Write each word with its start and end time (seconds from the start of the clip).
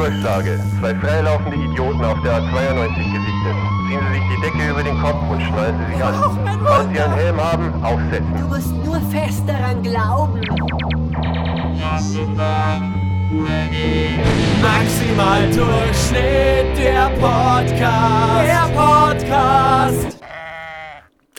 Durchsage. 0.00 0.58
Zwei 0.80 0.94
freilaufende 0.94 1.56
Idioten 1.58 2.02
auf 2.02 2.18
der 2.22 2.40
A92 2.40 2.96
gesichtet. 2.96 3.56
Ziehen 3.86 4.00
Sie 4.00 4.14
sich 4.14 4.24
die 4.30 4.40
Decke 4.40 4.70
über 4.70 4.82
den 4.82 4.98
Kopf 4.98 5.30
und 5.30 5.42
schnallen 5.42 5.76
Sie 5.78 5.92
sich 5.92 6.02
an. 6.02 6.14
Falls 6.64 6.88
Sie 6.90 7.00
einen 7.00 7.14
Helm 7.14 7.36
haben, 7.36 7.84
aufsetzen. 7.84 8.34
Du 8.34 8.46
musst 8.46 8.72
nur 8.72 9.00
fest 9.10 9.42
daran 9.46 9.82
glauben. 9.82 10.40
Maximal 14.62 15.42
Durchschnitt, 15.50 16.78
der 16.78 17.10
Podcast. 17.20 18.46
Der 18.46 18.70
Podcast. 18.74 20.18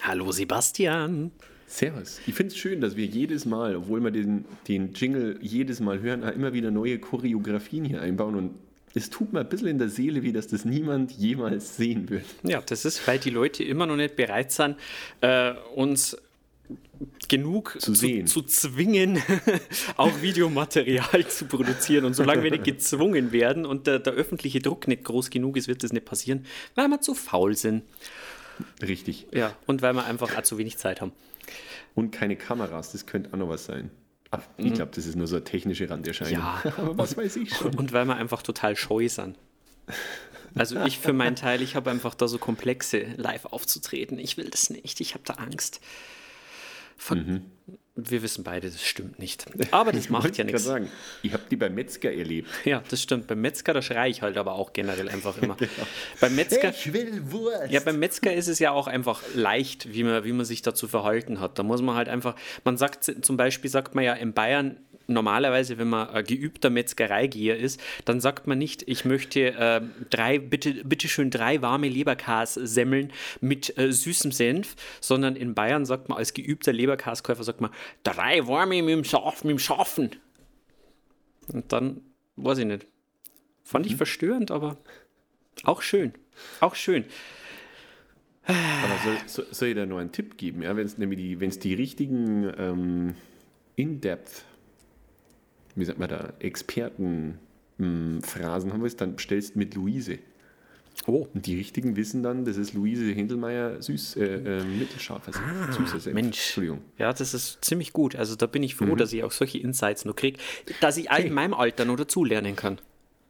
Hallo 0.03 0.31
Sebastian. 0.31 1.31
Servus. 1.71 2.20
Ich 2.27 2.34
finde 2.34 2.53
es 2.53 2.57
schön, 2.57 2.81
dass 2.81 2.98
wir 2.98 3.05
jedes 3.05 3.45
Mal, 3.45 3.77
obwohl 3.77 4.02
wir 4.02 4.11
den, 4.11 4.43
den 4.67 4.93
Jingle 4.93 5.39
jedes 5.41 5.80
Mal 5.80 6.02
hören, 6.02 6.21
immer 6.23 6.52
wieder 6.52 6.70
neue 6.70 6.99
Choreografien 6.99 7.85
hier 7.85 8.02
einbauen 8.02 8.35
und 8.35 8.52
es 8.94 9.09
tut 9.09 9.31
mir 9.31 9.39
ein 9.39 9.47
bisschen 9.47 9.70
in 9.70 9.77
der 9.77 9.88
Seele 9.88 10.21
weh, 10.21 10.34
dass 10.34 10.47
das 10.47 10.66
niemand 10.66 11.11
jemals 11.13 11.77
sehen 11.77 12.09
wird. 12.09 12.25
Ja, 12.44 12.61
das 12.61 12.84
ist, 12.84 13.07
weil 13.07 13.20
die 13.20 13.30
Leute 13.30 13.63
immer 13.63 13.85
noch 13.85 13.95
nicht 13.95 14.17
bereit 14.17 14.52
sind, 14.52 14.75
äh, 15.21 15.53
uns 15.73 16.17
genug 17.30 17.77
Zu 17.80 17.94
sehen. 17.94 18.27
zu 18.27 18.41
zwingen, 18.41 19.22
auch 19.95 20.22
Videomaterial 20.22 21.25
zu 21.25 21.45
produzieren. 21.45 22.03
Und 22.03 22.16
solange 22.16 22.44
wir 22.44 22.52
nicht 22.52 22.66
gezwungen 22.66 23.31
werden 23.31 23.66
und 23.66 23.88
der, 23.88 23.99
der 23.99 24.11
öffentliche 24.11 24.59
Druck 24.59 24.89
nicht 24.89 25.05
groß 25.05 25.30
genug 25.30 25.55
ist, 25.55 25.69
wird 25.69 25.83
das 25.83 25.94
nicht 25.94 26.05
passieren, 26.05 26.45
weil 26.75 26.89
wir 26.89 26.99
zu 26.99 27.16
faul 27.16 27.55
sind. 27.55 27.83
Richtig. 28.81 29.27
Ja, 29.31 29.55
und 29.67 29.81
weil 29.81 29.94
wir 29.94 30.05
einfach 30.05 30.38
auch 30.38 30.44
zu 30.44 30.58
wenig 30.58 30.77
Zeit 30.77 30.99
haben. 30.99 31.13
Und 31.95 32.11
keine 32.11 32.36
Kameras, 32.36 32.92
das 32.92 33.06
könnte 33.06 33.34
auch 33.34 33.38
noch 33.38 33.50
was 33.50 33.66
sein. 33.66 33.92
Ach, 34.31 34.44
ich 34.58 34.73
glaube, 34.73 34.92
das 34.95 35.06
ist 35.06 35.16
nur 35.16 35.28
so 35.28 35.36
eine 35.36 35.44
technische 35.44 35.89
Randerscheinung. 35.89 36.39
Ja. 36.39 36.61
aber 36.78 36.98
was 36.98 37.17
weiß 37.17 37.36
ich 37.36 37.53
schon. 37.53 37.75
Und 37.75 37.92
weil 37.92 38.06
wir 38.06 38.16
einfach 38.16 38.42
total 38.42 38.78
scheu 38.78 39.09
sind. 39.09 39.38
Also 40.56 40.80
ich 40.86 41.00
für 41.00 41.14
meinen 41.14 41.36
Teil, 41.36 41.61
ich 41.61 41.75
habe 41.75 41.92
einfach 41.92 42.14
da 42.14 42.28
so 42.28 42.38
Komplexe, 42.38 43.08
live 43.17 43.45
aufzutreten. 43.45 44.20
Ich 44.20 44.38
will 44.38 44.50
das 44.50 44.70
nicht, 44.70 45.02
ich 45.02 45.14
habe 45.14 45.23
da 45.25 45.33
Angst. 45.33 45.81
Von, 47.02 47.41
Wir 47.95 48.21
wissen 48.21 48.44
beide, 48.44 48.69
das 48.69 48.83
stimmt 48.83 49.17
nicht. 49.17 49.45
Aber 49.71 49.91
das 49.91 50.02
Ich 50.05 50.09
macht 50.11 50.38
ja 50.38 50.44
nichts. 50.44 50.63
sagen, 50.63 50.88
ich 51.23 51.33
habe 51.33 51.43
die 51.49 51.55
beim 51.55 51.73
Metzger 51.73 52.11
erlebt. 52.13 52.47
Ja, 52.63 52.83
das 52.89 53.02
stimmt. 53.02 53.25
Beim 53.25 53.41
Metzger, 53.41 53.73
da 53.73 53.81
schreie 53.81 54.11
ich 54.11 54.21
halt 54.21 54.38
aber 54.38 54.53
auch 54.53 54.71
generell 54.71 55.09
einfach 55.09 55.35
immer. 55.41 55.58
Beim 56.21 56.35
Metzger. 56.35 56.71
will 56.93 57.31
Wurst. 57.31 57.71
Ja, 57.71 57.80
beim 57.80 57.97
Metzger 57.97 58.33
ist 58.33 58.47
es 58.47 58.59
ja 58.59 58.71
auch 58.71 58.85
einfach 58.85 59.23
leicht, 59.33 59.91
wie 59.93 60.03
man, 60.03 60.23
wie 60.23 60.31
man 60.31 60.45
sich 60.45 60.61
dazu 60.61 60.88
verhalten 60.88 61.39
hat. 61.39 61.58
Da 61.58 61.63
muss 61.63 61.81
man 61.81 61.95
halt 61.95 62.08
einfach, 62.08 62.35
man 62.63 62.77
sagt 62.77 63.03
zum 63.03 63.36
Beispiel, 63.36 63.69
sagt 63.71 63.95
man 63.95 64.03
ja 64.03 64.13
in 64.13 64.33
Bayern 64.33 64.77
normalerweise, 65.07 65.77
wenn 65.77 65.89
man 65.89 66.09
ein 66.09 66.23
geübter 66.23 66.69
Metzgereigeher 66.69 67.57
ist, 67.57 67.80
dann 68.05 68.19
sagt 68.19 68.47
man 68.47 68.57
nicht, 68.57 68.88
ich 68.88 69.05
möchte 69.05 69.53
äh, 69.53 69.81
drei, 70.09 70.39
bitte, 70.39 70.73
bitte 70.85 71.08
schön 71.08 71.30
drei 71.30 71.61
warme 71.61 71.88
Leberkas-Semmeln 71.88 73.11
mit 73.39 73.77
äh, 73.77 73.91
süßem 73.91 74.31
Senf, 74.31 74.75
sondern 74.99 75.35
in 75.35 75.53
Bayern 75.53 75.85
sagt 75.85 76.09
man 76.09 76.17
als 76.17 76.33
geübter 76.33 76.73
Leberkaskäufer, 76.73 77.43
sagt 77.43 77.61
man, 77.61 77.71
drei 78.03 78.47
warme 78.47 78.81
mit 78.81 78.93
dem, 78.93 79.03
Schaf, 79.03 79.43
mit 79.43 79.52
dem 79.52 79.59
Schafen. 79.59 80.11
Und 81.52 81.71
dann, 81.71 82.02
weiß 82.36 82.59
ich 82.59 82.65
nicht. 82.65 82.86
Fand 83.63 83.86
ich 83.86 83.95
verstörend, 83.95 84.52
aber 84.52 84.77
auch 85.63 85.81
schön. 85.81 86.13
Auch 86.59 86.75
schön. 86.75 87.05
Aber 88.45 88.97
soll, 89.03 89.17
soll, 89.27 89.47
soll 89.52 89.67
ich 89.69 89.75
da 89.75 89.86
noch 89.86 89.99
einen 89.99 90.11
Tipp 90.11 90.38
geben? 90.38 90.63
Ja, 90.63 90.75
wenn 90.75 90.86
es 90.86 90.97
nämlich 90.97 91.19
die, 91.19 91.39
wenn's 91.39 91.59
die 91.59 91.73
richtigen 91.73 92.52
ähm, 92.58 93.15
In-Depth, 93.75 94.45
wie 95.76 95.86
sagt 95.86 95.99
man 95.99 96.09
da, 96.09 96.33
Experten-Phrasen 96.39 98.73
haben 98.73 98.83
willst, 98.83 98.99
dann 99.02 99.15
bestellst 99.15 99.55
du 99.55 99.59
mit 99.59 99.76
Luise. 99.76 100.17
Oh. 101.08 101.26
Und 101.33 101.45
die 101.45 101.55
richtigen 101.55 101.95
wissen 101.95 102.21
dann, 102.21 102.43
das 102.45 102.58
ist 102.58 102.73
Luise 102.73 103.14
Händelmeier 103.14 103.82
süß, 103.82 104.17
äh, 104.17 104.26
äh, 104.26 104.61
mittelscharfer 104.64 105.32
Senf, 105.33 105.77
süßer 105.77 106.02
Senf. 106.02 106.14
Mensch. 106.14 106.37
Entschuldigung. 106.37 106.82
Ja, 106.98 107.14
das 107.14 107.33
ist 107.33 107.64
ziemlich 107.64 107.93
gut. 107.93 108.15
Also 108.15 108.36
da 108.36 108.45
bin 108.45 108.61
ich 108.61 108.76
froh, 108.76 108.95
dass 108.95 109.14
ich 109.14 109.23
auch 109.23 109.32
solche 109.32 109.59
Insights 109.59 110.04
noch 110.05 110.15
kriege, 110.15 110.37
dass 110.82 110.98
ich 110.98 111.09
all 111.09 111.23
in 111.23 111.33
meinem 111.33 111.54
Alter 111.54 111.86
noch 111.86 111.95
dazulernen 111.95 112.58
kann. 112.58 112.80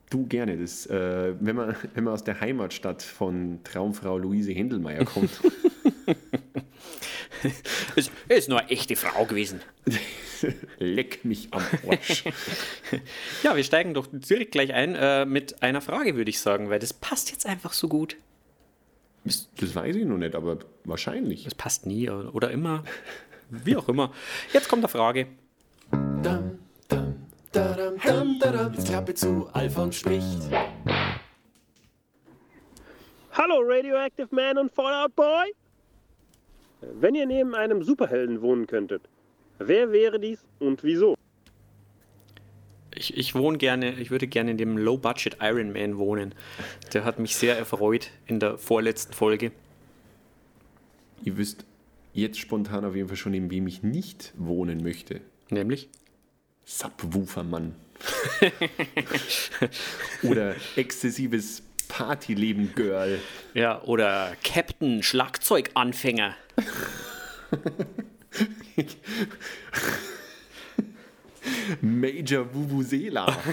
Du 0.10 0.26
gerne. 0.26 0.58
Das, 0.58 0.88
äh, 0.88 1.36
wenn, 1.40 1.56
man, 1.56 1.76
wenn 1.94 2.04
man 2.04 2.16
aus 2.16 2.24
der 2.24 2.42
Heimatstadt 2.42 3.04
von 3.04 3.60
Traumfrau 3.64 4.18
Luise 4.18 4.52
Händelmeier 4.52 5.06
kommt, 5.06 5.30
Ist, 7.96 8.12
ist 8.28 8.50
nur 8.50 8.60
eine 8.60 8.70
echte 8.70 8.96
Frau 8.96 9.26
gewesen. 9.26 9.62
leck 10.80 11.24
mich 11.26 11.50
am 11.52 11.62
Arsch. 11.90 12.24
Ja, 13.44 13.56
wir 13.56 13.64
steigen 13.64 13.94
doch 13.94 14.08
direkt 14.12 14.52
gleich 14.52 14.74
ein 14.74 14.96
äh, 14.96 15.26
mit 15.26 15.64
einer 15.64 15.82
Frage, 15.82 16.16
würde 16.16 16.30
ich 16.30 16.40
sagen, 16.40 16.70
weil 16.70 16.80
das 16.80 16.94
passt 16.94 17.32
jetzt 17.32 17.46
einfach 17.46 17.74
so 17.74 17.88
gut. 17.88 18.18
das, 19.24 19.50
das 19.58 19.76
weiß 19.76 19.96
ich 19.96 20.06
noch 20.06 20.18
nicht, 20.18 20.36
aber 20.36 20.60
wahrscheinlich. 20.84 21.44
Das 21.46 21.56
passt 21.56 21.86
nie 21.86 22.10
oder 22.10 22.52
immer. 22.52 22.84
Wie 23.50 23.76
auch 23.76 23.90
immer. 23.90 24.12
Jetzt 24.54 24.70
kommt 24.70 24.82
eine 24.82 24.90
Frage. 24.90 25.28
Dam, 25.92 26.60
dam, 26.88 27.16
dadam, 27.52 27.98
dam, 28.04 28.40
dadam. 28.40 28.74
Jetzt 28.74 28.88
Klappe 28.88 29.14
zu, 29.14 29.50
Alfons 29.52 29.98
spricht. 29.98 30.40
Hallo 33.34 33.62
Radioactive 33.64 34.28
Man 34.32 34.58
und 34.58 34.72
Fallout 34.74 35.16
Boy. 35.16 35.54
Wenn 36.82 37.16
ihr 37.16 37.26
neben 37.26 37.54
einem 37.56 37.84
Superhelden 37.84 38.42
wohnen 38.42 38.68
könntet, 38.68 39.04
wer 39.68 39.92
wäre 39.92 40.20
dies 40.20 40.44
und 40.60 40.84
wieso? 40.84 41.16
Ich, 42.94 43.18
ich 43.18 43.36
wohne 43.36 43.58
gerne, 43.58 43.94
ich 43.94 44.12
würde 44.12 44.28
gerne 44.28 44.52
in 44.52 44.58
dem 44.58 44.78
Low-Budget 44.78 45.38
Iron 45.42 45.72
Man 45.72 45.98
wohnen. 45.98 46.36
Der 46.94 47.04
hat 47.04 47.20
mich 47.20 47.36
sehr 47.36 47.58
erfreut 47.58 48.12
in 48.28 48.40
der 48.40 48.58
vorletzten 48.58 49.14
Folge. 49.14 49.52
Ihr 51.24 51.38
wisst 51.38 51.66
jetzt 52.14 52.40
spontan 52.40 52.86
auf 52.86 52.96
jeden 52.96 53.08
Fall 53.08 53.18
schon, 53.18 53.34
in 53.34 53.50
wem 53.50 53.68
ich 53.68 53.84
nicht 53.84 54.34
wohnen 54.38 54.84
möchte. 54.84 55.22
Nämlich? 55.50 55.90
Subwoofermann. 56.66 57.76
Oder 60.24 60.56
exzessives 60.76 61.64
Partyleben-Girl. 61.88 63.20
Ja, 63.54 63.82
oder 63.84 64.36
Captain 64.44 65.04
Schlagzeuganfänger. 65.04 66.36
Major 71.82 72.54
Vuvuzela. 72.54 73.26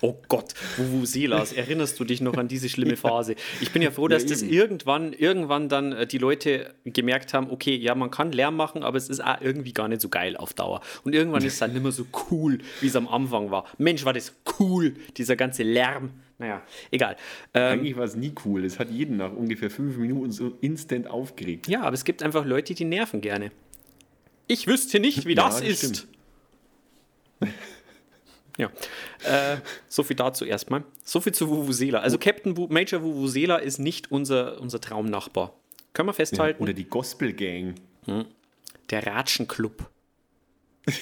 Oh 0.00 0.16
Gott, 0.28 0.54
Vuvuzelas, 0.76 1.52
erinnerst 1.52 1.98
du 2.00 2.04
dich 2.04 2.20
noch 2.20 2.36
an 2.36 2.48
diese 2.48 2.68
schlimme 2.68 2.96
Phase? 2.96 3.36
Ich 3.60 3.70
bin 3.70 3.80
ja 3.80 3.90
froh, 3.92 4.08
dass 4.08 4.24
Ja, 4.24 4.30
das 4.30 4.42
irgendwann, 4.42 5.12
irgendwann 5.12 5.68
dann 5.68 5.92
äh, 5.92 6.06
die 6.06 6.18
Leute 6.18 6.74
gemerkt 6.84 7.32
haben, 7.32 7.50
okay, 7.50 7.76
ja, 7.76 7.94
man 7.94 8.10
kann 8.10 8.32
Lärm 8.32 8.56
machen, 8.56 8.82
aber 8.82 8.98
es 8.98 9.08
ist 9.08 9.22
auch 9.24 9.40
irgendwie 9.40 9.72
gar 9.72 9.86
nicht 9.88 10.00
so 10.00 10.08
geil 10.08 10.36
auf 10.36 10.52
Dauer. 10.52 10.80
Und 11.04 11.14
irgendwann 11.14 11.44
ist 11.44 11.54
es 11.54 11.58
dann 11.60 11.72
nicht 11.72 11.82
mehr 11.82 11.92
so 11.92 12.06
cool, 12.30 12.58
wie 12.80 12.86
es 12.88 12.96
am 12.96 13.06
Anfang 13.06 13.50
war. 13.50 13.66
Mensch, 13.78 14.04
war 14.04 14.12
das 14.12 14.34
cool, 14.58 14.94
dieser 15.16 15.36
ganze 15.36 15.62
Lärm. 15.62 16.10
Naja, 16.38 16.62
egal. 16.90 17.16
Ähm, 17.54 17.78
Eigentlich 17.78 17.96
war 17.96 18.04
es 18.04 18.16
nie 18.16 18.32
cool. 18.44 18.64
Es 18.64 18.80
hat 18.80 18.90
jeden 18.90 19.16
nach 19.18 19.32
ungefähr 19.32 19.70
fünf 19.70 19.96
Minuten 19.96 20.32
so 20.32 20.52
instant 20.60 21.06
aufgeregt. 21.06 21.68
ja, 21.68 21.82
aber 21.82 21.94
es 21.94 22.04
gibt 22.04 22.22
einfach 22.22 22.44
Leute, 22.44 22.74
die 22.74 22.84
nerven 22.84 23.20
gerne. 23.20 23.52
Ich 24.46 24.66
wüsste 24.66 25.00
nicht, 25.00 25.26
wie 25.26 25.34
Ja, 25.34 25.46
das 25.46 25.60
das 25.60 25.68
ist. 25.68 26.06
Ja, 28.56 28.70
äh, 29.24 29.56
so 29.88 30.04
viel 30.04 30.14
dazu 30.14 30.44
erstmal. 30.44 30.84
So 31.04 31.20
viel 31.20 31.34
zu 31.34 31.48
Vuvuzela. 31.48 31.98
Also 31.98 32.18
Captain 32.18 32.56
Wu 32.56 32.68
Major 32.68 33.02
Vuvuzela 33.02 33.56
ist 33.56 33.80
nicht 33.80 34.12
unser, 34.12 34.60
unser 34.60 34.80
Traumnachbar. 34.80 35.54
Können 35.92 36.06
wir 36.08 36.12
Ja, 36.12 36.16
festhalten? 36.16 36.62
oder 36.62 36.72
die 36.72 36.84
Gospel 36.84 37.32
Gang. 37.32 37.74
Der 38.90 39.06
Ratschenclub. 39.06 39.88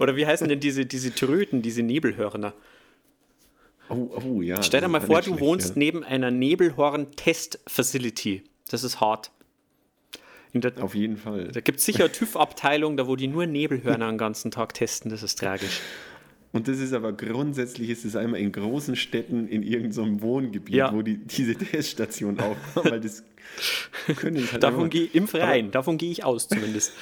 Oder 0.00 0.16
wie 0.16 0.26
heißen 0.26 0.48
denn 0.48 0.58
diese, 0.60 0.86
diese 0.86 1.14
Tröten, 1.14 1.60
diese 1.62 1.82
Nebelhörner? 1.82 2.54
Oh, 3.88 4.08
oh 4.24 4.42
ja. 4.42 4.62
Stell 4.62 4.80
dir 4.80 4.86
das 4.88 4.92
mal 4.92 5.00
vor, 5.00 5.20
du 5.20 5.28
schlecht, 5.30 5.40
wohnst 5.40 5.68
ja. 5.70 5.74
neben 5.76 6.04
einer 6.04 6.30
Nebelhorn-Test-Facility. 6.30 8.44
Das 8.70 8.84
ist 8.84 9.00
hart. 9.00 9.32
In 10.52 10.60
der, 10.62 10.72
Auf 10.82 10.94
jeden 10.94 11.16
Fall. 11.18 11.48
da 11.48 11.60
gibt 11.60 11.78
es 11.78 11.84
sicher 11.84 12.10
TÜV-Abteilungen, 12.12 12.96
da 12.96 13.06
wo 13.06 13.16
die 13.16 13.26
nur 13.28 13.46
Nebelhörner 13.46 14.08
den 14.10 14.18
ganzen 14.18 14.50
Tag 14.50 14.74
testen. 14.74 15.10
Das 15.10 15.22
ist 15.22 15.38
tragisch. 15.38 15.80
Und 16.52 16.66
das 16.66 16.78
ist 16.78 16.94
aber 16.94 17.12
grundsätzlich 17.12 17.90
ist 17.90 18.06
es 18.06 18.16
einmal 18.16 18.40
in 18.40 18.50
großen 18.52 18.96
Städten 18.96 19.46
in 19.48 19.62
irgendeinem 19.62 20.22
Wohngebiet, 20.22 20.74
Ja. 20.74 20.94
wo 20.94 21.02
die 21.02 21.18
diese 21.18 21.54
Teststation 21.54 22.40
aufbauen, 22.40 22.90
weil 22.90 23.00
das 23.00 23.22
können 24.16 24.50
halt 24.50 24.62
Davon 24.62 24.88
gehe 24.88 25.08
im 25.12 25.28
Freien, 25.28 25.70
davon 25.70 25.98
gehe 25.98 26.10
ich 26.10 26.24
aus 26.24 26.48
zumindest. 26.48 26.92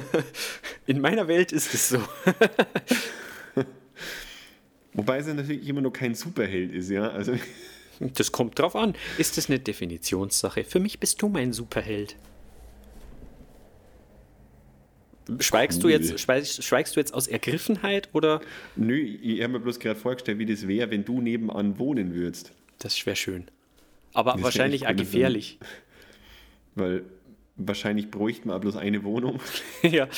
In 0.86 1.00
meiner 1.02 1.28
Welt 1.28 1.52
ist 1.52 1.74
es 1.74 1.90
so. 1.90 1.98
Wobei 4.94 5.18
es 5.18 5.26
ja 5.26 5.34
natürlich 5.34 5.66
immer 5.68 5.80
noch 5.80 5.92
kein 5.92 6.14
Superheld 6.14 6.72
ist, 6.72 6.90
ja. 6.90 7.10
Also 7.10 7.34
Das 8.00 8.32
kommt 8.32 8.58
drauf 8.58 8.74
an. 8.76 8.94
Ist 9.18 9.36
das 9.36 9.48
eine 9.48 9.58
Definitionssache? 9.58 10.64
Für 10.64 10.80
mich 10.80 10.98
bist 10.98 11.20
du 11.22 11.28
mein 11.28 11.52
Superheld. 11.52 12.16
Schweigst, 15.40 15.82
du 15.82 15.88
jetzt, 15.88 16.18
schweigst, 16.20 16.62
schweigst 16.62 16.96
du 16.96 17.00
jetzt 17.00 17.14
aus 17.14 17.28
Ergriffenheit 17.28 18.08
oder? 18.12 18.40
Nö, 18.76 18.96
ich 18.96 19.42
habe 19.42 19.54
mir 19.54 19.60
bloß 19.60 19.78
gerade 19.78 19.98
vorgestellt, 19.98 20.38
wie 20.38 20.46
das 20.46 20.66
wäre, 20.68 20.90
wenn 20.90 21.04
du 21.04 21.20
nebenan 21.20 21.78
wohnen 21.78 22.14
würdest. 22.14 22.52
Das 22.78 23.04
wäre 23.06 23.16
schön. 23.16 23.46
Aber 24.12 24.34
wär 24.36 24.42
wahrscheinlich 24.42 24.86
auch 24.86 24.90
cool, 24.90 24.96
gefährlich. 24.96 25.58
Weil 26.74 27.04
wahrscheinlich 27.56 28.10
bräuchten 28.10 28.48
wir 28.48 28.56
auch 28.56 28.60
bloß 28.60 28.76
eine 28.76 29.04
Wohnung. 29.04 29.40
ja. 29.82 30.08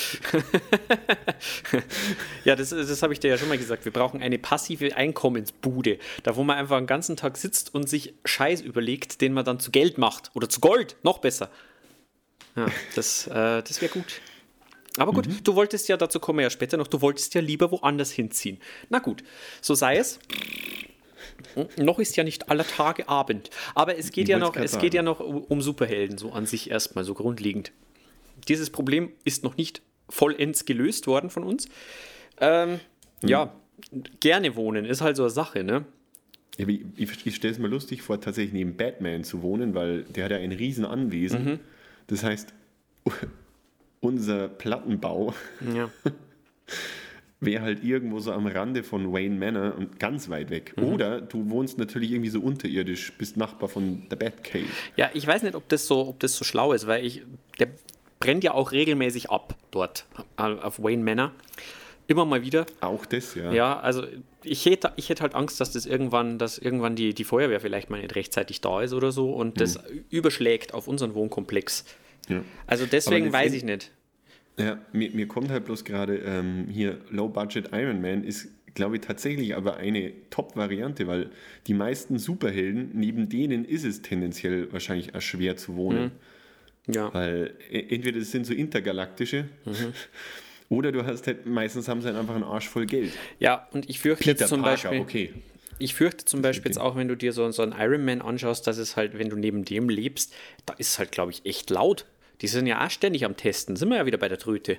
ja, 2.43 2.55
das, 2.55 2.69
das 2.69 3.03
habe 3.03 3.13
ich 3.13 3.19
dir 3.19 3.29
ja 3.29 3.37
schon 3.37 3.49
mal 3.49 3.57
gesagt. 3.57 3.85
Wir 3.85 3.91
brauchen 3.91 4.21
eine 4.21 4.39
passive 4.39 4.95
Einkommensbude. 4.95 5.99
Da, 6.23 6.35
wo 6.35 6.43
man 6.43 6.57
einfach 6.57 6.77
den 6.77 6.87
ganzen 6.87 7.15
Tag 7.17 7.37
sitzt 7.37 7.73
und 7.73 7.89
sich 7.89 8.13
Scheiß 8.25 8.61
überlegt, 8.61 9.21
den 9.21 9.33
man 9.33 9.45
dann 9.45 9.59
zu 9.59 9.71
Geld 9.71 9.97
macht. 9.97 10.31
Oder 10.33 10.49
zu 10.49 10.59
Gold, 10.59 10.95
noch 11.03 11.19
besser. 11.19 11.49
Ja, 12.55 12.67
das, 12.95 13.27
äh, 13.27 13.61
das 13.61 13.81
wäre 13.81 13.91
gut. 13.91 14.21
Aber 14.97 15.11
gut, 15.11 15.27
du 15.43 15.55
wolltest 15.55 15.89
ja, 15.89 15.97
dazu 15.97 16.19
kommen 16.19 16.39
wir 16.39 16.43
ja 16.43 16.49
später 16.49 16.77
noch, 16.77 16.87
du 16.87 17.01
wolltest 17.01 17.33
ja 17.33 17.41
lieber 17.41 17.71
woanders 17.71 18.11
hinziehen. 18.11 18.59
Na 18.89 18.99
gut, 18.99 19.23
so 19.61 19.75
sei 19.75 19.97
es. 19.97 20.19
Hm, 21.55 21.67
Noch 21.83 21.99
ist 21.99 22.15
ja 22.15 22.23
nicht 22.23 22.49
aller 22.49 22.65
Tage 22.65 23.09
Abend. 23.09 23.49
Aber 23.73 23.97
es 23.97 24.11
geht, 24.11 24.23
Ich 24.23 24.29
ja 24.29 24.37
noch, 24.37 24.55
es 24.55 24.77
geht 24.77 24.93
ja 24.93 25.01
noch 25.01 25.19
um 25.19 25.61
Superhelden, 25.61 26.17
so 26.17 26.31
an 26.31 26.45
sich 26.45 26.69
erstmal, 26.69 27.03
so 27.03 27.13
grundlegend. 27.13 27.71
Dieses 28.47 28.69
Problem 28.69 29.11
ist 29.23 29.43
noch 29.43 29.57
nicht 29.57 29.81
vollends 30.09 30.65
gelöst 30.65 31.07
worden 31.07 31.29
von 31.29 31.43
uns. 31.43 31.67
Ähm, 32.39 32.79
Ja, 33.23 33.53
gerne 34.19 34.55
wohnen 34.55 34.85
ist 34.85 35.01
halt 35.01 35.17
so 35.17 35.23
eine 35.23 35.29
Sache, 35.29 35.63
ne? 35.63 35.85
Ich, 36.57 36.67
ich, 36.95 37.25
ich 37.25 37.35
stelle 37.35 37.53
es 37.53 37.59
mir 37.59 37.67
lustig 37.67 38.01
vor, 38.01 38.21
tatsächlich 38.21 38.53
neben 38.53 38.77
Batman 38.77 39.23
zu 39.25 39.41
wohnen, 39.41 39.73
weil 39.75 40.03
der 40.03 40.25
hat 40.25 40.31
ja 40.31 40.37
ein 40.37 40.51
riesen 40.53 40.85
Anwesen. 40.85 41.59
Das 42.07 42.23
heißt, 42.23 42.53
unser 44.05 44.47
Plattenbau 44.47 45.33
Ja. 45.73 45.89
wäre 47.39 47.63
halt 47.63 47.83
irgendwo 47.83 48.19
so 48.19 48.31
am 48.31 48.47
Rande 48.47 48.83
von 48.83 49.13
Wayne 49.13 49.35
Manor 49.35 49.75
und 49.77 49.99
ganz 49.99 50.29
weit 50.29 50.49
weg. 50.49 50.73
Oder 50.81 51.21
du 51.21 51.49
wohnst 51.49 51.77
natürlich 51.77 52.11
irgendwie 52.11 52.29
so 52.29 52.39
unterirdisch, 52.39 53.13
bist 53.17 53.37
Nachbar 53.37 53.69
von 53.69 54.07
der 54.09 54.15
Batcave. 54.15 54.65
Ja, 54.95 55.09
ich 55.13 55.27
weiß 55.27 55.43
nicht, 55.43 55.55
ob 55.55 55.67
das 55.69 55.85
so, 55.85 56.07
ob 56.07 56.19
das 56.19 56.35
so 56.35 56.43
schlau 56.43 56.73
ist, 56.73 56.87
weil 56.87 57.05
ich, 57.05 57.23
der 57.59 57.67
brennt 58.19 58.43
ja 58.43 58.53
auch 58.53 58.71
regelmäßig 58.71 59.29
ab 59.29 59.55
dort 59.71 60.05
äh, 60.37 60.43
auf 60.43 60.81
Wayne 60.81 61.03
Manor. 61.03 61.31
Immer 62.07 62.25
mal 62.25 62.43
wieder. 62.43 62.65
Auch 62.81 63.05
das, 63.05 63.35
ja. 63.35 63.51
Ja, 63.51 63.79
also 63.79 64.03
ich 64.43 64.65
hätte, 64.65 64.93
ich 64.95 65.09
hätte 65.09 65.23
halt 65.23 65.33
Angst, 65.33 65.59
dass 65.59 65.71
das 65.71 65.85
irgendwann, 65.85 66.37
dass 66.37 66.57
irgendwann 66.57 66.95
die, 66.95 67.13
die 67.13 67.23
Feuerwehr 67.23 67.59
vielleicht 67.59 67.89
mal 67.89 67.99
nicht 67.99 68.15
rechtzeitig 68.15 68.61
da 68.61 68.81
ist 68.81 68.93
oder 68.93 69.11
so 69.11 69.33
und 69.33 69.59
das 69.59 69.79
überschlägt 70.11 70.73
auf 70.73 70.87
unseren 70.87 71.15
Wohnkomplex. 71.15 71.85
Ja. 72.29 72.41
Also 72.67 72.85
deswegen 72.85 73.33
weiß 73.33 73.53
ich 73.53 73.63
nicht. 73.63 73.91
Ja, 74.57 74.79
mir, 74.93 75.11
mir 75.11 75.27
kommt 75.27 75.49
halt 75.49 75.65
bloß 75.65 75.83
gerade 75.83 76.17
ähm, 76.17 76.67
hier 76.71 76.99
Low 77.09 77.27
Budget 77.27 77.69
Iron 77.73 78.01
Man 78.01 78.23
ist, 78.23 78.47
glaube 78.73 78.95
ich, 78.95 79.01
tatsächlich 79.01 79.55
aber 79.55 79.77
eine 79.77 80.13
Top-Variante, 80.29 81.07
weil 81.07 81.29
die 81.67 81.73
meisten 81.73 82.17
Superhelden, 82.19 82.91
neben 82.93 83.27
denen 83.27 83.65
ist 83.65 83.83
es 83.83 84.01
tendenziell 84.01 84.71
wahrscheinlich 84.71 85.13
auch 85.13 85.21
schwer 85.21 85.57
zu 85.57 85.75
wohnen. 85.75 86.11
Ja. 86.87 87.13
Weil 87.13 87.53
e- 87.69 87.95
entweder 87.95 88.19
das 88.19 88.31
sind 88.31 88.45
so 88.45 88.53
intergalaktische 88.53 89.45
oder 90.69 90.91
du 90.91 91.05
hast 91.05 91.27
halt, 91.27 91.45
meistens 91.45 91.87
haben 91.87 92.01
sie 92.01 92.07
halt 92.07 92.17
einfach 92.17 92.35
einen 92.35 92.43
Arsch 92.43 92.69
voll 92.69 92.85
Geld. 92.85 93.11
ja, 93.39 93.67
und 93.71 93.89
ich 93.89 93.99
fürchte 93.99 94.23
Peter 94.23 94.39
jetzt 94.41 94.49
zum 94.49 94.61
Parker, 94.61 94.89
Beispiel. 94.89 94.99
okay. 95.01 95.33
Ich 95.77 95.93
fürchte 95.93 96.23
zum 96.23 96.41
Beispiel 96.41 96.69
jetzt 96.71 96.77
auch, 96.77 96.95
wenn 96.95 97.09
du 97.09 97.17
dir 97.17 97.33
so, 97.33 97.51
so 97.51 97.61
einen 97.61 97.73
Iron 97.77 98.05
Man 98.05 98.21
anschaust, 98.21 98.65
dass 98.65 98.77
es 98.77 98.95
halt, 98.95 99.19
wenn 99.19 99.27
du 99.29 99.35
neben 99.35 99.65
dem 99.65 99.89
lebst, 99.89 100.33
da 100.65 100.73
ist 100.75 100.91
es 100.91 100.99
halt, 100.99 101.11
glaube 101.11 101.31
ich, 101.31 101.45
echt 101.45 101.69
laut. 101.69 102.05
Die 102.41 102.47
sind 102.47 102.67
ja 102.67 102.85
auch 102.85 102.89
ständig 102.89 103.25
am 103.25 103.37
Testen. 103.37 103.75
Sind 103.75 103.89
wir 103.89 103.97
ja 103.97 104.05
wieder 104.05 104.17
bei 104.17 104.27
der 104.29 104.37
Tröte. 104.37 104.77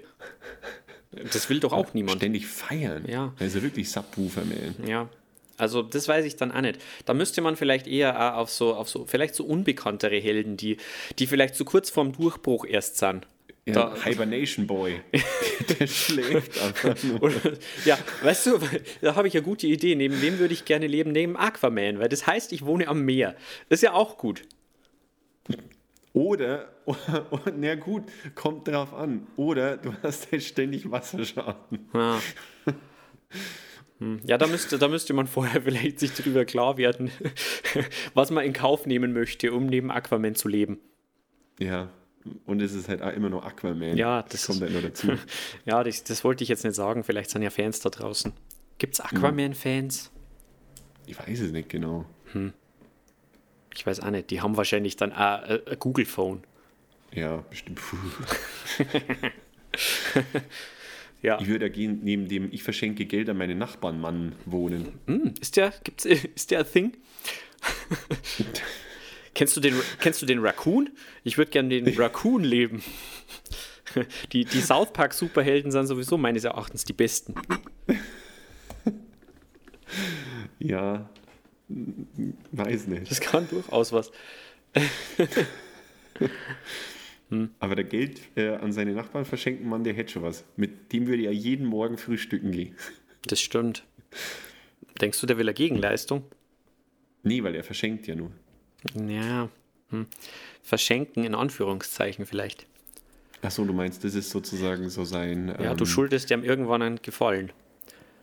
Das 1.32 1.48
will 1.48 1.60
doch 1.60 1.72
auch 1.72 1.94
niemand. 1.94 2.18
Ständig 2.18 2.46
feiern. 2.46 3.04
Ja. 3.08 3.32
Also 3.38 3.62
wirklich 3.62 3.90
Subwoofer, 3.90 4.42
man. 4.44 4.88
Ja. 4.88 5.08
Also 5.56 5.80
das 5.82 6.06
weiß 6.06 6.26
ich 6.26 6.36
dann 6.36 6.52
auch 6.52 6.60
nicht. 6.60 6.80
Da 7.06 7.14
müsste 7.14 7.40
man 7.40 7.56
vielleicht 7.56 7.86
eher 7.86 8.34
auch 8.34 8.38
auf 8.40 8.50
so, 8.50 8.74
auf 8.74 8.90
so, 8.90 9.06
vielleicht 9.06 9.34
so 9.34 9.44
unbekanntere 9.44 10.18
Helden, 10.18 10.58
die, 10.58 10.76
die 11.18 11.26
vielleicht 11.26 11.54
so 11.54 11.64
kurz 11.64 11.88
vorm 11.88 12.12
Durchbruch 12.12 12.66
erst 12.66 12.98
sind. 12.98 13.26
Ja, 13.64 13.72
Da- 13.72 14.04
Hibernation 14.04 14.66
Boy. 14.66 15.00
Der 15.80 15.86
schläft 15.86 16.60
einfach 16.60 17.02
nur. 17.04 17.22
Oder, 17.22 17.34
ja, 17.86 17.98
weißt 18.22 18.46
du, 18.46 18.58
da 19.00 19.14
habe 19.14 19.28
ich 19.28 19.34
eine 19.34 19.42
gute 19.42 19.66
Idee. 19.66 19.94
Neben 19.94 20.20
wem 20.20 20.38
würde 20.38 20.52
ich 20.52 20.66
gerne 20.66 20.86
leben? 20.86 21.12
Neben 21.12 21.36
Aquaman, 21.38 21.98
weil 21.98 22.08
das 22.10 22.26
heißt, 22.26 22.52
ich 22.52 22.66
wohne 22.66 22.86
am 22.88 23.02
Meer. 23.06 23.34
Das 23.70 23.78
ist 23.78 23.82
ja 23.82 23.94
auch 23.94 24.18
gut. 24.18 24.42
Oder, 26.16 26.70
na 27.58 27.74
gut, 27.74 28.04
kommt 28.34 28.66
drauf 28.68 28.94
an. 28.94 29.26
Oder 29.36 29.76
du 29.76 29.92
hast 30.02 30.32
halt 30.32 30.42
ständig 30.42 30.90
Wasserschaden. 30.90 31.88
Ja. 31.92 32.18
Hm, 33.98 34.20
Ja, 34.24 34.38
da 34.38 34.46
müsste, 34.46 34.78
da 34.78 34.88
müsste 34.88 35.12
man 35.12 35.26
vorher 35.26 35.60
vielleicht 35.62 36.00
sich 36.00 36.12
darüber 36.14 36.44
klar 36.46 36.78
werden, 36.78 37.10
was 38.14 38.30
man 38.30 38.44
in 38.46 38.54
Kauf 38.54 38.86
nehmen 38.86 39.12
möchte, 39.12 39.52
um 39.52 39.66
neben 39.66 39.90
Aquaman 39.90 40.34
zu 40.34 40.48
leben. 40.48 40.78
Ja, 41.58 41.90
und 42.46 42.60
es 42.62 42.72
ist 42.74 42.88
halt 42.88 43.02
auch 43.02 43.12
immer 43.12 43.28
noch 43.28 43.44
Aquaman. 43.44 43.96
Ja, 43.98 44.22
das 44.22 44.46
kommt 44.46 44.62
ist- 44.62 44.62
halt 44.62 44.72
noch 44.74 44.82
dazu. 44.82 45.12
Ja, 45.66 45.84
das, 45.84 46.02
das 46.02 46.24
wollte 46.24 46.42
ich 46.44 46.48
jetzt 46.48 46.64
nicht 46.64 46.74
sagen. 46.76 47.04
Vielleicht 47.04 47.28
sind 47.30 47.42
ja 47.42 47.50
Fans 47.50 47.80
da 47.80 47.90
draußen. 47.90 48.32
Gibt 48.78 48.94
es 48.94 49.00
Aquaman-Fans? 49.00 50.10
Ich 51.06 51.18
weiß 51.18 51.40
es 51.40 51.52
nicht 51.52 51.68
genau. 51.68 52.04
Ich 53.76 53.86
weiß 53.86 54.00
auch 54.00 54.10
nicht. 54.10 54.30
Die 54.30 54.40
haben 54.40 54.56
wahrscheinlich 54.56 54.96
dann 54.96 55.12
auch 55.12 55.42
ein 55.42 55.60
Google-Phone. 55.78 56.42
Ja, 57.12 57.44
bestimmt. 57.48 57.80
Ja. 61.22 61.40
Ich 61.40 61.48
würde 61.48 61.66
ja 61.66 61.72
gehen, 61.72 62.00
neben 62.02 62.28
dem 62.28 62.52
Ich 62.52 62.62
verschenke 62.62 63.04
Geld 63.06 63.28
an 63.28 63.36
meine 63.36 63.54
Nachbarn 63.54 64.00
Mann 64.00 64.32
wohnen. 64.44 65.00
Hm, 65.06 65.34
ist 65.40 65.56
der, 65.56 65.72
gibt's, 65.82 66.04
ist 66.04 66.50
der 66.50 66.60
ein 66.60 66.70
Thing? 66.70 66.96
kennst, 69.34 69.56
du 69.56 69.60
den, 69.60 69.74
kennst 69.98 70.22
du 70.22 70.26
den 70.26 70.38
Raccoon? 70.38 70.90
Ich 71.24 71.36
würde 71.36 71.50
gerne 71.50 71.68
den 71.68 71.88
Raccoon 71.98 72.44
leben. 72.44 72.82
Die, 74.32 74.44
die 74.44 74.60
South 74.60 74.92
Park 74.92 75.14
Superhelden 75.14 75.72
sind 75.72 75.86
sowieso 75.86 76.18
meines 76.18 76.44
Erachtens 76.44 76.84
die 76.84 76.92
besten. 76.92 77.34
Ja, 80.58 81.08
weiß 81.68 82.86
nicht. 82.88 83.10
Das 83.10 83.20
kann 83.20 83.48
durchaus 83.48 83.92
was. 83.92 84.12
Aber 87.58 87.74
der 87.74 87.84
Geld 87.84 88.20
äh, 88.36 88.50
an 88.50 88.72
seine 88.72 88.92
Nachbarn 88.92 89.24
verschenken 89.24 89.68
Mann, 89.68 89.82
der 89.82 89.94
hätte 89.94 90.12
schon 90.12 90.22
was. 90.22 90.44
Mit 90.56 90.92
dem 90.92 91.08
würde 91.08 91.24
er 91.24 91.32
jeden 91.32 91.66
Morgen 91.66 91.98
frühstücken 91.98 92.52
gehen. 92.52 92.76
Das 93.26 93.40
stimmt. 93.40 93.84
Denkst 95.00 95.20
du, 95.20 95.26
der 95.26 95.36
will 95.36 95.46
eine 95.46 95.54
Gegenleistung? 95.54 96.24
Nee, 97.22 97.42
weil 97.42 97.56
er 97.56 97.64
verschenkt 97.64 98.06
ja 98.06 98.14
nur. 98.14 98.30
Ja. 99.08 99.48
Hm. 99.90 100.06
Verschenken 100.62 101.24
in 101.24 101.34
Anführungszeichen 101.34 102.26
vielleicht. 102.26 102.66
Achso, 103.42 103.64
du 103.64 103.72
meinst, 103.72 104.04
das 104.04 104.14
ist 104.14 104.30
sozusagen 104.30 104.88
so 104.88 105.04
sein. 105.04 105.48
Ja, 105.48 105.72
ähm, 105.72 105.76
du 105.76 105.84
schuldest 105.84 106.30
ihm 106.30 106.44
irgendwann 106.44 106.82
einen 106.82 107.02
Gefallen. 107.02 107.52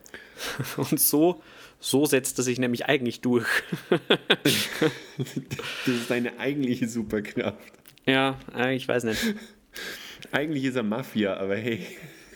Und 0.77 1.00
so, 1.00 1.41
so 1.86 2.06
setzt 2.06 2.38
er 2.38 2.44
sich 2.46 2.60
nämlich 2.60 2.86
eigentlich 2.86 3.20
durch. 3.22 3.46
Das 5.18 5.88
ist 5.88 6.08
seine 6.08 6.40
eigentliche 6.40 6.88
Superkraft. 6.88 7.58
Ja, 8.06 8.40
äh, 8.56 8.74
ich 8.75 8.88
weiß 8.88 9.04
nicht. 9.04 9.36
Eigentlich 10.32 10.63
ist 10.63 10.75
er 10.75 10.84
Mafia, 10.84 11.36
aber 11.38 11.56
hey, 11.58 11.86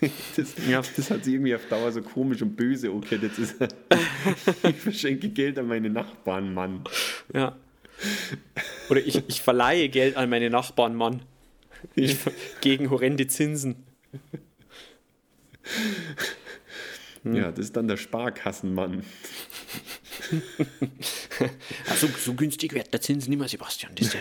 das, 0.36 0.54
Ja. 0.70 0.82
das 0.96 1.10
hat 1.10 1.24
sich 1.24 1.34
irgendwie 1.36 1.56
auf 1.56 1.66
Dauer 1.68 1.92
so 1.92 2.02
komisch 2.02 2.42
und 2.42 2.56
böse. 2.56 2.92
Okay, 2.92 3.18
jetzt 3.22 3.40
ist 3.40 3.56
er. 3.62 3.70
Ich 4.70 4.76
verschenke 4.76 5.30
Geld 5.30 5.58
an 5.58 5.68
meine 5.68 5.90
Nachbarn, 5.90 6.54
Mann. 6.54 6.84
Ja. 7.34 7.56
Oder 8.90 9.00
ich, 9.00 9.24
ich 9.28 9.42
verleihe 9.42 9.88
Geld 9.90 10.18
an 10.18 10.30
meine 10.30 10.50
Nachbarn, 10.50 10.96
Mann. 10.96 11.22
Ich, 11.96 12.18
gegen 12.62 12.90
horrende 12.90 13.28
Zinsen. 13.28 13.84
Hm. 17.34 17.36
Ja, 17.36 17.52
das 17.52 17.66
ist 17.66 17.78
dann 17.78 17.88
der 17.88 17.98
Sparkassenmann. 17.98 19.04
Also 21.88 22.08
so 22.08 22.34
günstig 22.34 22.74
wird 22.74 22.92
der 22.92 23.00
Zins 23.00 23.28
nicht 23.28 23.38
mehr, 23.38 23.48
Sebastian. 23.48 23.94
Das 23.96 24.08
ist 24.08 24.14
ja, 24.16 24.20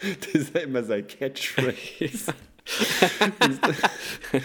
Das 0.20 0.34
ist 0.34 0.54
ja 0.54 0.62
immer 0.62 0.82
sein 0.82 1.06
Catchphrase. 1.06 2.34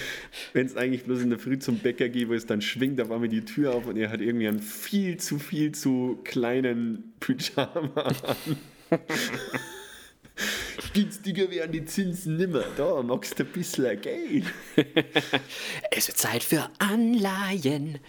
Wenn 0.53 0.65
es 0.65 0.75
eigentlich 0.75 1.03
bloß 1.03 1.21
in 1.21 1.29
der 1.29 1.39
Früh 1.39 1.59
zum 1.59 1.79
Bäcker 1.79 2.09
geht, 2.09 2.27
wo 2.29 2.33
es 2.33 2.45
dann 2.45 2.61
schwingt 2.61 2.99
auf 3.01 3.11
einmal 3.11 3.29
die 3.29 3.45
Tür 3.45 3.73
auf 3.73 3.87
und 3.87 3.97
er 3.97 4.09
hat 4.09 4.21
irgendwie 4.21 4.47
einen 4.47 4.61
viel 4.61 5.17
zu 5.17 5.39
viel 5.39 5.71
zu 5.73 6.19
kleinen 6.23 7.13
Pyjama 7.19 8.01
an. 8.01 8.19
Günstiger 10.95 11.51
wären 11.51 11.71
die 11.71 11.85
Zinsen 11.85 12.37
nimmer. 12.37 12.63
Da 12.77 13.03
magst 13.03 13.37
du 13.37 13.43
ein 13.43 13.49
bisschen 13.51 14.01
Geld. 14.01 14.45
es 15.91 16.07
wird 16.07 16.17
Zeit 16.17 16.43
für 16.43 16.69
Anleihen. 16.79 17.99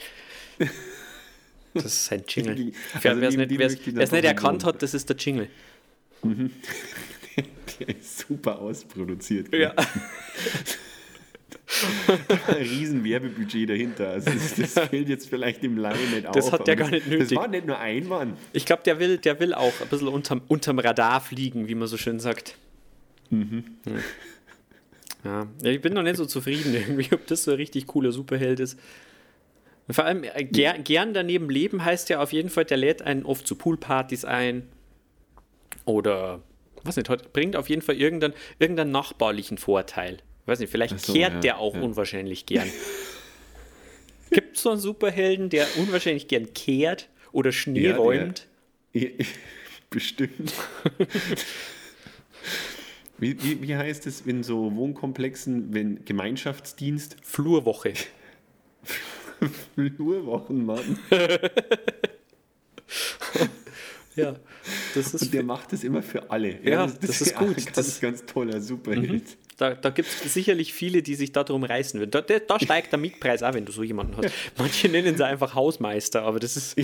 Das 1.75 1.85
ist 1.85 2.13
ein 2.13 2.23
Jingle. 2.27 2.73
Also 2.95 3.21
Wer 3.21 3.29
es 3.29 3.37
nicht, 3.37 3.59
wer's- 3.59 3.79
wer's 3.85 4.13
nicht 4.13 4.25
erkannt 4.25 4.65
hat, 4.65 4.81
das 4.83 4.95
ist 4.95 5.09
der 5.11 5.17
Jingle. 5.17 5.49
Der 7.79 7.89
ist 7.91 8.21
super 8.27 8.59
ausproduziert. 8.61 9.53
Ja. 9.53 9.75
ein 12.49 12.55
riesen 12.57 13.05
Werbebudget 13.05 13.69
dahinter. 13.69 14.09
Also 14.11 14.31
das, 14.31 14.55
das 14.55 14.73
fällt 14.89 15.09
jetzt 15.11 15.29
vielleicht 15.29 15.63
im 15.65 15.77
Laien 15.77 16.11
nicht 16.13 16.27
Das 16.35 16.47
auf. 16.47 16.53
hat 16.53 16.67
der 16.67 16.77
gar 16.77 16.89
nicht 16.91 17.05
das, 17.05 17.11
nötig. 17.13 17.29
Das 17.29 17.37
war 17.37 17.49
nicht 17.49 17.67
nur 17.67 17.79
ein 17.79 18.09
Mann. 18.09 18.39
Ich 18.55 18.65
glaube, 18.65 18.83
der 18.85 18.99
will, 18.99 19.19
der 19.19 19.39
will 19.41 19.53
auch 19.53 19.79
ein 19.83 19.89
bisschen 19.89 20.09
unterm, 20.09 20.41
unterm 20.49 20.79
Radar 20.79 21.21
fliegen, 21.21 21.69
wie 21.69 21.75
man 21.75 21.89
so 21.89 21.99
schön 21.99 22.19
sagt. 22.21 22.57
Mhm. 23.31 23.65
Hm. 23.85 24.03
Ja. 25.25 25.47
ja, 25.63 25.71
ich 25.71 25.81
bin 25.81 25.93
noch 25.95 26.03
nicht 26.03 26.17
so 26.17 26.27
zufrieden 26.27 26.75
irgendwie, 26.75 27.09
ob 27.13 27.27
das 27.27 27.45
so 27.45 27.51
ein 27.53 27.57
richtig 27.57 27.87
cooler 27.87 28.13
Superheld 28.13 28.61
ist. 28.61 28.79
Vor 29.91 30.05
allem, 30.05 30.25
äh, 30.25 30.45
ger, 30.45 30.79
gern 30.79 31.15
daneben 31.15 31.49
leben 31.51 31.85
heißt 31.85 32.09
ja 32.09 32.21
auf 32.21 32.33
jeden 32.33 32.49
Fall, 32.51 32.65
der 32.65 32.77
lädt 32.77 33.03
einen 33.03 33.25
oft 33.25 33.47
zu 33.47 33.55
Poolpartys 33.55 34.25
ein. 34.25 34.67
Oder, 35.85 36.43
was 36.83 36.97
nicht, 36.97 37.09
bringt 37.33 37.57
auf 37.57 37.69
jeden 37.69 37.83
Fall 37.83 37.97
irgendeinen, 37.97 38.35
irgendeinen 38.59 38.91
nachbarlichen 38.91 39.59
Vorteil. 39.59 40.19
Weiß 40.47 40.59
nicht, 40.61 40.71
vielleicht 40.71 40.99
so, 41.01 41.13
kehrt 41.13 41.35
ja, 41.35 41.41
der 41.41 41.59
auch 41.59 41.75
ja. 41.75 41.81
unwahrscheinlich 41.83 42.47
gern. 42.47 42.69
Gibt 44.31 44.57
es 44.57 44.63
so 44.63 44.71
einen 44.71 44.81
Superhelden, 44.81 45.51
der 45.51 45.67
unwahrscheinlich 45.79 46.27
gern 46.27 46.53
kehrt 46.53 47.09
oder 47.33 47.53
Schnee 47.53 47.81
Ja, 47.83 47.89
der- 47.93 47.97
räumt? 47.99 48.47
Bestimmt. 49.91 50.53
Wie, 53.19 53.43
wie, 53.43 53.63
wie 53.63 53.75
heißt 53.77 54.07
es 54.07 54.21
in 54.23 54.43
so 54.43 54.75
Wohnkomplexen, 54.77 55.73
wenn 55.73 56.05
Gemeinschaftsdienst? 56.05 57.17
Flurwoche. 57.23 57.95
Flurwochen, 59.75 60.67
Mann. 60.67 60.99
Ja, 64.15 64.35
das 64.95 65.13
ist 65.13 65.25
Und 65.25 65.35
der 65.35 65.43
macht 65.43 65.75
das 65.75 65.85
immer 65.85 66.03
für 66.03 66.31
alle. 66.31 66.59
Ja, 66.67 66.87
das 66.87 67.21
ist 67.21 67.33
ja 67.33 67.39
gut. 67.39 67.49
Ein 67.49 67.55
ganz, 67.67 67.73
Das- 67.75 68.01
ganz 68.01 68.25
toller 68.25 68.63
Superheld. 68.63 69.37
Da, 69.59 69.75
da 69.75 69.91
gibt 69.91 70.09
es 70.25 70.33
sicherlich 70.33 70.73
viele, 70.73 71.03
die 71.03 71.15
sich 71.15 71.33
darum 71.33 71.65
reißen 71.65 72.01
würden. 72.01 72.11
Da, 72.13 72.23
da, 72.23 72.39
da 72.39 72.59
steigt 72.59 72.93
der 72.93 72.99
Mietpreis 72.99 73.43
auch, 73.43 73.53
wenn 73.53 73.67
du 73.67 73.73
so 73.73 73.83
jemanden 73.83 74.17
hast. 74.17 74.33
Manche 74.57 74.89
nennen 74.89 75.17
sie 75.19 75.25
einfach 75.27 75.55
Hausmeister, 75.55 76.23
aber 76.23 76.39
das 76.41 76.57
ist, 76.57 76.77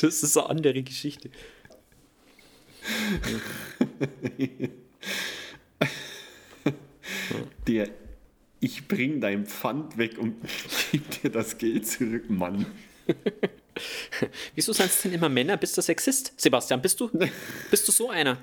das 0.00 0.22
ist 0.22 0.36
eine 0.38 0.48
andere 0.48 0.82
Geschichte. 0.82 1.28
Der, 7.66 7.88
ich 8.60 8.86
bring 8.88 9.20
dein 9.20 9.46
Pfand 9.46 9.96
weg 9.98 10.18
und 10.18 10.36
gib 10.92 11.22
dir 11.22 11.30
das 11.30 11.58
Geld 11.58 11.86
zurück, 11.86 12.28
Mann. 12.28 12.66
Wieso 14.54 14.72
sind 14.72 14.86
es 14.86 15.02
denn 15.02 15.12
immer 15.12 15.28
Männer? 15.28 15.56
Bist 15.56 15.76
du 15.76 15.82
Sexist? 15.82 16.34
Sebastian, 16.36 16.82
bist 16.82 17.00
du, 17.00 17.10
bist 17.70 17.88
du 17.88 17.92
so 17.92 18.10
einer? 18.10 18.38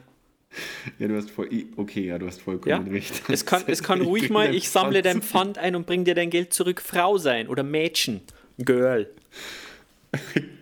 Ja, 0.98 1.08
du 1.08 1.16
hast 1.16 1.30
voll, 1.30 1.50
okay, 1.76 2.06
ja, 2.08 2.18
du 2.18 2.26
hast 2.26 2.42
vollkommen 2.42 2.88
Ja? 2.88 2.92
recht. 2.92 3.22
Es 3.30 3.46
kann, 3.46 3.64
es 3.68 3.84
kann 3.84 4.02
ruhig 4.02 4.30
mal, 4.30 4.56
ich 4.56 4.70
sammle 4.70 5.02
dein. 5.02 5.22
Pfand 5.22 5.58
ein 5.58 5.76
und 5.76 5.86
bring 5.86 6.06
dir 6.06 6.16
dein 6.16 6.30
Geld 6.30 6.54
zurück, 6.54 6.82
Frau 6.82 7.18
sein 7.18 7.48
oder 7.48 7.64
Mädchen. 7.64 8.22
Girl. 8.58 9.08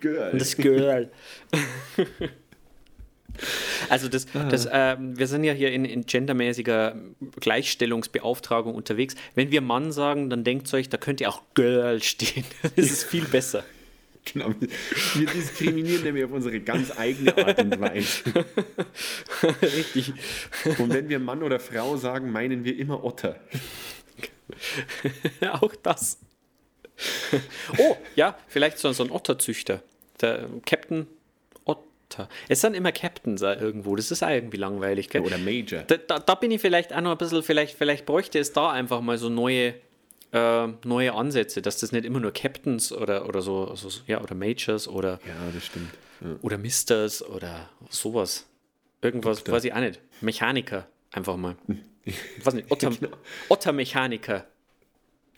Girl. 0.00 0.36
Das 0.36 0.56
Girl. 0.56 1.10
Also 3.88 4.08
das, 4.08 4.26
das 4.50 4.68
ähm, 4.70 5.18
wir 5.18 5.26
sind 5.26 5.44
ja 5.44 5.52
hier 5.52 5.72
in, 5.72 5.84
in 5.84 6.06
gendermäßiger 6.06 6.96
Gleichstellungsbeauftragung 7.40 8.74
unterwegs. 8.74 9.14
Wenn 9.34 9.50
wir 9.50 9.60
Mann 9.60 9.92
sagen, 9.92 10.30
dann 10.30 10.44
denkt 10.44 10.72
euch, 10.74 10.88
da 10.88 10.96
könnte 10.96 11.28
auch 11.28 11.42
Girl 11.54 12.02
stehen. 12.02 12.44
Das 12.76 12.90
ist 12.90 13.04
viel 13.04 13.24
besser. 13.24 13.64
Genau. 14.32 14.52
Wir 15.14 15.26
diskriminieren 15.26 16.02
nämlich 16.02 16.24
auf 16.24 16.32
unsere 16.32 16.60
ganz 16.60 16.96
eigene 16.98 17.36
Art 17.38 17.60
und 17.60 17.80
Weise. 17.80 18.24
Richtig. 19.62 20.12
Und 20.78 20.92
wenn 20.92 21.08
wir 21.08 21.20
Mann 21.20 21.42
oder 21.42 21.60
Frau 21.60 21.96
sagen, 21.96 22.32
meinen 22.32 22.64
wir 22.64 22.76
immer 22.76 23.04
Otter. 23.04 23.36
auch 25.52 25.74
das. 25.76 26.18
Oh, 27.78 27.96
ja, 28.16 28.36
vielleicht 28.48 28.78
so, 28.78 28.92
so 28.92 29.04
ein 29.04 29.10
Otterzüchter. 29.10 29.82
Der 30.20 30.48
Captain 30.64 31.06
Otter. 32.24 32.28
Es 32.48 32.60
sind 32.60 32.74
immer 32.74 32.92
Captains 32.92 33.40
da 33.40 33.54
irgendwo. 33.54 33.96
Das 33.96 34.10
ist 34.10 34.22
auch 34.22 34.28
irgendwie 34.30 34.56
langweilig. 34.56 35.08
Gell? 35.08 35.22
Oder 35.22 35.38
Major. 35.38 35.82
Da, 35.82 35.96
da, 35.96 36.18
da 36.18 36.34
bin 36.34 36.50
ich 36.50 36.60
vielleicht 36.60 36.92
auch 36.94 37.00
noch 37.00 37.12
ein 37.12 37.18
bisschen, 37.18 37.42
vielleicht, 37.42 37.76
vielleicht 37.76 38.06
bräuchte 38.06 38.38
es 38.38 38.52
da 38.52 38.70
einfach 38.70 39.00
mal 39.00 39.18
so 39.18 39.28
neue, 39.28 39.74
äh, 40.32 40.68
neue 40.84 41.12
Ansätze, 41.14 41.62
dass 41.62 41.78
das 41.80 41.92
nicht 41.92 42.04
immer 42.04 42.20
nur 42.20 42.32
Captains 42.32 42.92
oder, 42.92 43.28
oder 43.28 43.40
so, 43.42 43.74
so, 43.74 43.88
ja, 44.06 44.20
oder 44.20 44.34
Majors 44.34 44.88
oder, 44.88 45.20
Ja, 45.26 45.34
das 45.54 45.64
stimmt. 45.66 45.90
Ja. 46.20 46.28
oder 46.42 46.58
Misters 46.58 47.22
oder 47.22 47.68
sowas. 47.90 48.46
Irgendwas, 49.02 49.38
Doktor. 49.38 49.54
weiß 49.54 49.64
ich 49.64 49.72
auch 49.74 49.80
nicht. 49.80 50.00
Mechaniker, 50.22 50.86
einfach 51.12 51.36
mal. 51.36 51.56
weiß 52.42 52.54
nicht, 52.54 52.70
Otter, 52.70 52.90
Genau. 53.00 53.16
Ottermechaniker. 53.50 54.46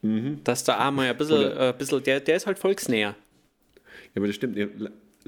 Mhm. 0.02 0.42
Dass 0.44 0.62
da 0.62 0.86
auch 0.86 0.92
mal 0.92 1.08
ein 1.08 1.16
bisschen, 1.16 1.38
Oder- 1.38 1.56
äh, 1.56 1.68
ein 1.72 1.78
bisschen 1.78 2.02
der, 2.04 2.20
der 2.20 2.36
ist 2.36 2.46
halt 2.46 2.58
volksnäher. 2.58 3.16
Ja, 3.78 3.84
aber 4.16 4.28
das 4.28 4.36
stimmt. 4.36 4.56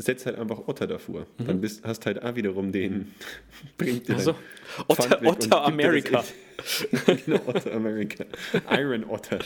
Setzt 0.02 0.24
halt 0.26 0.38
einfach 0.38 0.66
Otter 0.66 0.86
davor. 0.86 1.26
Mhm. 1.38 1.46
Dann 1.46 1.60
bist, 1.60 1.84
hast 1.84 2.06
halt 2.06 2.22
auch 2.22 2.34
wiederum 2.34 2.72
den. 2.72 3.14
Bringt 3.78 4.08
dir 4.08 4.14
Also, 4.16 4.34
Otter, 4.88 5.20
Otter 5.24 5.64
America. 5.64 6.24
Genau, 7.26 7.40
Otter 7.46 7.72
America. 7.72 8.24
Iron 8.70 9.04
Otter. 9.04 9.38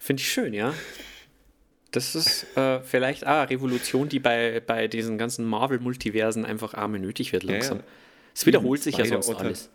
Finde 0.00 0.20
ich 0.20 0.28
schön, 0.28 0.52
ja. 0.54 0.74
Das 1.92 2.14
ist 2.14 2.46
äh, 2.56 2.80
vielleicht 2.82 3.26
auch 3.26 3.30
eine 3.40 3.50
Revolution, 3.50 4.08
die 4.08 4.18
bei, 4.20 4.60
bei 4.64 4.86
diesen 4.88 5.18
ganzen 5.18 5.44
Marvel-Multiversen 5.44 6.44
einfach 6.44 6.74
arme 6.74 6.98
nötig 7.00 7.32
wird 7.32 7.44
Ja, 7.44 7.52
langsam. 7.52 7.78
ja. 7.78 7.84
Es 8.34 8.46
wiederholt 8.46 8.82
sich 8.82 8.96
ja 8.96 9.04
sonst 9.04 9.28
Otter. 9.28 9.40
alles. 9.40 9.70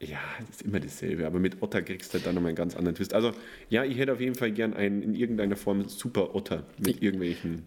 Ja, 0.00 0.18
das 0.40 0.50
ist 0.56 0.62
immer 0.62 0.80
dasselbe, 0.80 1.26
aber 1.26 1.38
mit 1.38 1.62
Otter 1.62 1.82
kriegst 1.82 2.10
du 2.12 2.14
halt 2.18 2.26
dann 2.26 2.34
nochmal 2.34 2.48
einen 2.50 2.56
ganz 2.56 2.74
anderen 2.76 2.96
Twist. 2.96 3.14
Also, 3.14 3.32
ja, 3.68 3.84
ich 3.84 3.96
hätte 3.98 4.12
auf 4.12 4.20
jeden 4.20 4.34
Fall 4.34 4.50
gern 4.50 4.74
einen 4.74 5.00
in 5.02 5.14
irgendeiner 5.14 5.54
Form 5.54 5.88
Super 5.88 6.34
Otter 6.34 6.64
mit 6.78 7.00
irgendwelchen. 7.02 7.66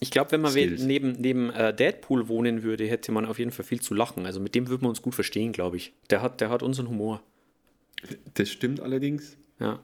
Ich 0.00 0.10
glaube, 0.10 0.32
wenn 0.32 0.40
man 0.40 0.52
Skills. 0.52 0.82
neben, 0.82 1.12
neben 1.12 1.50
äh, 1.50 1.74
Deadpool 1.74 2.28
wohnen 2.28 2.62
würde, 2.62 2.86
hätte 2.86 3.12
man 3.12 3.24
auf 3.24 3.38
jeden 3.38 3.50
Fall 3.50 3.64
viel 3.64 3.80
zu 3.80 3.94
lachen. 3.94 4.26
Also 4.26 4.40
mit 4.40 4.54
dem 4.54 4.68
würden 4.68 4.82
wir 4.82 4.88
uns 4.88 5.02
gut 5.02 5.14
verstehen, 5.14 5.52
glaube 5.52 5.76
ich. 5.76 5.92
Der 6.10 6.22
hat, 6.22 6.40
der 6.40 6.50
hat 6.50 6.62
unseren 6.62 6.88
Humor. 6.88 7.22
Das 8.34 8.50
stimmt 8.50 8.80
allerdings. 8.80 9.36
Ja. 9.60 9.80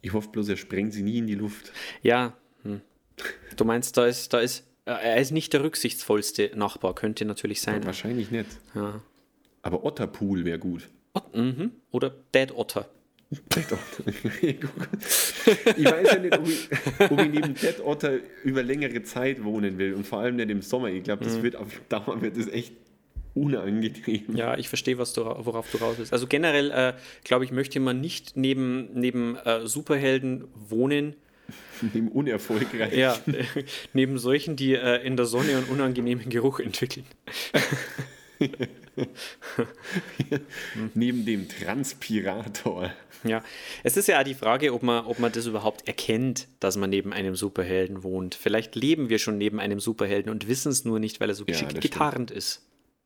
Ich 0.00 0.12
hoffe 0.12 0.28
bloß, 0.30 0.48
er 0.48 0.56
sprengt 0.56 0.94
sie 0.94 1.02
nie 1.02 1.18
in 1.18 1.26
die 1.26 1.34
Luft. 1.34 1.72
Ja. 2.02 2.36
Hm. 2.62 2.80
Du 3.56 3.64
meinst, 3.64 3.96
da 3.96 4.06
ist, 4.06 4.32
da 4.32 4.40
ist, 4.40 4.64
äh, 4.84 4.92
er 4.92 5.16
ist 5.16 5.32
nicht 5.32 5.52
der 5.52 5.62
rücksichtsvollste 5.62 6.52
Nachbar, 6.54 6.94
könnte 6.94 7.24
natürlich 7.24 7.60
sein. 7.60 7.84
Wahrscheinlich 7.84 8.30
nicht. 8.30 8.48
Ja. 8.74 9.02
Aber 9.62 9.84
Otterpool 9.84 10.44
wäre 10.44 10.58
gut. 10.58 10.88
Ot 11.12 11.36
mhm. 11.36 11.72
Oder 11.90 12.14
Dead 12.34 12.52
Otter. 12.52 12.88
Dead 13.30 13.66
Otter. 13.72 14.12
ich 15.76 15.84
weiß 15.84 16.12
ja 16.12 16.18
nicht, 16.18 16.38
ob 16.38 16.48
ich, 16.48 16.68
ob 17.10 17.20
ich 17.20 17.30
neben 17.30 17.54
Dead 17.54 17.80
Otter 17.84 18.18
über 18.42 18.62
längere 18.62 19.02
Zeit 19.02 19.44
wohnen 19.44 19.76
will 19.78 19.94
und 19.94 20.06
vor 20.06 20.20
allem 20.20 20.36
nicht 20.36 20.48
im 20.50 20.62
Sommer. 20.62 20.88
Ich 20.88 21.04
glaube, 21.04 21.24
das 21.24 21.42
wird 21.42 21.56
auf 21.56 21.66
Dauer 21.88 22.22
wird 22.22 22.38
das 22.38 22.48
echt 22.48 22.72
unangenehm. 23.34 24.34
Ja, 24.34 24.56
ich 24.56 24.68
verstehe, 24.68 24.98
was 24.98 25.12
du, 25.12 25.22
worauf 25.24 25.70
du 25.70 25.78
raus 25.78 25.96
willst. 25.98 26.12
Also 26.12 26.26
generell, 26.26 26.70
äh, 26.70 26.94
glaube 27.24 27.44
ich, 27.44 27.52
möchte 27.52 27.80
man 27.80 28.00
nicht 28.00 28.36
neben, 28.36 28.88
neben 28.94 29.36
äh, 29.36 29.66
Superhelden 29.66 30.44
wohnen, 30.54 31.14
Neben 31.94 32.08
unerfolgreich. 32.08 32.94
ja, 32.94 33.14
äh, 33.26 33.44
neben 33.94 34.18
solchen, 34.18 34.56
die 34.56 34.74
äh, 34.74 35.06
in 35.06 35.16
der 35.16 35.26
Sonne 35.26 35.56
einen 35.56 35.64
unangenehmen 35.66 36.28
Geruch 36.28 36.60
entwickeln. 36.60 37.06
Neben 40.94 41.24
dem 41.24 41.48
Transpirator. 41.48 42.92
Ja, 43.24 43.42
es 43.82 43.96
ist 43.96 44.06
ja 44.08 44.20
auch 44.20 44.24
die 44.24 44.34
Frage, 44.34 44.72
ob 44.72 44.82
man, 44.82 45.04
ob 45.06 45.18
man 45.18 45.32
das 45.32 45.46
überhaupt 45.46 45.88
erkennt, 45.88 46.46
dass 46.60 46.76
man 46.76 46.90
neben 46.90 47.12
einem 47.12 47.34
Superhelden 47.34 48.02
wohnt. 48.04 48.34
Vielleicht 48.36 48.76
leben 48.76 49.08
wir 49.08 49.18
schon 49.18 49.38
neben 49.38 49.58
einem 49.58 49.80
Superhelden 49.80 50.30
und 50.30 50.46
wissen 50.48 50.70
es 50.70 50.84
nur 50.84 51.00
nicht, 51.00 51.18
weil 51.20 51.28
er 51.30 51.34
so 51.34 51.42
Ja, 51.44 51.52
geschickt 51.52 51.70
stimmt. 51.72 51.82
getarnt 51.82 52.30
ist. 52.30 52.64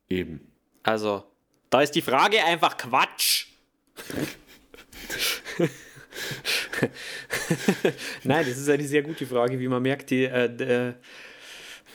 Eben. 0.08 0.40
Also, 0.82 1.24
da 1.70 1.80
ist 1.80 1.92
die 1.94 2.02
Frage 2.02 2.44
einfach 2.44 2.76
Quatsch. 2.76 3.46
Nein, 8.24 8.44
das 8.46 8.58
ist 8.58 8.68
eine 8.68 8.84
sehr 8.84 9.02
gute 9.02 9.26
Frage, 9.26 9.58
wie 9.58 9.68
man 9.68 9.82
merkt, 9.82 10.10
die, 10.10 10.24
äh, 10.24 10.44
äh, 10.46 10.92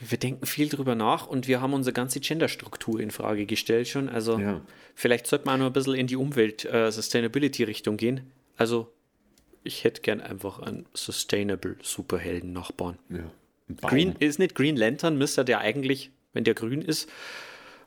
wir 0.01 0.17
denken 0.17 0.45
viel 0.45 0.69
drüber 0.69 0.95
nach 0.95 1.27
und 1.27 1.47
wir 1.47 1.61
haben 1.61 1.73
unsere 1.73 1.93
ganze 1.93 2.19
Genderstruktur 2.19 2.99
in 2.99 3.11
Frage 3.11 3.45
gestellt 3.45 3.87
schon. 3.87 4.09
Also 4.09 4.37
Ja. 4.39 4.61
vielleicht 4.95 5.27
sollte 5.27 5.45
man 5.45 5.55
auch 5.55 5.59
noch 5.59 5.65
ein 5.67 5.73
bisschen 5.73 5.95
in 5.95 6.07
die 6.07 6.15
Umwelt-Sustainability-Richtung 6.17 7.97
gehen. 7.97 8.31
Also 8.57 8.91
ich 9.63 9.83
hätte 9.83 10.01
gern 10.01 10.21
einfach 10.21 10.59
einen 10.59 10.85
Sustainable 10.93 11.77
Superhelden-Nachbarn. 11.81 12.97
Ja. 13.09 13.31
Green 13.89 14.15
ist 14.19 14.39
nicht 14.39 14.55
Green 14.55 14.77
Lantern, 14.77 15.17
müsste 15.17 15.43
der 15.43 15.59
eigentlich, 15.59 16.11
wenn 16.33 16.43
der 16.45 16.53
grün 16.53 16.81
ist, 16.81 17.09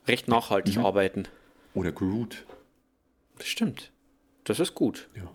recht 0.07 0.27
nachhaltig 0.27 0.77
Mhm. 0.77 0.85
arbeiten. 0.85 1.23
Oder 1.73 1.91
Groot. 1.91 2.45
Das 3.37 3.47
stimmt. 3.47 3.91
Das 4.43 4.59
ist 4.59 4.75
gut. 4.75 5.07
Ja. 5.15 5.31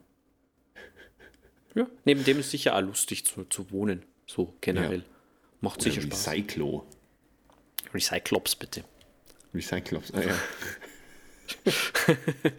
Ja. 1.74 1.86
Neben 2.04 2.24
dem 2.24 2.38
ist 2.38 2.50
sicher 2.50 2.76
auch 2.76 2.80
lustig 2.80 3.24
zu, 3.26 3.44
zu 3.44 3.70
wohnen. 3.70 4.02
So 4.26 4.54
generell. 4.60 4.98
Ja. 5.00 5.04
Macht 5.60 5.80
Oder 5.80 5.90
sicher 5.90 6.02
Spaß. 6.02 6.28
Recyclo. 6.28 6.86
Recyclops 7.94 8.56
bitte. 8.56 8.84
Recyclops. 9.54 10.12
Ah, 10.12 10.20
ja. 10.22 10.34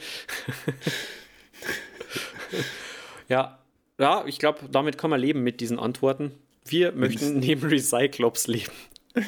Ja, 3.30 3.60
ja 4.00 4.26
ich 4.26 4.40
glaube, 4.40 4.60
damit 4.72 4.98
kann 4.98 5.10
man 5.10 5.20
leben 5.20 5.44
mit 5.44 5.60
diesen 5.62 5.80
Antworten. 5.80 6.32
Wir 6.66 6.92
möchten 6.92 7.40
neben 7.40 7.68
Recyclops 7.68 8.48
leben. 8.48 8.72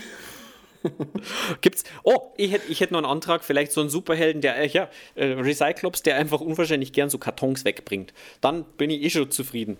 Gibt's. 1.61 1.83
Oh, 2.03 2.31
ich 2.37 2.51
hätte 2.51 2.71
ich 2.71 2.79
hätt 2.79 2.91
noch 2.91 2.99
einen 2.99 3.05
Antrag, 3.05 3.43
vielleicht 3.43 3.73
so 3.73 3.81
einen 3.81 3.89
Superhelden, 3.89 4.41
der, 4.41 4.57
äh, 4.57 4.67
ja, 4.67 4.89
äh, 5.15 5.25
Recyclops, 5.25 6.03
der 6.03 6.15
einfach 6.15 6.39
unwahrscheinlich 6.39 6.93
gern 6.93 7.09
so 7.09 7.17
Kartons 7.17 7.65
wegbringt. 7.65 8.13
Dann 8.39 8.63
bin 8.77 8.89
ich 8.89 9.01
eh 9.03 9.09
schon 9.09 9.31
zufrieden. 9.31 9.77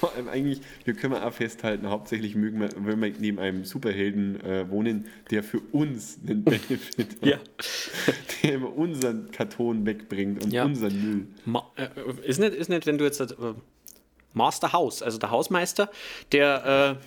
Vor 0.00 0.14
allem 0.14 0.28
eigentlich, 0.28 0.60
wir 0.84 0.94
können 0.94 1.14
wir 1.14 1.26
auch 1.26 1.32
festhalten, 1.32 1.88
hauptsächlich 1.88 2.34
mögen 2.34 2.60
wir, 2.60 2.68
wenn 2.76 3.00
wir 3.00 3.12
neben 3.18 3.38
einem 3.38 3.64
Superhelden 3.64 4.40
äh, 4.44 4.68
wohnen, 4.70 5.06
der 5.30 5.42
für 5.42 5.60
uns 5.72 6.18
einen 6.26 6.44
Benefit 6.44 7.16
hat. 7.20 7.26
Ja. 7.26 7.38
Der 8.42 8.54
immer 8.54 8.76
unseren 8.76 9.30
Karton 9.30 9.84
wegbringt 9.86 10.44
und 10.44 10.52
Ja. 10.52 10.64
unseren 10.64 11.02
Müll. 11.02 11.26
Ma 11.46 11.70
äh, 11.76 11.88
ist, 12.24 12.38
nicht, 12.38 12.54
ist 12.54 12.68
nicht, 12.68 12.86
wenn 12.86 12.98
du 12.98 13.04
jetzt 13.04 13.20
äh, 13.20 13.26
Master 14.34 14.72
House, 14.72 15.02
also 15.02 15.18
der 15.18 15.30
Hausmeister, 15.30 15.90
der 16.32 16.98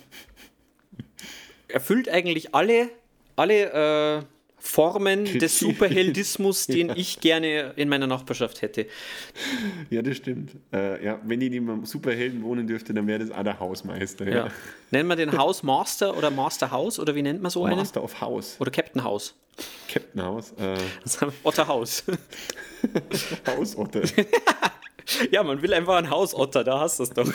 äh, 1.68 1.72
erfüllt 1.72 2.08
eigentlich 2.08 2.54
alle, 2.54 2.90
alle 3.36 4.18
äh, 4.18 4.22
Formen 4.60 5.24
des. 5.24 5.58
Superheldismus, 5.58 6.66
den 6.66 6.90
ich 6.96 7.20
gerne 7.20 7.72
in 7.76 7.88
meiner 7.88 8.06
Nachbarschaft 8.06 8.62
hätte. 8.62 8.86
Ja, 9.90 10.02
das 10.02 10.18
stimmt. 10.18 10.52
Äh, 10.72 11.04
ja, 11.04 11.20
wenn 11.24 11.40
ich 11.40 11.50
neben 11.50 11.68
einem 11.68 11.84
Superhelden 11.84 12.42
wohnen 12.42 12.66
dürfte, 12.66 12.94
dann 12.94 13.06
wäre 13.06 13.18
das 13.18 13.30
auch 13.30 13.42
der 13.42 13.58
Hausmeister. 13.58 14.28
Ja. 14.28 14.36
Ja. 14.36 14.48
Nennen 14.90 15.08
wir 15.08 15.16
den 15.16 15.36
Hausmaster 15.36 16.16
oder 16.16 16.30
Master 16.30 16.70
House 16.70 16.98
oder 16.98 17.14
wie 17.14 17.22
nennt 17.22 17.42
man 17.42 17.50
so 17.50 17.64
einen? 17.64 17.76
Master 17.76 18.02
of 18.02 18.20
House. 18.20 18.56
Oder 18.60 18.70
Captain 18.70 19.02
House. 19.02 19.34
Captain 19.88 20.22
House. 20.22 20.52
Äh, 20.58 20.76
Otter 21.42 21.66
House. 21.66 22.04
Hausotter. 23.46 24.02
ja, 25.30 25.42
man 25.42 25.60
will 25.62 25.74
einfach 25.74 25.96
ein 25.96 26.10
Hausotter, 26.10 26.64
da 26.64 26.80
hast 26.80 26.98
du 26.98 27.02
es 27.04 27.10
doch. 27.10 27.32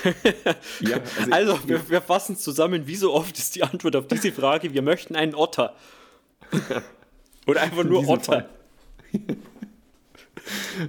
ja, 0.80 0.98
Also, 1.30 1.58
wir, 1.66 1.88
wir 1.88 2.00
fassen 2.00 2.36
zusammen, 2.36 2.86
wie 2.86 2.96
so 2.96 3.12
oft 3.12 3.38
ist 3.38 3.54
die 3.56 3.62
Antwort 3.62 3.96
auf 3.96 4.08
diese 4.08 4.32
Frage, 4.32 4.72
wir 4.72 4.82
möchten 4.82 5.16
einen 5.16 5.34
Otter. 5.34 5.74
Oder 7.46 7.62
einfach 7.62 7.82
in 7.82 7.88
nur 7.88 8.08
Otter. 8.08 8.48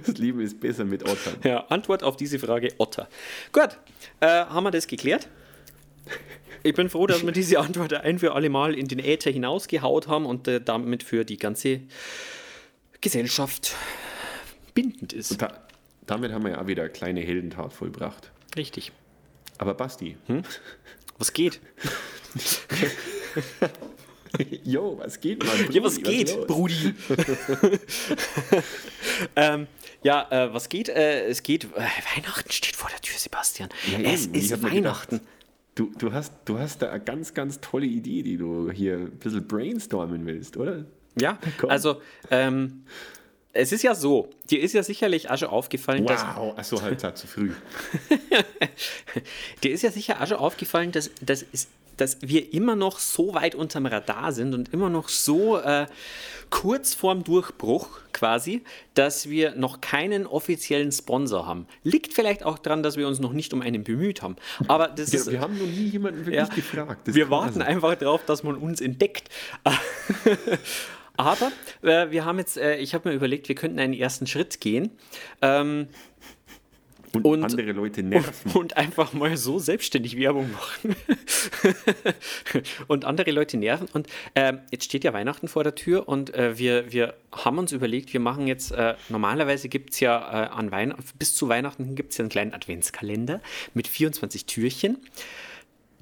Das 0.04 0.18
Leben 0.18 0.40
ist 0.40 0.60
besser 0.60 0.84
mit 0.84 1.02
Ottern. 1.04 1.36
Ja, 1.42 1.60
Antwort 1.68 2.02
auf 2.02 2.16
diese 2.16 2.38
Frage 2.38 2.74
Otter. 2.76 3.08
Gut, 3.52 3.78
äh, 4.20 4.26
haben 4.26 4.64
wir 4.64 4.70
das 4.70 4.86
geklärt? 4.86 5.28
Ich 6.62 6.74
bin 6.74 6.90
froh, 6.90 7.06
dass 7.06 7.24
wir 7.24 7.32
diese 7.32 7.58
Antwort 7.60 7.92
ein 7.94 8.18
für 8.18 8.34
alle 8.34 8.50
Mal 8.50 8.74
in 8.74 8.88
den 8.88 8.98
Äther 8.98 9.30
hinausgehaut 9.30 10.08
haben 10.08 10.26
und 10.26 10.48
äh, 10.48 10.60
damit 10.60 11.02
für 11.02 11.24
die 11.24 11.38
ganze 11.38 11.80
Gesellschaft 13.00 13.74
bindend 14.74 15.12
ist. 15.12 15.40
Da, 15.40 15.65
damit 16.06 16.32
haben 16.32 16.44
wir 16.44 16.52
ja 16.52 16.66
wieder 16.66 16.84
eine 16.84 16.92
kleine 16.92 17.20
Heldentat 17.20 17.72
vollbracht. 17.72 18.30
Richtig. 18.56 18.92
Aber 19.58 19.74
Basti, 19.74 20.16
Was 21.18 21.32
geht? 21.32 21.60
jo, 24.64 24.98
was 25.02 25.20
geht, 25.20 25.44
Mann? 25.44 25.70
Ja, 25.72 25.82
was 25.82 26.00
Brudi, 26.00 26.16
geht, 26.24 26.36
los? 26.36 26.46
Brudi? 26.46 26.94
ähm, 29.34 29.66
ja, 30.02 30.26
äh, 30.30 30.52
was 30.52 30.68
geht? 30.68 30.88
Äh, 30.88 31.26
es 31.26 31.42
geht. 31.42 31.64
Äh, 31.64 31.68
Weihnachten 32.16 32.50
steht 32.52 32.76
vor 32.76 32.90
der 32.90 33.00
Tür, 33.00 33.18
Sebastian. 33.18 33.68
Ja, 33.90 33.98
es 34.10 34.26
ist 34.26 34.62
Weihnachten. 34.62 35.16
gedacht, 35.16 35.32
Du, 35.74 35.92
du, 35.98 36.10
hast, 36.14 36.32
du 36.46 36.58
hast 36.58 36.80
da 36.80 36.90
eine 36.90 37.04
ganz, 37.04 37.34
ganz 37.34 37.60
tolle 37.60 37.84
Idee, 37.84 38.22
die 38.22 38.38
du 38.38 38.70
hier 38.70 38.94
ein 38.96 39.10
bisschen 39.18 39.46
brainstormen 39.46 40.24
willst, 40.24 40.56
oder? 40.56 40.86
Ja, 41.20 41.38
Komm. 41.58 41.68
also 41.68 42.00
ähm, 42.30 42.84
es 43.56 43.72
ist 43.72 43.82
ja 43.82 43.94
so, 43.94 44.28
dir 44.50 44.60
ist 44.60 44.72
ja 44.74 44.82
sicherlich 44.82 45.30
auch 45.30 45.38
schon 45.38 45.48
aufgefallen, 45.48 46.06
dass 46.06 46.22
Wow, 46.36 46.56
achso, 46.58 46.80
halt 46.82 46.98
klar, 46.98 47.14
zu 47.14 47.26
früh. 47.26 47.50
dir 49.62 49.72
ist 49.72 49.82
ja 49.82 49.90
sicher 49.90 50.20
auch 50.20 50.26
schon 50.26 50.38
aufgefallen, 50.38 50.92
dass, 50.92 51.10
dass, 51.20 51.42
ist, 51.42 51.68
dass 51.96 52.18
wir 52.20 52.52
immer 52.52 52.76
noch 52.76 52.98
so 52.98 53.34
weit 53.34 53.54
unterm 53.54 53.86
Radar 53.86 54.32
sind 54.32 54.54
und 54.54 54.72
immer 54.74 54.90
noch 54.90 55.08
so 55.08 55.58
äh, 55.58 55.86
kurz 56.50 56.94
vorm 56.94 57.24
Durchbruch 57.24 57.88
quasi, 58.12 58.62
dass 58.94 59.28
wir 59.30 59.54
noch 59.54 59.80
keinen 59.80 60.26
offiziellen 60.26 60.92
Sponsor 60.92 61.46
haben. 61.46 61.66
Liegt 61.84 62.12
vielleicht 62.12 62.44
auch 62.44 62.58
daran, 62.58 62.82
dass 62.82 62.96
wir 62.96 63.08
uns 63.08 63.18
noch 63.18 63.32
nicht 63.32 63.52
um 63.54 63.62
einen 63.62 63.82
bemüht 63.82 64.20
haben. 64.22 64.36
Aber 64.68 64.88
das 64.88 65.12
Ja, 65.12 65.20
ist, 65.20 65.30
wir 65.30 65.40
haben 65.40 65.56
noch 65.58 65.66
nie 65.66 65.88
jemanden 65.88 66.20
wirklich 66.26 66.36
Ja, 66.36 66.44
gefragt. 66.54 67.08
Das 67.08 67.14
wir 67.14 67.30
warten 67.30 67.62
einfach 67.62 67.94
darauf, 67.96 68.24
dass 68.26 68.42
man 68.42 68.56
uns 68.56 68.80
entdeckt. 68.80 69.28
Aber 71.16 71.50
äh, 71.82 72.10
wir 72.10 72.24
haben 72.24 72.38
jetzt, 72.38 72.56
äh, 72.58 72.76
ich 72.76 72.94
habe 72.94 73.08
mir 73.08 73.14
überlegt, 73.14 73.48
wir 73.48 73.54
könnten 73.54 73.78
einen 73.78 73.94
ersten 73.94 74.26
Schritt 74.26 74.60
gehen 74.60 74.90
ähm, 75.42 75.88
Und, 77.12 77.24
und- 77.24 77.44
andere 77.44 77.72
Leute 77.72 78.02
nerven. 78.02 78.52
und 78.52 78.76
einfach 78.76 79.12
mal 79.14 79.36
so 79.36 79.58
selbstständig 79.58 80.16
Werbung 80.18 80.50
machen 80.52 80.96
und 82.88 83.04
andere 83.04 83.30
Leute 83.30 83.56
nerven. 83.56 83.88
Und 83.92 84.06
ähm, 84.34 84.60
jetzt 84.70 84.84
steht 84.84 85.04
ja 85.04 85.12
Weihnachten 85.12 85.48
vor 85.48 85.64
der 85.64 85.74
Tür 85.74 86.08
und 86.08 86.34
äh, 86.34 86.58
wir, 86.58 86.92
wir 86.92 87.14
haben 87.32 87.58
uns 87.58 87.72
überlegt, 87.72 88.12
wir 88.12 88.20
machen 88.20 88.46
jetzt, 88.46 88.72
äh, 88.72 88.94
normalerweise 89.08 89.68
gibt 89.68 89.90
es 89.94 90.00
ja 90.00 90.18
äh, 90.18 90.48
an 90.48 90.70
Weihn 90.70 90.94
bis 91.18 91.34
zu 91.34 91.48
Weihnachten 91.48 91.94
gibt 91.94 92.12
es 92.12 92.18
ja 92.18 92.22
einen 92.22 92.30
kleinen 92.30 92.52
Adventskalender 92.54 93.40
mit 93.74 93.88
24 93.88 94.46
Türchen. 94.46 94.98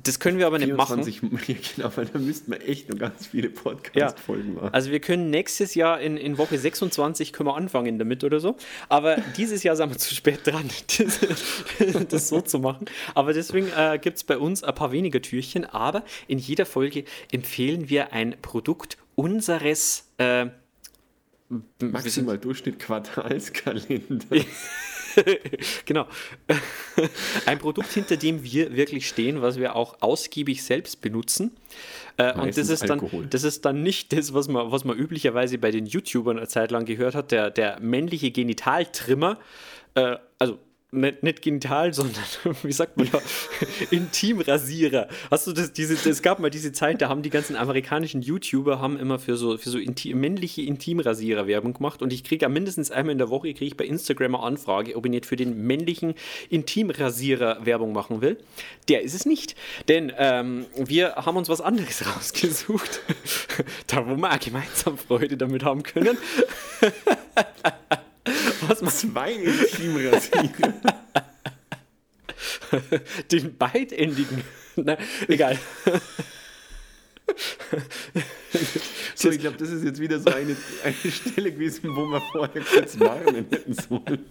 Das 0.04 0.20
können 0.20 0.38
wir 0.38 0.46
aber 0.46 0.58
nicht 0.58 0.76
machen. 0.76 1.02
24, 1.02 1.48
ja, 1.48 1.56
genau, 1.76 1.96
weil 1.96 2.06
da 2.06 2.18
müssten 2.18 2.52
wir 2.52 2.68
echt 2.68 2.90
noch 2.90 2.98
ganz 2.98 3.26
viele 3.26 3.48
Podcast-Folgen 3.48 4.54
machen. 4.54 4.68
Also 4.72 4.90
wir 4.90 5.00
können 5.00 5.30
nächstes 5.30 5.74
Jahr 5.74 6.00
in, 6.00 6.18
in 6.18 6.36
Woche 6.36 6.58
26 6.58 7.32
können 7.32 7.48
wir 7.48 7.56
anfangen 7.56 7.98
damit 7.98 8.22
oder 8.22 8.38
so. 8.38 8.56
Aber 8.90 9.16
dieses 9.38 9.62
Jahr 9.62 9.76
sind 9.76 9.90
wir 9.90 9.98
zu 9.98 10.14
spät 10.14 10.40
dran, 10.44 10.68
das, 10.98 12.08
das 12.08 12.28
so 12.28 12.42
zu 12.42 12.58
machen. 12.58 12.84
Aber 13.14 13.32
deswegen 13.32 13.68
äh, 13.76 13.98
gibt 14.00 14.18
es 14.18 14.24
bei 14.24 14.36
uns 14.36 14.62
ein 14.62 14.74
paar 14.74 14.92
weniger 14.92 15.22
Türchen. 15.22 15.64
Aber 15.64 16.04
in 16.28 16.38
jeder 16.38 16.66
Folge 16.66 17.04
empfehlen 17.32 17.88
wir 17.88 18.12
ein 18.12 18.36
Produkt 18.42 18.98
unseres 19.14 20.10
äh, 20.18 20.46
Maximal 21.80 22.36
Durchschnitt 22.36 22.78
Quartalskalender. 22.78 24.26
genau. 25.84 26.06
Ein 27.46 27.58
Produkt, 27.58 27.92
hinter 27.92 28.16
dem 28.16 28.42
wir 28.42 28.74
wirklich 28.76 29.08
stehen, 29.08 29.42
was 29.42 29.58
wir 29.58 29.76
auch 29.76 29.96
ausgiebig 30.00 30.62
selbst 30.62 31.00
benutzen. 31.00 31.52
Äh, 32.16 32.32
und 32.34 32.56
das 32.56 32.68
ist, 32.68 32.82
dann, 32.82 33.00
Alkohol. 33.00 33.26
das 33.26 33.44
ist 33.44 33.64
dann 33.64 33.82
nicht 33.82 34.12
das, 34.12 34.34
was 34.34 34.48
man, 34.48 34.70
was 34.70 34.84
man 34.84 34.96
üblicherweise 34.96 35.58
bei 35.58 35.70
den 35.70 35.86
YouTubern 35.86 36.38
eine 36.38 36.48
Zeit 36.48 36.70
lang 36.70 36.84
gehört 36.84 37.14
hat, 37.14 37.32
der, 37.32 37.50
der 37.50 37.80
männliche 37.80 38.30
Genitaltrimmer. 38.30 39.38
Äh, 39.94 40.16
also 40.38 40.58
nicht, 40.94 41.22
nicht 41.22 41.42
genital, 41.42 41.92
sondern 41.94 42.22
wie 42.62 42.72
sagt 42.72 42.96
man 42.96 43.08
da, 43.10 43.20
Intimrasierer. 43.90 45.08
Hast 45.30 45.46
du 45.46 45.52
das, 45.52 45.72
diese, 45.72 46.08
es 46.08 46.22
gab 46.22 46.38
mal 46.38 46.50
diese 46.50 46.72
Zeit, 46.72 47.02
da 47.02 47.08
haben 47.08 47.22
die 47.22 47.30
ganzen 47.30 47.56
amerikanischen 47.56 48.22
YouTuber 48.22 48.80
haben 48.80 48.98
immer 48.98 49.18
für 49.18 49.36
so, 49.36 49.56
für 49.58 49.70
so 49.70 49.78
inti 49.78 50.14
männliche 50.14 50.62
Intimrasierer 50.62 51.46
Werbung 51.46 51.74
gemacht 51.74 52.02
und 52.02 52.12
ich 52.12 52.24
kriege 52.24 52.44
ja 52.44 52.48
mindestens 52.48 52.90
einmal 52.90 53.12
in 53.12 53.18
der 53.18 53.30
Woche, 53.30 53.52
kriege 53.52 53.66
ich 53.66 53.76
bei 53.76 53.84
Instagram 53.84 54.34
eine 54.34 54.44
Anfrage, 54.44 54.96
ob 54.96 55.04
ich 55.06 55.10
nicht 55.10 55.26
für 55.26 55.36
den 55.36 55.66
männlichen 55.66 56.14
Intimrasierer 56.50 57.64
Werbung 57.66 57.92
machen 57.92 58.20
will. 58.20 58.38
Der 58.88 59.02
ist 59.02 59.14
es 59.14 59.26
nicht, 59.26 59.54
denn 59.88 60.12
ähm, 60.18 60.66
wir 60.76 61.16
haben 61.16 61.36
uns 61.36 61.48
was 61.48 61.60
anderes 61.60 62.04
rausgesucht, 62.16 63.00
da 63.86 64.06
wo 64.06 64.16
wir 64.16 64.32
auch 64.32 64.38
gemeinsam 64.38 64.98
Freude 64.98 65.36
damit 65.36 65.64
haben 65.64 65.82
können. 65.82 66.16
was 68.68 68.80
man 68.80 68.90
Zwei 68.90 69.32
Intimrasierer. 69.32 70.74
den 73.30 73.56
beidendigen. 73.56 74.42
Na, 74.76 74.96
egal. 75.28 75.58
So, 79.14 79.30
ich 79.30 79.38
glaube, 79.38 79.56
das 79.56 79.70
ist 79.70 79.84
jetzt 79.84 80.00
wieder 80.00 80.20
so 80.20 80.30
eine, 80.30 80.54
eine 80.84 81.12
Stelle 81.12 81.50
gewesen, 81.50 81.88
wo 81.96 82.04
wir 82.04 82.20
vorher 82.32 82.62
kurz 82.62 83.00
warnen 83.00 83.46
hätten 83.50 83.72
sollen. 83.74 84.26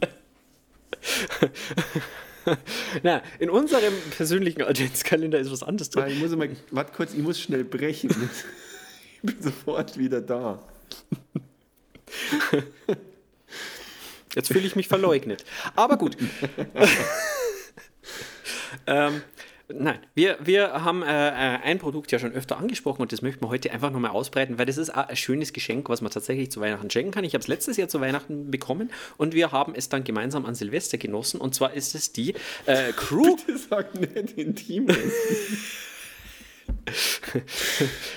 Na, 3.01 3.23
in 3.39 3.49
unserem 3.49 3.93
persönlichen 4.15 4.61
Adventskalender 4.61 5.39
ist 5.39 5.51
was 5.51 5.63
anderes 5.63 5.89
drin. 5.89 6.07
Ich 6.07 6.19
muss 6.19 6.35
mal, 6.35 6.49
warte 6.71 6.93
kurz, 6.93 7.13
ich 7.13 7.21
muss 7.21 7.39
schnell 7.39 7.63
brechen. 7.63 8.11
Ich 9.15 9.21
bin 9.23 9.41
sofort 9.41 9.97
wieder 9.97 10.21
da. 10.21 10.63
Jetzt 14.35 14.47
fühle 14.47 14.65
ich 14.65 14.75
mich 14.75 14.87
verleugnet. 14.87 15.45
Aber 15.75 15.97
gut. 15.97 16.17
ähm, 18.87 19.21
nein, 19.69 19.99
wir, 20.15 20.37
wir 20.41 20.83
haben 20.83 21.03
äh, 21.03 21.07
äh, 21.07 21.59
ein 21.63 21.79
Produkt 21.79 22.11
ja 22.11 22.19
schon 22.19 22.33
öfter 22.33 22.57
angesprochen 22.57 23.01
und 23.01 23.11
das 23.11 23.21
möchten 23.21 23.43
wir 23.43 23.49
heute 23.49 23.71
einfach 23.71 23.91
nochmal 23.91 24.11
ausbreiten, 24.11 24.57
weil 24.57 24.65
das 24.65 24.77
ist 24.77 24.89
ein 24.89 25.15
schönes 25.15 25.53
Geschenk, 25.53 25.89
was 25.89 26.01
man 26.01 26.11
tatsächlich 26.11 26.51
zu 26.51 26.61
Weihnachten 26.61 26.89
schenken 26.89 27.11
kann. 27.11 27.23
Ich 27.23 27.33
habe 27.33 27.41
es 27.41 27.47
letztes 27.47 27.77
Jahr 27.77 27.87
zu 27.87 28.01
Weihnachten 28.01 28.51
bekommen 28.51 28.91
und 29.17 29.33
wir 29.33 29.51
haben 29.51 29.73
es 29.75 29.89
dann 29.89 30.03
gemeinsam 30.03 30.45
an 30.45 30.55
Silvester 30.55 30.97
genossen 30.97 31.39
und 31.39 31.53
zwar 31.53 31.73
ist 31.73 31.95
es 31.95 32.11
die 32.11 32.33
äh, 32.65 32.91
Crew. 32.93 33.37
Das 33.47 33.67
sagt 33.67 33.99
nicht 33.99 34.37
intim. 34.37 34.87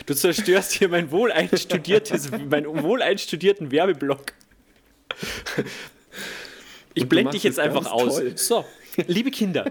Du 0.07 0.14
zerstörst 0.14 0.72
hier 0.72 0.88
mein 0.88 1.11
wohl 1.11 1.33
einstudiertes, 1.33 2.31
meinen 2.31 2.83
wohl 2.83 3.02
einstudierten 3.02 3.70
Werbeblock. 3.70 4.33
Ich 6.96 7.02
Und 7.02 7.09
blende 7.11 7.32
dich 7.32 7.42
jetzt 7.42 7.59
einfach 7.59 7.92
aus. 7.92 8.16
toll. 8.16 8.32
So, 8.38 8.64
liebe 9.06 9.30
Kinder, 9.30 9.70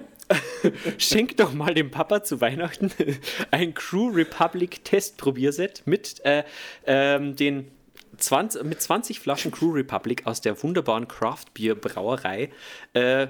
schenkt 1.00 1.40
doch 1.40 1.54
mal 1.54 1.74
dem 1.74 1.90
Papa 1.90 2.24
zu 2.24 2.40
Weihnachten 2.40 2.92
ein 3.52 3.74
Crew 3.74 4.10
Republic 4.12 4.84
Testprobierset 4.86 5.82
mit 5.86 6.24
äh, 6.24 6.44
ähm, 6.86 7.36
den 7.36 7.72
20, 8.18 8.64
mit 8.64 8.80
20 8.80 9.20
Flaschen 9.20 9.50
Crew 9.52 9.72
Republic 9.72 10.28
aus 10.28 10.40
der 10.42 10.62
wunderbaren 10.62 11.08
Craft 11.08 11.46
Beer 11.56 11.74
Brauerei 11.74 12.52
äh, 12.94 13.28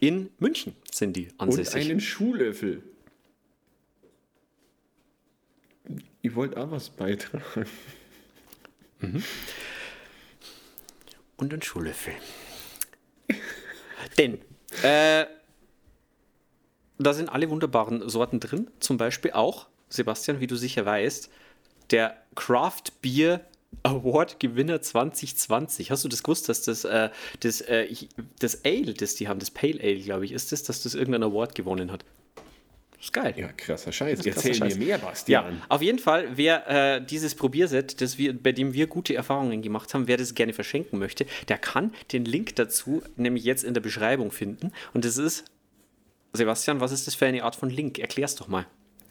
in 0.00 0.28
München 0.38 0.76
sind 0.92 1.16
die 1.16 1.28
Und 1.38 1.40
ansässig. 1.48 1.88
einen 1.90 2.00
Schuhlöffel. 2.00 2.82
Ich 6.20 6.34
wollte 6.34 6.58
auch 6.58 6.70
was 6.70 6.90
beitragen. 6.90 7.64
und 11.38 11.52
einen 11.54 11.62
Schuhlöffel. 11.62 12.12
Denn 14.18 14.38
äh, 14.82 15.26
da 16.98 17.14
sind 17.14 17.28
alle 17.28 17.50
wunderbaren 17.50 18.08
Sorten 18.08 18.40
drin. 18.40 18.70
Zum 18.80 18.96
Beispiel 18.96 19.32
auch, 19.32 19.66
Sebastian, 19.88 20.40
wie 20.40 20.46
du 20.46 20.56
sicher 20.56 20.84
weißt, 20.84 21.30
der 21.90 22.16
Craft 22.34 22.84
Beer 23.02 23.40
Award 23.82 24.40
Gewinner 24.40 24.82
2020. 24.82 25.90
Hast 25.90 26.04
du 26.04 26.08
das 26.08 26.22
gewusst, 26.22 26.48
dass 26.48 26.62
das, 26.62 26.84
äh, 26.84 27.10
das, 27.40 27.60
äh, 27.62 27.88
das 28.38 28.64
Ale, 28.64 28.94
das 28.94 29.14
die 29.14 29.28
haben, 29.28 29.40
das 29.40 29.50
Pale 29.50 29.80
Ale, 29.80 30.00
glaube 30.00 30.24
ich, 30.24 30.32
ist 30.32 30.52
das, 30.52 30.62
dass 30.62 30.82
das 30.82 30.94
irgendeinen 30.94 31.30
Award 31.30 31.54
gewonnen 31.54 31.90
hat? 31.90 32.04
Ist 33.00 33.12
geil. 33.14 33.32
Ja, 33.36 33.48
krasser 33.52 33.92
Scheiß. 33.92 34.18
Krasser 34.18 34.30
Erzähl 34.36 34.54
Scheiß. 34.54 34.74
mir 34.76 34.84
mehr, 34.84 34.98
Ja, 34.98 35.04
Bastian. 35.04 35.62
auf 35.70 35.80
jeden 35.80 35.98
Fall, 35.98 36.28
wer 36.36 36.68
äh, 36.96 37.04
dieses 37.04 37.34
Probierset, 37.34 38.00
das 38.02 38.18
wir, 38.18 38.36
bei 38.40 38.52
dem 38.52 38.74
wir 38.74 38.86
gute 38.88 39.14
Erfahrungen 39.14 39.62
gemacht 39.62 39.94
haben, 39.94 40.06
wer 40.06 40.18
das 40.18 40.34
gerne 40.34 40.52
verschenken 40.52 40.98
möchte, 40.98 41.24
der 41.48 41.56
kann 41.56 41.94
den 42.12 42.26
Link 42.26 42.56
dazu 42.56 43.02
nämlich 43.16 43.44
jetzt 43.44 43.64
in 43.64 43.72
der 43.72 43.80
Beschreibung 43.80 44.30
finden. 44.30 44.72
Und 44.92 45.06
das 45.06 45.16
ist, 45.16 45.44
Sebastian, 46.34 46.80
was 46.80 46.92
ist 46.92 47.06
das 47.06 47.14
für 47.14 47.24
eine 47.26 47.42
Art 47.42 47.56
von 47.56 47.70
Link? 47.70 47.98
Erklär's 47.98 48.34
doch 48.36 48.48
mal. 48.48 48.66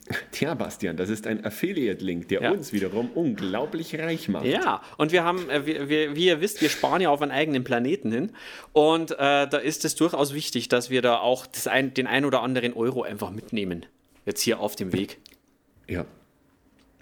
Tja, 0.32 0.54
Bastian, 0.56 0.98
das 0.98 1.10
ist 1.10 1.28
ein 1.28 1.46
Affiliate-Link, 1.46 2.28
der 2.30 2.42
Ja. 2.42 2.52
uns 2.52 2.74
wiederum 2.74 3.10
unglaublich 3.14 3.98
reich 4.00 4.28
macht. 4.28 4.46
Ja, 4.46 4.82
und 4.98 5.12
wir 5.12 5.24
haben, 5.24 5.50
äh, 5.50 5.66
wir, 5.66 5.90
wir, 5.90 6.16
wie 6.16 6.26
ihr 6.26 6.42
wisst, 6.42 6.62
wir 6.62 6.70
sparen 6.70 7.02
ja 7.02 7.10
auf 7.10 7.22
einen 7.22 7.32
eigenen 7.32 7.64
Planeten 7.64 8.12
hin. 8.12 8.32
Und 8.74 9.12
äh, 9.12 9.16
da 9.18 9.58
ist 9.58 9.86
es 9.86 9.96
durchaus 9.96 10.34
wichtig, 10.34 10.68
dass 10.70 10.90
wir 10.90 11.02
da 11.02 11.18
auch 11.20 11.46
ein, 11.66 11.94
den 11.94 12.08
ein 12.08 12.26
oder 12.26 12.42
anderen 12.42 12.74
Euro 12.74 13.04
einfach 13.04 13.30
mitnehmen. 13.32 13.86
Jetzt 14.26 14.42
hier 14.42 14.60
auf 14.60 14.76
dem 14.76 14.94
Weg. 14.94 15.20
Ja. 15.88 16.06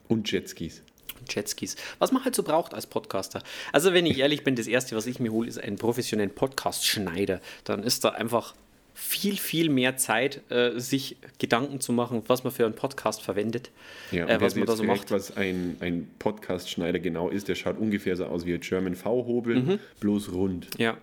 Und 0.08 0.32
Jetskis. 0.32 0.84
Jetskis. 1.30 1.76
Was 2.00 2.12
man 2.12 2.24
halt 2.24 2.36
so 2.36 2.44
braucht 2.44 2.74
als 2.74 2.88
Podcaster. 2.88 3.42
Also, 3.74 3.94
wenn 3.94 4.06
ich 4.06 4.20
ehrlich 4.20 4.44
bin, 4.44 4.56
das 4.56 4.68
erste, 4.68 4.96
was 4.96 5.08
ich 5.08 5.20
mir 5.20 5.32
hole, 5.32 5.48
ist 5.50 5.58
einen 5.60 5.76
professionellen 5.78 6.34
Podcast-Schneider. 6.34 7.42
Dann 7.66 7.84
ist 7.84 8.04
da 8.06 8.10
einfach 8.10 8.54
viel, 9.00 9.38
viel 9.38 9.70
mehr 9.70 9.96
Zeit, 9.98 10.42
äh, 10.50 10.80
sich 10.80 11.18
Gedanken 11.38 11.80
zu 11.80 11.94
machen, 11.94 12.24
was 12.26 12.44
man 12.44 12.52
für 12.52 12.66
einen 12.66 12.74
Podcast 12.74 13.22
verwendet, 13.22 13.70
Ja, 14.12 14.26
äh, 14.28 14.42
was 14.42 14.56
man 14.56 14.66
da 14.66 14.76
so 14.76 14.84
macht. 14.84 15.12
was 15.12 15.38
ein, 15.38 15.78
ein 15.82 16.10
Podcast-Schneider 16.18 16.98
genau 16.98 17.30
ist, 17.30 17.48
der 17.48 17.54
schaut 17.54 17.78
ungefähr 17.78 18.16
so 18.16 18.26
aus 18.26 18.46
wie 18.48 18.56
ein 18.56 18.60
German 18.60 18.96
V-Hobel, 18.96 19.56
Mhm. 19.56 19.80
bloß 20.00 20.32
rund. 20.32 20.68
Ja. 20.80 20.98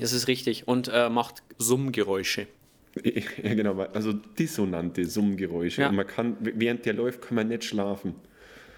Das 0.00 0.12
ist 0.12 0.26
richtig. 0.26 0.66
Und 0.66 0.88
äh, 0.92 1.08
macht 1.08 1.42
Summgeräusche. 1.58 2.46
Ja, 3.04 3.54
genau, 3.54 3.78
also 3.92 4.12
dissonante 4.12 5.04
Summgeräusche. 5.04 5.82
Ja. 5.82 5.88
Und 5.90 5.96
man 5.96 6.06
kann, 6.06 6.36
während 6.40 6.84
der 6.86 6.94
läuft, 6.94 7.22
kann 7.22 7.34
man 7.36 7.48
nicht 7.48 7.64
schlafen. 7.64 8.14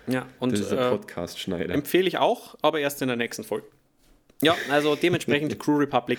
Ja, 0.06 0.26
und 0.38 0.52
Das 0.52 0.60
ist 0.60 0.70
der 0.70 0.86
äh, 0.86 0.90
Podcast-Schneider. 0.90 1.74
empfehle 1.74 2.06
ich 2.08 2.16
auch, 2.18 2.56
aber 2.62 2.80
erst 2.80 3.00
in 3.02 3.08
der 3.08 3.16
nächsten 3.16 3.42
Folge. 3.44 3.66
Ja, 4.42 4.54
also 4.70 4.94
dementsprechend 4.96 5.58
Crew 5.58 5.78
Republic. 5.78 6.18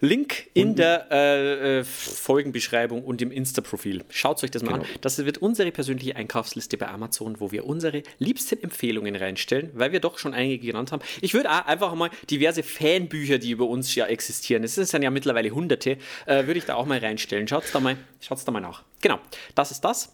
Link 0.00 0.48
in 0.54 0.76
der 0.76 1.08
äh, 1.10 1.80
äh, 1.80 1.84
Folgenbeschreibung 1.84 3.04
und 3.04 3.20
im 3.22 3.30
Insta-Profil. 3.30 4.02
Schaut 4.08 4.42
euch 4.42 4.50
das 4.50 4.62
mal 4.62 4.72
Genau. 4.72 4.82
an. 4.84 4.88
Das 5.02 5.22
wird 5.24 5.38
unsere 5.38 5.70
persönliche 5.72 6.16
Einkaufsliste 6.16 6.76
bei 6.78 6.88
Amazon, 6.88 7.38
wo 7.40 7.52
wir 7.52 7.66
unsere 7.66 8.02
liebsten 8.18 8.62
Empfehlungen 8.62 9.14
reinstellen, 9.16 9.70
weil 9.74 9.92
wir 9.92 10.00
doch 10.00 10.18
schon 10.18 10.32
einige 10.32 10.66
genannt 10.66 10.92
haben. 10.92 11.02
Ich 11.20 11.34
würde 11.34 11.50
einfach 11.50 11.94
mal 11.94 12.10
diverse 12.30 12.62
Fanbücher, 12.62 13.38
die 13.38 13.50
über 13.50 13.66
uns 13.66 13.94
ja 13.94 14.06
existieren, 14.06 14.64
es 14.64 14.74
sind 14.76 15.02
ja 15.02 15.10
mittlerweile 15.10 15.50
hunderte, 15.50 15.98
äh, 16.26 16.46
würde 16.46 16.58
ich 16.58 16.64
da 16.64 16.74
auch 16.76 16.86
mal 16.86 16.98
reinstellen. 16.98 17.46
Schaut 17.48 17.64
da 17.72 17.80
mal, 17.80 17.96
schaut's 18.20 18.44
da 18.44 18.52
mal 18.52 18.60
nach. 18.60 18.82
Genau, 19.02 19.18
das 19.54 19.70
ist 19.70 19.80
das. 19.82 20.12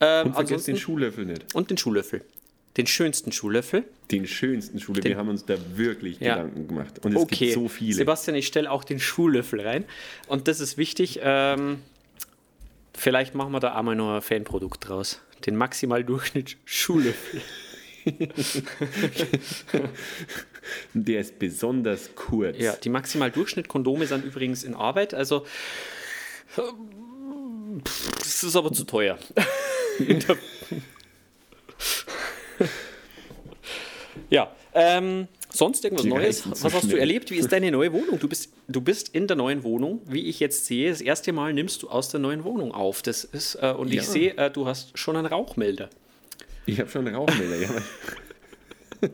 Ähm, 0.00 0.26
Und 0.28 0.34
vergesst 0.34 0.66
den 0.68 0.76
Schuhlöffel 0.76 1.24
nicht. 1.24 1.54
und 1.54 1.70
den 1.70 1.78
Schuhlöffel. 1.78 2.22
Den 2.76 2.86
schönsten 2.86 3.32
Schuhlöffel. 3.32 3.84
Den 4.10 4.26
schönsten 4.26 4.80
Schuhlöffel. 4.80 5.10
Wir 5.10 5.16
haben 5.18 5.28
uns 5.28 5.44
da 5.44 5.56
wirklich 5.76 6.18
Ja. 6.20 6.36
Gedanken 6.36 6.68
gemacht. 6.68 7.04
Und 7.04 7.12
es 7.14 7.18
Okay, 7.22 7.36
gibt 7.46 7.54
so 7.54 7.68
viele. 7.68 7.94
Sebastian, 7.94 8.34
ich 8.36 8.46
stelle 8.46 8.70
auch 8.70 8.84
den 8.84 8.98
Schuhlöffel 8.98 9.60
rein. 9.60 9.84
Und 10.26 10.48
das 10.48 10.60
ist 10.60 10.78
wichtig. 10.78 11.20
Ähm, 11.22 11.80
vielleicht 12.94 13.34
machen 13.34 13.52
wir 13.52 13.60
da 13.60 13.74
einmal 13.74 13.94
noch 13.94 14.14
ein 14.16 14.22
Fanprodukt 14.22 14.88
draus. 14.88 15.20
Den 15.44 15.56
Maximal-Durchschnitt 15.56 16.56
Schuhlöffel. 16.64 17.40
Der 20.94 21.20
ist 21.20 21.38
besonders 21.38 22.10
kurz. 22.14 22.56
Ja, 22.58 22.74
die 22.76 22.88
Maximal-Durchschnitt-Kondome 22.88 24.06
sind 24.06 24.24
übrigens 24.24 24.64
in 24.64 24.74
Arbeit. 24.74 25.14
Also, 25.14 25.44
ähm, 26.58 27.82
das 28.18 28.44
ist 28.44 28.56
aber 28.56 28.72
zu 28.72 28.84
teuer. 28.84 29.18
In 29.98 30.20
der- 30.20 30.38
ja, 34.32 34.50
ähm, 34.74 35.28
sonst 35.50 35.84
irgendwas 35.84 36.04
Die 36.04 36.08
Neues? 36.10 36.50
Was 36.50 36.64
hast 36.64 36.74
du 36.84 36.88
schnell. 36.88 36.98
erlebt? 37.00 37.30
Wie 37.30 37.36
ist 37.36 37.52
deine 37.52 37.70
neue 37.70 37.92
Wohnung? 37.92 38.18
Du 38.18 38.28
bist, 38.28 38.52
du 38.68 38.80
bist 38.80 39.10
in 39.10 39.26
der 39.26 39.36
neuen 39.36 39.62
Wohnung, 39.62 40.00
wie 40.06 40.22
ich 40.28 40.40
jetzt 40.40 40.66
sehe. 40.66 40.88
Das 40.90 41.00
erste 41.00 41.32
Mal 41.32 41.52
nimmst 41.52 41.82
du 41.82 41.88
aus 41.90 42.08
der 42.08 42.20
neuen 42.20 42.42
Wohnung 42.44 42.72
auf. 42.72 43.02
Das 43.02 43.24
ist, 43.24 43.56
äh, 43.56 43.72
und 43.76 43.92
Ja. 43.92 44.00
ich 44.00 44.08
sehe, 44.08 44.36
äh, 44.36 44.50
du 44.50 44.66
hast 44.66 44.98
schon 44.98 45.16
einen 45.16 45.26
Rauchmelder. 45.26 45.90
Ich 46.66 46.80
habe 46.80 46.88
schon 46.90 47.06
einen 47.06 47.14
Rauchmelder. 47.16 47.56
ja, 47.60 47.68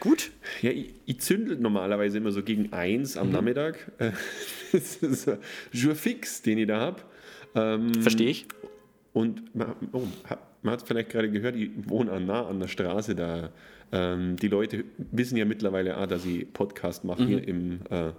Gut. 0.00 0.30
ja, 0.62 0.70
ich, 0.70 0.90
ich 1.06 1.20
zündel 1.20 1.56
normalerweise 1.58 2.18
immer 2.18 2.30
so 2.30 2.42
gegen 2.42 2.72
eins 2.72 3.14
Mhm. 3.16 3.20
am 3.20 3.30
Nachmittag. 3.32 3.90
Äh, 3.98 4.12
Das 4.72 4.96
ist 4.96 5.26
ein 5.28 5.38
Jour 5.72 5.94
fix, 5.94 6.42
den 6.42 6.58
ich 6.58 6.66
da 6.66 6.78
habe. 7.54 7.90
Verstehe 8.02 8.28
ich. 8.28 8.46
Und 9.14 9.54
man, 9.54 9.74
oh, 9.92 10.02
man 10.62 10.72
hat 10.72 10.82
es 10.82 10.86
vielleicht 10.86 11.08
gerade 11.08 11.30
gehört, 11.30 11.56
ich 11.56 11.70
wohne 11.88 12.20
nah 12.20 12.46
an 12.46 12.60
der 12.60 12.68
Straße. 12.68 13.14
Da, 13.14 13.48
ähm, 13.92 14.36
die 14.36 14.48
Leute 14.48 14.84
wissen 15.12 15.36
ja 15.36 15.44
mittlerweile 15.44 15.96
auch, 15.98 16.06
dass 16.06 16.24
ich 16.24 16.52
Podcast 16.52 17.04
mache 17.04 17.22
Mhm. 17.22 17.26
hier 17.28 17.48
im. 17.48 17.80
Äh, 17.90 18.10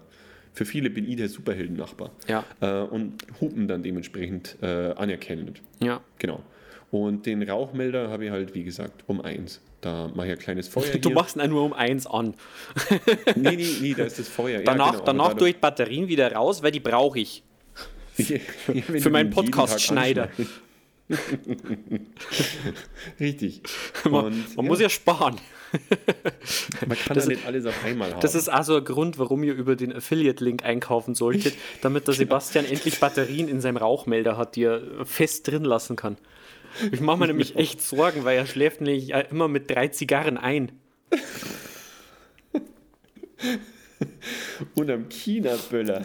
für 0.52 0.66
viele 0.66 0.90
bin 0.90 1.08
ich 1.08 1.16
der 1.16 1.30
Superhelden-Nachbar. 1.30 2.12
Ja. 2.28 2.44
Äh, 2.60 2.82
und 2.82 3.14
hupen 3.40 3.68
dann 3.68 3.84
dementsprechend 3.84 4.58
äh, 4.62 4.92
anerkennend. 4.94 5.62
Ja. 5.80 6.02
Genau. 6.18 6.42
Und 6.92 7.28
den 7.28 7.44
Rauchmelder 7.48 8.10
habe 8.10 8.26
ich 8.26 8.32
halt, 8.32 8.56
wie 8.56 8.64
gesagt, 8.64 9.04
um 9.08 9.22
eins. 9.22 9.62
Da 9.82 10.10
mache 10.16 10.26
ich 10.28 10.34
ein 10.34 10.40
kleines 10.40 10.68
Feuer. 10.70 10.86
Du 11.00 11.10
hier. 11.10 11.16
machst 11.16 11.38
ihn 11.38 11.50
nur 11.52 11.64
um 11.64 11.74
eins 11.74 12.08
an. 12.08 12.34
Nee, 13.36 13.56
nee, 13.56 13.68
nee, 13.82 13.94
da 13.96 14.04
ist 14.06 14.18
das 14.20 14.28
Feuer. 14.28 14.62
Danach, 14.64 14.86
ja, 14.88 14.92
genau, 14.94 15.06
danach 15.06 15.34
tue 15.36 15.50
ich 15.52 15.58
Batterien 15.58 16.08
wieder 16.08 16.32
raus, 16.34 16.64
weil 16.64 16.72
die 16.72 16.80
brauche 16.80 17.20
ich. 17.20 17.44
Für 18.16 18.34
meinen 19.10 19.30
den 19.30 19.38
jeden 19.38 19.52
Podcast 19.52 19.74
Tag 19.74 19.82
Schneider. 19.82 20.30
anschneidest. 20.30 20.52
Richtig. 23.20 23.62
Man, 24.06 24.26
Und, 24.26 24.56
man 24.58 24.66
ja, 24.66 24.70
muss 24.70 24.80
ja 24.82 24.90
sparen. 24.90 25.38
man 26.88 26.98
kann 26.98 27.16
das 27.16 27.28
nicht 27.28 27.46
alles 27.46 27.66
auf 27.66 27.84
einmal 27.84 28.12
haben. 28.12 28.22
Das 28.22 28.36
ist 28.36 28.50
also 28.50 28.78
ein 28.78 28.84
Grund, 28.84 29.18
warum 29.18 29.44
ihr 29.44 29.54
über 29.54 29.76
den 29.76 29.94
Affiliate-Link 29.94 30.64
einkaufen 30.64 31.16
solltet, 31.16 31.56
damit 31.82 32.08
der 32.08 32.14
Sebastian 32.16 32.66
endlich 32.66 33.00
Batterien 33.00 33.48
in 33.48 33.62
seinem 33.62 33.78
Rauchmelder 33.78 34.38
hat, 34.38 34.56
die 34.56 34.64
er 34.64 35.06
fest 35.06 35.48
drin 35.48 35.64
lassen 35.64 35.96
kann. 35.96 36.18
Ich 36.92 37.02
mache 37.02 37.18
mir 37.18 37.28
nämlich 37.28 37.56
echt 37.58 37.82
Sorgen, 37.82 38.24
weil 38.26 38.38
er 38.38 38.46
schläft 38.46 38.82
nämlich 38.82 39.14
äh, 39.14 39.26
immer 39.30 39.48
mit 39.48 39.70
drei 39.70 39.88
Zigarren 39.88 40.38
ein. 40.38 40.72
Und 44.76 44.90
am 44.90 45.10
China-Böller. 45.10 46.04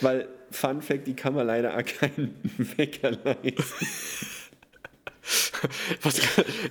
Weil, 0.00 0.28
Fun 0.50 0.82
Fact, 0.82 1.06
die 1.06 1.14
kann 1.14 1.34
man 1.34 1.46
leider 1.46 1.76
auch 1.76 1.84
keinen 1.84 2.34
Wecker 2.76 3.10
leisten. 3.10 3.86
Was, 6.02 6.20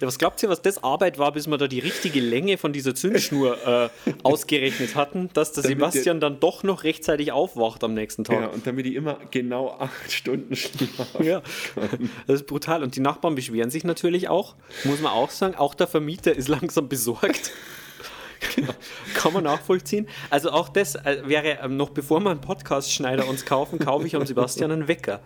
was 0.02 0.20
glaubt 0.20 0.44
ihr, 0.44 0.50
was 0.50 0.62
das 0.62 0.84
Arbeit 0.84 1.18
war, 1.18 1.32
bis 1.32 1.48
wir 1.48 1.58
da 1.58 1.68
die 1.70 1.80
richtige 1.80 2.20
Länge 2.20 2.58
von 2.58 2.74
dieser 2.74 2.94
Zündschnur 2.94 3.90
äh, 4.06 4.12
ausgerechnet 4.24 4.96
hatten, 4.96 5.30
dass 5.34 5.54
der 5.54 5.64
Damit 5.64 5.80
der- 5.80 5.92
Sebastian 5.92 6.20
dann 6.20 6.40
doch 6.42 6.64
noch 6.64 6.84
rechtzeitig 6.84 7.32
aufwacht 7.32 7.82
am 7.86 7.94
nächsten 7.94 8.26
Tag? 8.26 8.42
Ja, 8.42 8.48
und 8.48 8.68
damit 8.68 8.86
ich 8.86 8.96
immer 8.96 9.18
genau 9.32 9.78
acht 9.80 10.12
Stunden 10.12 10.54
schlafe. 10.58 11.24
Ja, 11.24 11.42
das 12.28 12.42
ist 12.42 12.48
brutal. 12.48 12.84
Und 12.84 12.98
die 12.98 13.00
Nachbarn 13.00 13.36
beschweren 13.36 13.72
sich 13.72 13.86
natürlich 13.86 14.28
auch, 14.28 14.56
muss 14.84 15.00
man 15.00 15.14
auch 15.14 15.30
sagen. 15.30 15.56
Auch 15.56 15.74
der 15.74 15.88
Vermieter 15.88 16.36
ist 16.36 16.48
langsam 16.50 16.90
besorgt. 16.90 17.52
Kann 19.14 19.32
man 19.34 19.44
nachvollziehen. 19.46 20.10
Also 20.30 20.52
auch 20.52 20.68
das 20.70 20.96
äh, 20.96 21.22
wäre 21.26 21.60
ähm, 21.64 21.78
noch 21.78 21.92
bevor 21.92 22.20
wir 22.20 22.32
einen 22.32 22.42
Podcast-Schneider 22.42 23.28
uns 23.28 23.46
kaufen, 23.46 23.80
kaufe 23.80 24.06
ich 24.08 24.16
am 24.16 24.26
Sebastian 24.26 24.72
einen 24.72 24.88
Wecker. 24.90 25.22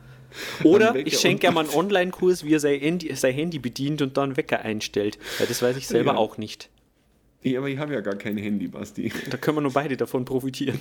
Oder 0.63 0.95
ich 0.95 1.19
schenke 1.19 1.47
und- 1.47 1.53
ihm 1.53 1.57
einen 1.59 1.69
Online-Kurs, 1.73 2.43
wie 2.45 2.53
er 2.53 2.59
sein 2.59 2.79
Handy, 2.79 3.13
sein 3.15 3.33
Handy 3.33 3.59
bedient 3.59 4.01
und 4.01 4.17
dann 4.17 4.37
Wecker 4.37 4.59
einstellt. 4.61 5.17
Weil 5.39 5.47
das 5.47 5.61
weiß 5.61 5.77
ich 5.77 5.87
selber 5.87 6.13
Ja. 6.13 6.17
auch 6.17 6.37
nicht. 6.37 6.69
Ja, 7.43 7.59
aber 7.59 7.69
ich 7.69 7.77
habe 7.77 7.93
ja 7.93 8.01
gar 8.01 8.15
kein 8.15 8.37
Handy, 8.37 8.67
Basti. 8.67 9.11
Da 9.29 9.37
können 9.37 9.57
wir 9.57 9.61
nur 9.61 9.73
beide 9.73 9.95
davon 9.97 10.25
profitieren. 10.25 10.79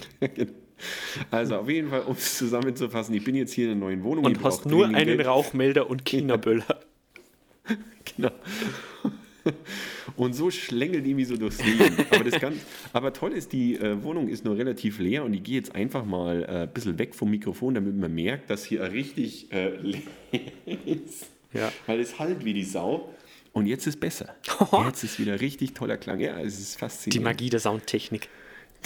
Also 1.30 1.56
auf 1.56 1.68
jeden 1.68 1.90
Fall, 1.90 2.00
um 2.02 2.14
es 2.14 2.38
zusammenzufassen, 2.38 3.14
ich 3.14 3.22
bin 3.22 3.34
jetzt 3.34 3.52
hier 3.52 3.66
in 3.66 3.72
einer 3.72 3.80
neuen 3.80 4.02
Wohnung. 4.02 4.24
Und 4.24 4.42
hast 4.42 4.64
nur 4.64 4.86
einen 4.86 4.94
Geld. 5.18 5.26
Rauchmelder 5.26 5.88
und 5.90 6.04
China-Böller. 6.04 6.80
Genau. 8.16 8.30
Und 10.16 10.34
so 10.34 10.50
schlängelt 10.50 11.04
die 11.06 11.14
mich 11.14 11.28
so 11.28 11.36
durchs 11.36 11.64
Leben. 11.64 11.96
Aber, 12.10 12.24
das 12.24 12.40
ganz, 12.40 12.56
aber 12.92 13.12
toll 13.12 13.32
ist, 13.32 13.52
die 13.52 13.76
äh, 13.76 14.02
Wohnung 14.02 14.28
ist 14.28 14.44
nur 14.44 14.56
relativ 14.56 14.98
leer 14.98 15.24
und 15.24 15.34
ich 15.34 15.42
gehe 15.42 15.56
jetzt 15.56 15.74
einfach 15.74 16.04
mal 16.04 16.42
äh, 16.44 16.62
ein 16.62 16.72
bisschen 16.72 16.98
weg 16.98 17.14
vom 17.14 17.30
Mikrofon, 17.30 17.74
damit 17.74 17.96
man 17.96 18.14
merkt, 18.14 18.50
dass 18.50 18.64
hier 18.64 18.90
richtig 18.92 19.52
äh, 19.52 19.76
leer 19.76 20.02
ist. 20.86 21.26
Ja. 21.52 21.72
Weil 21.86 22.00
es 22.00 22.18
halt 22.18 22.44
wie 22.44 22.52
die 22.54 22.64
Sau. 22.64 23.10
Und 23.52 23.66
jetzt 23.66 23.86
ist 23.86 24.00
besser. 24.00 24.34
Jetzt 24.86 25.04
ist 25.04 25.20
wieder 25.20 25.40
richtig 25.40 25.74
toller 25.74 25.96
Klang. 25.96 26.18
Ja, 26.18 26.40
es 26.40 26.58
ist 26.58 26.74
Die 26.74 26.78
faszinierend. 26.80 27.24
Magie 27.24 27.50
der 27.50 27.60
Soundtechnik. 27.60 28.28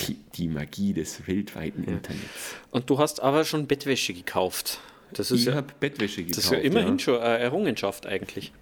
Die, 0.00 0.16
die 0.34 0.46
Magie 0.46 0.92
des 0.92 1.26
weltweiten 1.26 1.84
Internets. 1.84 2.56
Und 2.70 2.90
du 2.90 2.98
hast 2.98 3.20
aber 3.22 3.44
schon 3.46 3.66
Bettwäsche 3.66 4.12
gekauft. 4.12 4.80
Das 5.14 5.30
ist, 5.30 5.40
Ich 5.40 5.46
ja, 5.46 5.54
habe 5.54 5.72
Bettwäsche 5.80 6.22
gekauft. 6.22 6.36
das 6.36 6.44
ist 6.44 6.50
ja 6.50 6.58
immerhin 6.58 6.94
ja. 6.94 6.98
schon 6.98 7.18
eine 7.18 7.38
Errungenschaft 7.38 8.06
eigentlich. 8.06 8.52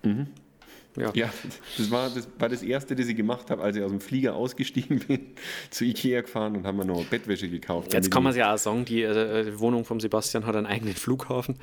Ja. 0.97 1.13
Ja, 1.15 1.33
das 1.77 1.91
war 1.91 2.11
das, 2.11 2.29
war 2.39 2.49
das 2.49 2.63
Erste, 2.63 2.97
das 2.97 3.07
ich 3.07 3.17
gemacht 3.17 3.51
habe, 3.51 3.63
als 3.63 3.77
ich 3.77 3.83
aus 3.83 3.91
dem 3.91 4.01
Flieger 4.01 4.35
ausgestiegen 4.35 4.99
bin, 5.07 5.35
zu 5.71 5.85
Ikea 5.85 6.23
gefahren 6.23 6.57
und 6.57 6.67
haben 6.67 6.79
wir 6.79 6.85
noch 6.85 7.05
Bettwäsche 7.05 7.49
gekauft. 7.49 7.93
Jetzt 7.93 8.11
kann 8.11 8.23
man 8.23 8.31
es 8.31 8.37
ja 8.37 8.55
auch 8.55 8.59
sagen, 8.59 8.85
die 8.85 9.03
äh, 9.03 9.59
Wohnung 9.59 9.85
vom 9.85 10.01
Sebastian 10.01 10.47
hat 10.47 10.57
einen 10.57 10.67
eigenen 10.67 10.95
Flughafen. 10.95 11.57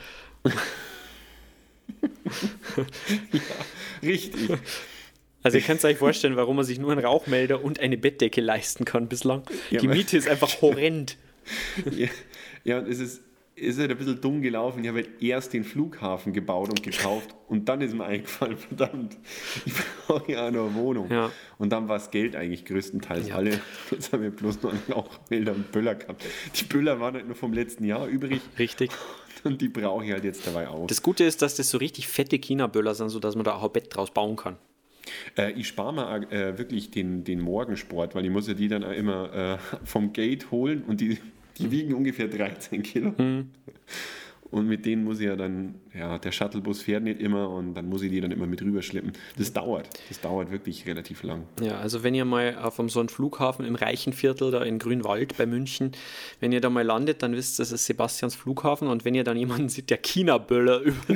Richtig. 4.02 4.50
Also 5.43 5.58
ihr 5.58 5.63
könnt 5.63 5.84
euch 5.84 5.98
vorstellen, 5.98 6.38
warum 6.38 6.56
man 6.56 6.65
sich 6.65 6.80
nur 6.80 6.91
einen 6.91 7.04
Rauchmelder 7.04 7.63
und 7.63 7.80
eine 7.80 7.98
Bettdecke 7.98 8.39
leisten 8.39 8.86
kann 8.86 9.10
bislang. 9.10 9.43
Ja, 9.69 9.80
die 9.80 9.88
Miete 9.89 10.17
ist 10.17 10.28
einfach 10.28 10.50
horrend. 10.62 11.17
Ja, 11.91 12.08
ja 12.63 12.80
und 12.80 12.88
es 12.88 13.00
ist, 13.00 13.22
ist 13.55 13.79
halt 13.79 13.91
ein 13.91 13.97
bisschen 13.97 14.19
dumm 14.19 14.41
gelaufen. 14.41 14.81
Ich 14.83 14.87
habe 14.89 14.99
halt 14.99 15.21
erst 15.21 15.53
den 15.53 15.63
Flughafen 15.63 16.33
gebaut 16.33 16.69
und 16.69 16.81
gekauft 16.83 17.35
und 17.47 17.69
dann 17.69 17.81
ist 17.81 17.93
mir 17.93 18.05
eingefallen, 18.05 18.57
verdammt, 18.57 19.17
ich 19.65 19.73
brauche 20.07 20.31
ja 20.31 20.47
eine 20.47 20.73
Wohnung. 20.75 21.09
Ja. 21.11 21.31
Und 21.57 21.69
dann 21.71 21.87
war 21.87 21.97
das 21.97 22.11
Geld 22.11 22.35
eigentlich 22.35 22.65
größtenteils 22.65 23.29
Ja. 23.29 23.35
alle. 23.35 23.59
Jetzt 23.91 24.11
haben 24.11 24.23
wir 24.23 24.31
bloß 24.31 24.61
noch 24.63 24.71
einen 24.71 24.81
Rauchmelder 24.91 25.53
und 25.53 25.71
Böller 25.71 25.95
gehabt. 25.95 26.23
Die 26.59 26.65
Böller 26.65 26.99
waren 26.99 27.13
halt 27.15 27.27
nur 27.27 27.35
vom 27.35 27.53
letzten 27.53 27.85
Jahr 27.85 28.07
übrig 28.07 28.41
Richtig. 28.57 28.91
und 29.43 29.61
die 29.61 29.69
brauche 29.69 30.03
ich 30.05 30.11
halt 30.11 30.23
jetzt 30.23 30.47
dabei 30.47 30.67
auch. 30.67 30.87
Das 30.87 31.01
Gute 31.03 31.23
ist, 31.23 31.41
dass 31.41 31.55
das 31.55 31.69
so 31.69 31.77
richtig 31.77 32.07
fette 32.07 32.37
China-Böller 32.39 32.95
sind, 32.95 33.09
sodass 33.09 33.35
man 33.35 33.43
da 33.45 33.55
auch 33.55 33.63
ein 33.63 33.71
Bett 33.71 33.95
draus 33.95 34.11
bauen 34.11 34.35
kann. 34.35 34.57
Äh, 35.37 35.51
ich 35.51 35.67
spare 35.67 35.93
mal 35.93 36.23
äh, 36.31 36.57
wirklich 36.57 36.89
den, 36.91 37.23
den 37.23 37.41
Morgensport, 37.41 38.15
weil 38.15 38.25
ich 38.25 38.31
muss 38.31 38.47
ja 38.47 38.53
die 38.53 38.67
dann 38.67 38.83
immer 38.83 39.33
äh, 39.33 39.57
vom 39.85 40.13
Gate 40.13 40.49
holen 40.49 40.83
und 40.87 41.01
die, 41.01 41.17
die 41.57 41.71
wiegen 41.71 41.93
ungefähr 41.93 42.27
13 42.27 42.83
Kilo. 42.83 43.13
Und 44.51 44.67
mit 44.67 44.85
denen 44.85 45.03
muss 45.03 45.19
ich 45.19 45.25
ja 45.25 45.35
dann, 45.35 45.73
ja, 45.97 46.19
der 46.19 46.31
Shuttlebus 46.31 46.83
fährt 46.83 47.03
nicht 47.03 47.19
immer 47.19 47.49
und 47.49 47.73
dann 47.73 47.89
muss 47.89 48.03
ich 48.03 48.11
die 48.11 48.21
dann 48.21 48.29
immer 48.29 48.45
mit 48.45 48.61
rüberschleppen. 48.61 49.11
Das 49.35 49.51
dauert. 49.51 49.89
Das 50.09 50.21
dauert 50.21 50.51
wirklich 50.51 50.85
relativ 50.85 51.23
lang. 51.23 51.47
Ja, 51.59 51.79
also 51.79 52.03
wenn 52.03 52.13
ihr 52.13 52.23
mal 52.23 52.55
auf 52.61 52.79
so 52.87 52.99
einem 52.99 53.09
Flughafen 53.09 53.65
im 53.65 53.73
Reichenviertel 53.73 54.51
da 54.51 54.61
in 54.63 54.77
Grünwald 54.77 55.35
bei 55.37 55.47
München, 55.47 55.93
wenn 56.39 56.51
ihr 56.51 56.61
da 56.61 56.69
mal 56.69 56.83
landet, 56.85 57.23
dann 57.23 57.33
wisst 57.33 57.59
ihr, 57.59 57.63
das 57.63 57.71
ist 57.71 57.87
Sebastians 57.87 58.35
Flughafen 58.35 58.89
und 58.89 59.05
wenn 59.05 59.15
ihr 59.15 59.23
dann 59.23 59.37
jemanden 59.37 59.69
seht, 59.69 59.89
der 59.89 59.97
China-Böller 59.97 60.81
über, 60.81 61.15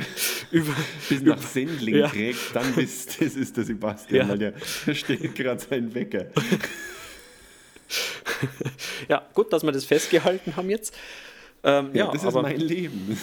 über, 0.50 0.74
Bis 1.08 1.22
nach 1.22 1.40
Sendling 1.40 1.94
Ja. 1.94 2.08
trägt, 2.08 2.56
dann 2.56 2.74
wisst 2.74 3.20
das 3.20 3.36
ist 3.36 3.56
der 3.56 3.62
Sebastian, 3.62 4.26
Ja. 4.26 4.28
weil 4.32 4.38
der, 4.38 4.54
der 4.84 4.94
steht 4.94 5.36
gerade 5.36 5.60
seinen 5.60 5.94
Wecker. 5.94 6.26
Ja, 9.08 9.26
gut, 9.34 9.52
dass 9.52 9.62
wir 9.62 9.72
das 9.72 9.84
festgehalten 9.84 10.56
haben 10.56 10.68
jetzt. 10.70 10.94
Ähm, 11.64 11.90
ja, 11.94 12.06
Ja, 12.06 12.12
das 12.12 12.24
ist 12.24 12.34
mein 12.34 12.60
Leben. 12.60 13.18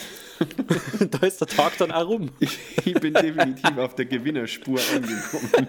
da 1.11 1.25
ist 1.25 1.39
der 1.39 1.47
Tag 1.47 1.77
dann 1.77 1.91
auch 1.91 2.07
rum. 2.07 2.29
Ich, 2.39 2.57
ich 2.83 2.93
bin 2.95 3.13
definitiv 3.13 3.77
auf 3.77 3.95
der 3.95 4.05
Gewinnerspur 4.05 4.79
angekommen. 4.93 5.67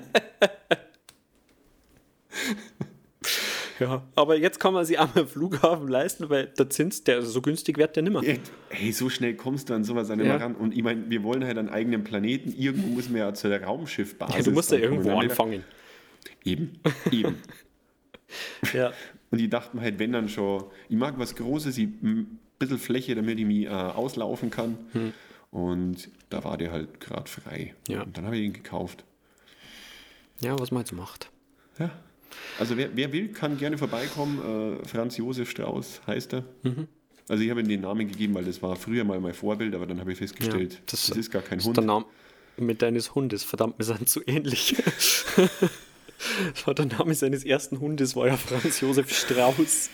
Ja, 3.79 4.03
aber 4.15 4.39
jetzt 4.39 4.59
kann 4.59 4.73
man 4.73 4.87
sich 4.87 4.99
auch 4.99 5.15
mal 5.15 5.21
einen 5.21 5.29
Flughafen 5.29 5.87
leisten, 5.89 6.31
weil 6.31 6.47
der 6.47 6.71
Zins, 6.71 7.05
der 7.05 7.21
so 7.21 7.43
günstig 7.43 7.77
wird 7.77 7.95
der 7.95 8.03
nimmer. 8.03 8.23
Hey, 8.71 8.93
so 8.93 9.11
schnell 9.11 9.35
kommst 9.35 9.69
du 9.69 9.75
an 9.75 9.85
sowas 9.85 10.11
an 10.11 10.25
Ja. 10.25 10.37
ran. 10.37 10.55
Und 10.55 10.75
ich 10.75 10.83
meine, 10.83 11.11
wir 11.11 11.23
wollen 11.23 11.45
halt 11.45 11.59
einen 11.59 11.69
eigenen 11.69 12.03
Planeten. 12.03 12.55
Irgendwo 12.57 12.87
muss 12.89 13.11
man 13.11 13.19
ja 13.19 13.35
zu 13.35 13.49
der 13.49 13.63
Raumschiffbasis. 13.65 14.37
Ja, 14.37 14.43
du 14.43 14.51
musst 14.53 14.71
ja 14.73 14.79
kommen. 14.79 14.93
irgendwo 14.93 15.11
haben 15.11 15.21
anfangen. 15.29 15.65
Eben, 16.43 16.81
eben. 17.11 17.37
Ja. 18.73 18.93
Und 19.31 19.39
die 19.39 19.49
dachten 19.49 19.81
halt, 19.81 19.99
wenn 19.99 20.13
dann 20.13 20.29
schon, 20.29 20.65
ich 20.89 20.97
mag 20.97 21.19
was 21.19 21.35
Großes, 21.35 21.77
ich, 21.79 21.89
ein 22.03 22.39
bisschen 22.59 22.79
Fläche, 22.79 23.15
damit 23.15 23.39
ich 23.39 23.45
mich 23.45 23.67
äh, 23.67 23.69
auslaufen 23.69 24.51
kann. 24.51 24.79
Und 25.51 26.11
da 26.31 26.45
war 26.45 26.57
der 26.57 26.71
halt 26.71 27.01
gerade 27.01 27.29
frei. 27.29 27.75
Hm. 27.89 27.95
Ja. 27.95 28.03
Und 28.03 28.17
dann 28.17 28.25
habe 28.25 28.37
ich 28.37 28.45
ihn 28.45 28.53
gekauft. 28.53 29.05
ja, 30.41 30.59
was 30.59 30.71
man 30.71 30.83
jetzt 30.83 30.93
macht. 30.93 31.31
Ja. 31.79 31.91
Also 32.59 32.77
wer, 32.77 32.91
wer 32.95 33.13
will, 33.13 33.33
kann 33.33 33.59
gerne 33.59 33.79
vorbeikommen. 33.79 34.81
Äh, 34.81 34.87
Franz 34.87 35.17
Josef 35.17 35.51
Strauß 35.51 36.03
heißt 36.07 36.35
er. 36.35 36.45
Mhm. 36.63 36.89
Also 37.29 37.43
ich 37.43 37.51
habe 37.51 37.61
ihm 37.61 37.69
den 37.69 37.81
Namen 37.81 38.07
gegeben, 38.07 38.35
weil 38.35 38.45
das 38.45 38.63
war 38.63 38.77
früher 38.77 39.05
mal 39.05 39.21
mein 39.21 39.35
Vorbild, 39.35 39.75
aber 39.75 39.87
dann 39.87 40.01
habe 40.01 40.13
ich 40.13 40.19
festgestellt, 40.19 40.75
Ja, 40.75 40.81
das, 40.87 41.09
ist 41.09 41.31
gar 41.31 41.43
kein 41.43 41.59
das 41.59 41.67
Hund. 41.67 41.77
Der 41.77 41.85
Name 41.85 42.07
mit 42.57 42.83
deines 42.83 43.15
Hundes, 43.15 43.43
verdammt, 43.45 43.79
wir 43.79 43.85
sind 43.85 44.09
zu 44.09 44.23
ähnlich. 44.27 44.77
war 46.65 46.75
der 46.75 46.87
Name 46.87 47.15
seines 47.15 47.45
ersten 47.45 47.81
Hundes, 47.81 48.17
war 48.17 48.27
ja 48.27 48.37
Franz 48.37 48.81
Josef 48.81 49.13
Strauß. 49.13 49.91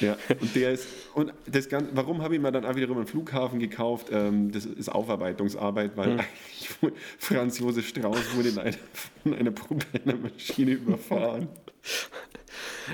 Ja, 0.00 0.16
und 0.40 0.54
der 0.56 0.72
ist, 0.72 0.88
und 1.14 1.32
das 1.46 1.68
Ganze, 1.68 1.90
warum 1.94 2.22
habe 2.22 2.34
ich 2.34 2.40
mir 2.40 2.50
dann 2.50 2.64
auch 2.64 2.74
wiederum 2.74 2.96
einen 2.98 3.06
Flughafen 3.06 3.60
gekauft? 3.60 4.08
Ähm, 4.10 4.50
das 4.50 4.64
ist 4.64 4.88
Aufarbeitungsarbeit, 4.88 5.96
weil 5.96 6.06
Hm. 6.06 6.20
eigentlich 6.20 6.94
Franz 7.18 7.58
Josef 7.58 7.86
Strauß 7.88 8.34
wurde 8.34 8.50
leider 8.50 8.78
von 9.22 9.34
einer 9.34 9.52
Propellermaschine 9.52 10.72
überfahren. 10.72 11.48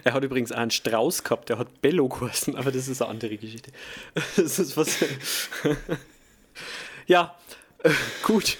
Er 0.04 0.12
hat 0.14 0.24
übrigens 0.24 0.52
auch 0.52 0.58
einen 0.58 0.70
Strauß 0.70 1.24
gehabt, 1.24 1.48
der 1.48 1.58
hat 1.58 1.80
Bello 1.80 2.08
geheißen, 2.08 2.56
aber 2.56 2.70
das 2.70 2.88
ist 2.88 3.00
eine 3.00 3.10
andere 3.10 3.36
Geschichte. 3.36 3.72
Das 4.36 4.58
ist 4.58 4.76
was. 4.76 4.98
ja, 7.06 7.34
äh, 7.82 7.90
gut. 8.22 8.58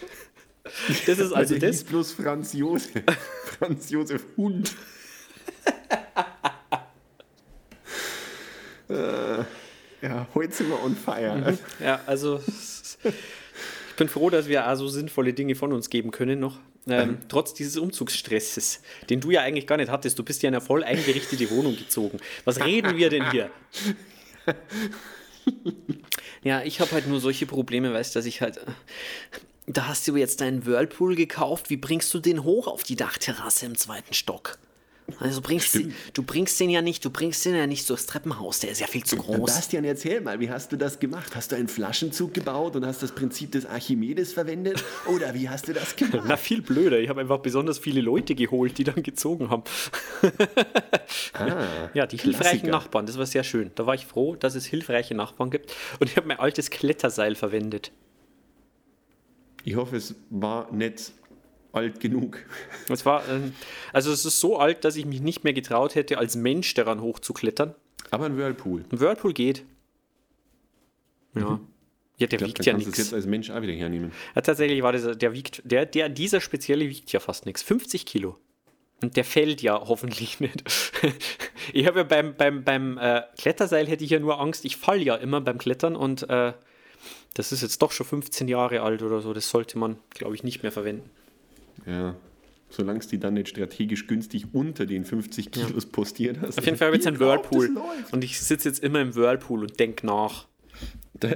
Das 1.07 1.19
ist 1.19 1.33
also 1.33 1.55
der 1.55 1.69
das. 1.69 1.81
hieß 1.81 1.89
bloß 1.89 2.13
Franz 2.13 2.53
Josef. 2.53 2.93
Franz 3.59 3.91
Josef 3.91 4.25
Hund. 4.37 4.75
äh, 8.89 9.39
ja, 10.03 10.27
heute 10.35 10.53
sind 10.53 10.71
wir 10.71 10.83
on 10.83 10.97
fire. 10.97 11.57
Ja, 11.81 12.01
also 12.07 12.41
ich 12.45 13.97
bin 13.97 14.09
froh, 14.09 14.31
dass 14.31 14.49
wir 14.49 14.69
auch 14.69 14.77
so 14.77 14.89
sinnvolle 14.89 15.33
Dinge 15.33 15.55
von 15.55 15.73
uns 15.73 15.91
geben 15.91 16.11
können 16.11 16.41
noch. 16.41 16.59
Ähm, 16.89 17.19
trotz 17.29 17.55
dieses 17.55 17.77
Umzugsstresses, 17.77 18.83
den 19.09 19.21
du 19.21 19.31
ja 19.31 19.43
eigentlich 19.43 19.69
gar 19.69 19.77
nicht 19.77 19.91
hattest. 19.91 20.19
Du 20.19 20.25
bist 20.25 20.43
ja 20.43 20.49
in 20.49 20.57
eine 20.57 20.65
voll 20.65 20.83
eingerichtete 20.83 21.49
Wohnung 21.51 21.77
gezogen. 21.77 22.19
Was 22.45 22.65
reden 22.65 22.97
wir 22.97 23.09
denn 23.09 23.31
hier? 23.31 23.51
Ja, 26.43 26.63
ich 26.63 26.81
habe 26.81 26.91
halt 26.93 27.07
nur 27.07 27.21
solche 27.21 27.47
Probleme, 27.47 27.93
weißt 27.93 28.15
du, 28.15 28.19
dass 28.19 28.27
ich 28.27 28.41
halt. 28.41 28.61
Da 29.67 29.87
hast 29.87 30.09
du 30.09 30.17
jetzt 30.17 30.41
deinen 30.41 30.67
Whirlpool 30.67 31.15
gekauft. 31.15 31.71
Wie 31.71 31.77
bringst 31.77 32.13
du 32.15 32.19
den 32.19 32.45
hoch 32.45 32.67
auf 32.67 32.83
die 32.83 32.97
Dachterrasse 32.97 33.67
im 33.67 33.77
zweiten 33.77 34.13
Stock? 34.13 34.59
Also 35.19 35.41
bringst 35.41 35.75
du, 35.75 35.93
du 36.15 36.23
bringst 36.23 36.59
den 36.61 36.71
ja 36.71 36.81
nicht, 36.81 37.05
du 37.05 37.11
bringst 37.11 37.45
den 37.45 37.55
ja 37.55 37.67
nicht 37.67 37.89
durchs 37.91 38.07
Treppenhaus, 38.07 38.61
der 38.61 38.71
ist 38.71 38.81
ja 38.81 38.87
viel 38.87 39.05
zu 39.05 39.17
groß. 39.17 39.53
Bastian, 39.53 39.85
erzähl 39.85 40.21
mal, 40.21 40.41
wie 40.41 40.51
hast 40.51 40.73
du 40.73 40.77
das 40.77 41.01
gemacht? 41.01 41.35
Hast 41.35 41.53
du 41.53 41.57
einen 41.57 41.69
Flaschenzug 41.69 42.33
gebaut 42.33 42.77
und 42.77 42.87
hast 42.87 43.03
das 43.03 43.13
Prinzip 43.13 43.53
des 43.53 43.67
Archimedes 43.67 44.33
verwendet? 44.33 44.83
Oder 45.07 45.35
wie 45.35 45.49
hast 45.49 45.69
du 45.69 45.73
das 45.73 45.97
gemacht? 45.97 46.25
Na, 46.27 46.37
viel 46.37 46.63
blöder. 46.63 46.99
Ich 46.99 47.09
habe 47.09 47.21
einfach 47.21 47.39
besonders 47.39 47.79
viele 47.79 48.01
Leute 48.01 48.35
geholt, 48.35 48.79
die 48.79 48.85
dann 48.85 49.03
gezogen 49.03 49.51
haben. 49.51 49.65
ja, 51.95 52.07
die 52.07 52.17
hilfreichen 52.17 52.41
Klassiker. 52.41 52.71
Nachbarn, 52.71 53.07
das 53.07 53.19
war 53.19 53.27
sehr 53.27 53.45
schön. 53.45 53.71
Da 53.75 53.87
war 53.87 53.95
ich 53.95 54.07
froh, 54.07 54.37
dass 54.37 54.55
es 54.55 54.65
hilfreiche 54.67 55.15
Nachbarn 55.15 55.51
gibt. 55.51 55.75
Und 56.01 56.09
ich 56.09 56.17
habe 56.17 56.29
mein 56.29 56.39
altes 56.39 56.71
Kletterseil 56.71 57.35
verwendet. 57.35 57.93
Ich 59.65 59.77
hoffe, 59.77 59.97
es 59.97 60.15
war 60.31 60.71
nicht 60.73 61.13
alt 61.73 62.01
genug. 62.01 62.39
Es 62.89 63.07
war, 63.07 63.27
ähm, 63.29 63.55
also 63.93 64.13
es 64.13 64.25
ist 64.25 64.41
so 64.41 64.59
alt, 64.59 64.85
dass 64.85 64.97
ich 64.97 65.07
mich 65.07 65.21
nicht 65.21 65.45
mehr 65.45 65.53
getraut 65.53 65.95
hätte, 65.95 66.19
als 66.19 66.37
Mensch 66.37 66.75
daran 66.75 67.01
hochzuklettern. 67.01 67.75
Aber 68.11 68.27
ein 68.27 68.37
Whirlpool. 68.37 68.85
Ein 68.91 69.01
Whirlpool 69.01 69.33
geht. 69.33 69.65
Ja. 71.35 71.61
Ja, 72.19 72.27
der 72.27 72.39
Mhm. 72.41 72.45
Glaube, 72.45 72.49
wiegt 72.49 72.67
ja 72.67 72.73
nichts. 72.75 72.99
jetzt 72.99 73.15
als 73.15 73.27
Mensch 73.27 73.51
auch 73.51 73.63
wieder 73.63 73.73
hernehmen. 73.73 74.13
Ja, 74.35 74.43
tatsächlich 74.43 74.83
war 74.83 74.93
das, 74.93 75.17
der 75.17 75.33
wiegt, 75.33 75.63
der, 75.65 75.87
der, 75.87 76.09
dieser 76.09 76.41
spezielle 76.41 76.89
wiegt 76.89 77.11
ja 77.13 77.21
fast 77.21 77.47
nichts. 77.47 77.63
50 77.63 78.05
Kilo. 78.07 78.37
Und 79.03 79.17
der 79.17 79.25
fällt 79.25 79.63
ja 79.63 79.81
hoffentlich 79.89 80.39
nicht. 80.41 80.63
ich 81.73 81.87
habe 81.87 82.01
ja 82.01 82.05
beim, 82.05 82.37
beim, 82.37 82.63
beim 82.65 82.99
äh, 82.99 83.23
Kletterseil 83.39 83.89
hätte 83.89 84.05
ich 84.05 84.11
ja 84.11 84.21
nur 84.21 84.39
Angst, 84.41 84.65
ich 84.65 84.77
falle 84.77 85.03
ja 85.03 85.17
immer 85.17 85.41
beim 85.41 85.59
Klettern 85.59 85.97
und 85.97 86.29
äh, 86.29 86.53
das 87.35 87.53
ist 87.53 87.63
jetzt 87.63 87.81
doch 87.83 87.93
schon 87.93 88.07
15 88.07 88.49
Jahre 88.49 88.83
alt 88.83 89.03
oder 89.03 89.21
so. 89.21 89.33
Das 89.33 89.49
sollte 89.49 89.79
man, 89.79 89.97
glaube 90.11 90.35
ich, 90.35 90.43
nicht 90.43 90.63
mehr 90.63 90.73
verwenden. 90.73 91.09
Ja. 91.87 92.17
Solange 92.69 93.01
es 93.01 93.09
die 93.09 93.19
dann 93.19 93.35
nicht 93.35 93.49
strategisch 93.49 94.07
günstig 94.07 94.47
unter 94.53 94.87
den 94.87 95.05
50 95.05 95.51
Kilos 95.51 95.87
postiert 95.87 96.39
hast. 96.41 96.59
Auf 96.59 96.65
jeden 96.65 96.79
Fall 96.79 96.87
habe 96.87 96.97
ich 96.97 97.05
jetzt 97.05 97.09
einen 97.09 97.21
Whirlpool. 97.21 97.71
Und 98.13 98.25
ich 98.25 98.41
sitze 98.41 98.69
jetzt 98.69 98.83
immer 98.83 99.01
im 99.01 99.15
Whirlpool 99.15 99.61
und 99.61 99.79
denke 99.79 100.07
nach. 100.07 100.47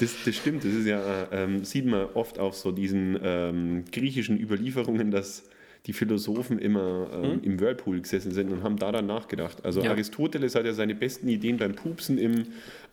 Das, 0.00 0.12
das 0.24 0.34
stimmt, 0.34 0.64
das 0.64 0.72
ist 0.72 0.86
ja, 0.86 1.28
ähm, 1.30 1.64
sieht 1.64 1.86
man 1.86 2.06
oft 2.14 2.40
auf 2.40 2.56
so 2.56 2.72
diesen 2.72 3.16
ähm, 3.22 3.84
griechischen 3.92 4.36
Überlieferungen, 4.36 5.12
dass 5.12 5.44
die 5.86 5.92
Philosophen 5.92 6.58
immer 6.58 7.10
ähm, 7.12 7.40
im 7.42 7.60
Whirlpool 7.60 8.00
gesessen 8.00 8.32
sind 8.32 8.50
und 8.50 8.62
haben 8.62 8.78
da 8.78 8.90
dann 8.90 9.06
nachgedacht. 9.06 9.64
Also 9.64 9.80
Hm? 9.80 9.86
Ja. 9.86 9.90
Aristoteles 9.92 10.54
hat 10.54 10.64
ja 10.64 10.72
seine 10.72 10.94
besten 10.94 11.28
Ideen 11.28 11.58
beim 11.58 11.74
Pupsen 11.74 12.16
im 12.16 12.46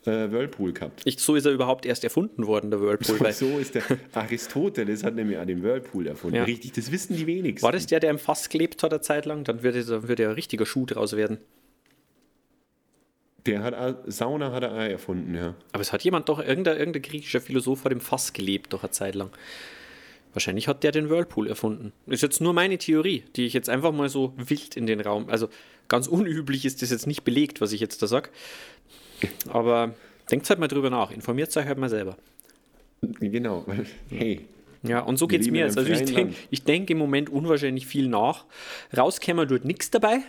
äh, 0.05 0.29
Whirlpool 0.31 0.73
gehabt. 0.73 1.01
Ich, 1.05 1.19
so 1.19 1.35
ist 1.35 1.45
er 1.45 1.53
überhaupt 1.53 1.85
erst 1.85 2.03
erfunden 2.03 2.47
worden, 2.47 2.69
der 2.69 2.81
Whirlpool. 2.81 3.31
So, 3.31 3.47
so 3.47 3.59
ist 3.59 3.75
der 3.75 3.83
Aristoteles 4.13 5.03
hat 5.05 5.15
nämlich 5.15 5.37
auch 5.37 5.45
den 5.45 5.63
Whirlpool 5.63 6.07
erfunden. 6.07 6.35
Ja. 6.35 6.43
Richtig, 6.43 6.73
das 6.73 6.91
wissen 6.91 7.15
die 7.15 7.27
wenigsten. 7.27 7.63
war 7.63 7.71
das 7.71 7.85
der, 7.87 8.01
der 8.01 8.09
im 8.09 8.19
Fass 8.19 8.49
gelebt 8.49 8.83
hat 8.83 8.91
eine 8.91 9.01
Zeit 9.01 9.25
lang? 9.25 9.45
Dann 9.45 9.63
würde, 9.63 9.85
dann 9.85 10.07
würde 10.09 10.23
ja 10.23 10.29
ein 10.29 10.35
richtiger 10.35 10.65
Schuh 10.65 10.85
draus 10.85 11.15
werden. 11.15 11.37
Der 13.45 13.63
hat 13.63 14.03
Sauna 14.05 14.51
hat 14.51 14.63
er 14.63 14.71
erfunden, 14.91 15.33
ja. 15.33 15.55
Aber 15.71 15.81
es 15.81 15.91
hat 15.91 16.03
jemand 16.03 16.29
doch, 16.29 16.39
irgendein, 16.39 16.77
irgendein 16.77 17.01
griechischer 17.01 17.41
Philosoph 17.41 17.85
hat 17.85 17.91
im 17.91 18.01
Fass 18.01 18.33
gelebt, 18.33 18.73
doch 18.73 18.83
eine 18.83 18.91
Zeit 18.91 19.15
lang. 19.15 19.31
Wahrscheinlich 20.33 20.67
hat 20.67 20.83
der 20.83 20.91
den 20.91 21.09
Whirlpool 21.09 21.47
erfunden. 21.47 21.91
Ist 22.07 22.23
jetzt 22.23 22.39
nur 22.41 22.53
meine 22.53 22.77
Theorie, 22.77 23.23
die 23.35 23.45
ich 23.45 23.53
jetzt 23.53 23.69
einfach 23.69 23.91
mal 23.91 24.07
so 24.09 24.33
wild 24.37 24.77
in 24.77 24.85
den 24.87 25.01
Raum. 25.01 25.29
Also 25.29 25.49
ganz 25.89 26.07
unüblich 26.07 26.63
ist 26.65 26.81
das 26.81 26.89
jetzt 26.89 27.05
nicht 27.07 27.23
belegt, 27.23 27.59
was 27.61 27.73
ich 27.73 27.81
jetzt 27.81 28.01
da 28.01 28.07
sage. 28.07 28.29
Aber 29.49 29.93
denkt 30.31 30.49
halt 30.49 30.59
mal 30.59 30.67
drüber 30.67 30.89
nach. 30.89 31.11
Informiert 31.11 31.55
euch 31.57 31.65
halt 31.65 31.77
mal 31.77 31.89
selber. 31.89 32.17
Genau, 33.01 33.65
hey, 34.09 34.41
Ja, 34.83 34.99
und 35.01 35.17
so 35.17 35.27
geht 35.27 35.41
es 35.41 35.49
mir 35.49 35.65
jetzt. 35.65 35.77
Also 35.77 35.91
ich 35.91 36.05
denke 36.05 36.33
denk 36.65 36.89
im 36.89 36.97
Moment 36.97 37.29
unwahrscheinlich 37.29 37.85
viel 37.87 38.07
nach. 38.07 38.45
Rauskämmer 38.95 39.47
tut 39.47 39.65
nichts 39.65 39.89
dabei. 39.91 40.19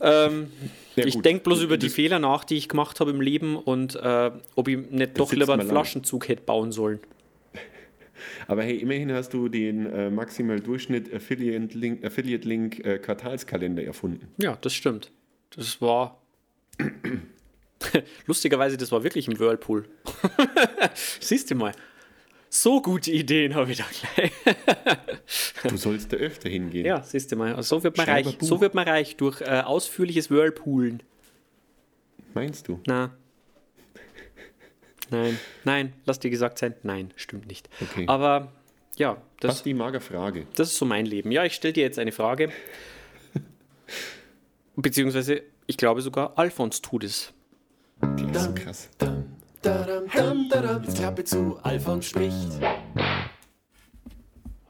Ähm, 0.00 0.48
Ja, 0.96 1.06
ich 1.06 1.18
denke 1.22 1.42
bloß 1.44 1.62
über 1.62 1.76
die 1.76 1.86
Das- 1.86 1.94
Fehler 1.94 2.18
nach, 2.18 2.44
die 2.44 2.56
ich 2.56 2.68
gemacht 2.68 3.00
habe 3.00 3.10
im 3.10 3.20
Leben 3.20 3.56
und 3.56 3.96
äh, 3.96 4.30
ob 4.54 4.68
ich 4.68 4.78
nicht 4.90 5.18
doch 5.18 5.32
lieber 5.32 5.52
einen 5.54 5.58
man 5.58 5.66
lang. 5.66 5.76
Flaschenzug 5.84 6.28
hätte 6.28 6.42
bauen 6.42 6.72
sollen. 6.72 7.00
Aber 8.46 8.62
hey, 8.62 8.76
immerhin 8.76 9.12
hast 9.12 9.32
du 9.34 9.48
den 9.48 9.86
äh, 9.86 10.10
maximal 10.10 10.60
Durchschnitt 10.60 11.12
Affiliate 11.12 11.76
Link, 11.76 12.04
Affiliate 12.04 12.48
Link 12.48 12.84
äh, 12.84 12.98
Quartalskalender 12.98 13.84
erfunden. 13.84 14.28
Ja, 14.38 14.56
das 14.60 14.74
stimmt. 14.74 15.10
Das 15.56 15.80
war. 15.80 16.20
Lustigerweise, 18.26 18.76
das 18.76 18.92
war 18.92 19.04
wirklich 19.04 19.28
im 19.28 19.38
Whirlpool. 19.38 19.88
Siehst 21.20 21.50
du 21.50 21.54
mal. 21.54 21.72
So 22.48 22.80
gute 22.80 23.10
Ideen 23.10 23.54
habe 23.54 23.72
ich 23.72 23.78
da 23.78 23.84
gleich. 24.14 24.32
Du 25.68 25.76
sollst 25.76 26.12
da 26.12 26.18
öfter 26.18 26.50
hingehen. 26.50 26.84
Ja, 26.84 27.02
siehst 27.02 27.32
du 27.32 27.36
mal. 27.36 27.54
Also 27.54 27.76
so 27.76 27.84
wird 27.84 27.96
man 27.96 28.06
reich. 28.06 28.38
Buch. 28.38 28.46
So 28.46 28.60
wird 28.60 28.74
man 28.74 28.86
reich 28.86 29.16
durch 29.16 29.40
äh, 29.40 29.62
ausführliches 29.64 30.30
Whirlpoolen. 30.30 31.02
Meinst 32.34 32.68
du? 32.68 32.80
Na. 32.86 33.16
Nein, 35.10 35.38
nein, 35.64 35.92
lass 36.06 36.18
dir 36.18 36.30
gesagt 36.30 36.58
sein. 36.58 36.74
Nein, 36.82 37.12
stimmt 37.16 37.46
nicht. 37.46 37.68
Okay. 37.80 38.04
Aber 38.08 38.52
ja, 38.96 39.20
das, 39.40 39.56
Basti, 39.56 39.74
mager 39.74 40.00
Frage. 40.00 40.46
das 40.54 40.72
ist 40.72 40.78
so 40.78 40.84
mein 40.84 41.06
Leben. 41.06 41.30
Ja, 41.30 41.44
ich 41.44 41.54
stelle 41.54 41.72
dir 41.72 41.82
jetzt 41.82 41.98
eine 41.98 42.12
Frage. 42.12 42.50
Beziehungsweise, 44.76 45.42
ich 45.66 45.76
glaube 45.76 46.00
sogar, 46.00 46.38
Alfons 46.38 46.80
tut 46.80 47.04
es. 47.04 47.32
Die 48.18 48.24
ist 48.24 48.44
so 48.44 48.54
krass. 48.54 48.88
Dam, 48.98 49.24
dadam, 49.62 50.04
dam, 50.14 50.48
dadam. 50.48 50.82
Jetzt 50.84 50.98
Klappe 50.98 51.24
zu, 51.24 51.58
Alfons 51.62 52.06
spricht. 52.06 52.48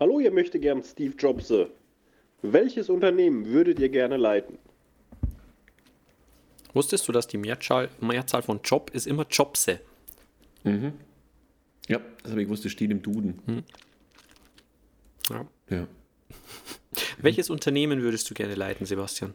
Hallo, 0.01 0.21
ihr 0.21 0.33
möchte 0.33 0.59
gern 0.59 0.83
Steve 0.83 1.15
Jobs. 1.17 1.53
Welches 2.43 2.91
Unternehmen 2.91 3.47
würdet 3.47 3.79
ihr 3.79 3.89
gerne 3.89 4.17
leiten? 4.17 4.59
Wusstest 6.73 7.07
du, 7.07 7.13
dass 7.13 7.27
die 7.29 7.39
Mehrzahl, 7.39 7.89
Mehrzahl 8.01 8.43
von 8.43 8.61
Job 8.63 8.91
ist 8.93 9.07
immer 9.07 9.25
Jobse? 9.31 9.81
Ja, 10.65 12.01
das 12.23 12.31
habe 12.31 12.41
ich 12.41 12.47
gewusst, 12.47 12.65
das 12.65 12.73
steht 12.73 12.91
im 12.91 13.03
Duden. 13.03 13.41
Hm. 13.47 13.63
Ja. 15.31 15.47
Ja. 15.71 15.87
Welches 17.19 17.51
Unternehmen 17.51 18.03
würdest 18.03 18.29
du 18.31 18.35
gerne 18.35 18.55
leiten, 18.55 18.87
Sebastian? 18.87 19.35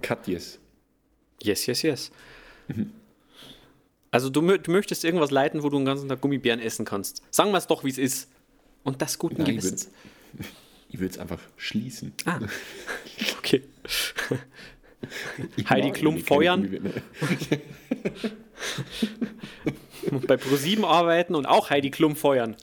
Katjes. 0.00 0.58
Yes, 1.42 1.66
yes, 1.66 1.82
yes. 1.82 2.10
Mhm. 2.68 2.92
Also 4.10 4.30
du, 4.30 4.40
du 4.56 4.70
möchtest 4.70 5.04
irgendwas 5.04 5.30
leiten, 5.30 5.62
wo 5.62 5.68
du 5.68 5.76
den 5.76 5.84
ganzen 5.84 6.08
Tag 6.08 6.20
Gummibären 6.20 6.60
essen 6.60 6.84
kannst. 6.84 7.22
Sagen 7.30 7.50
wir 7.50 7.58
es 7.58 7.66
doch, 7.66 7.84
wie 7.84 7.90
es 7.90 7.98
ist. 7.98 8.30
Und 8.84 9.02
das 9.02 9.18
guten 9.18 9.42
Nein, 9.42 9.56
Gewissens. 9.56 9.90
Ich 10.90 10.98
würde 11.00 11.12
es 11.12 11.18
einfach 11.18 11.38
schließen. 11.58 12.14
Ah, 12.24 12.40
okay. 13.38 13.62
Ich 15.56 15.66
Heidi 15.70 15.92
Klum 15.92 16.18
feuern. 16.18 16.92
Und 20.10 20.26
bei 20.26 20.34
Pro7 20.34 20.84
arbeiten 20.84 21.34
und 21.34 21.46
auch 21.46 21.70
Heidi 21.70 21.90
Klum 21.90 22.16
feuern. 22.16 22.56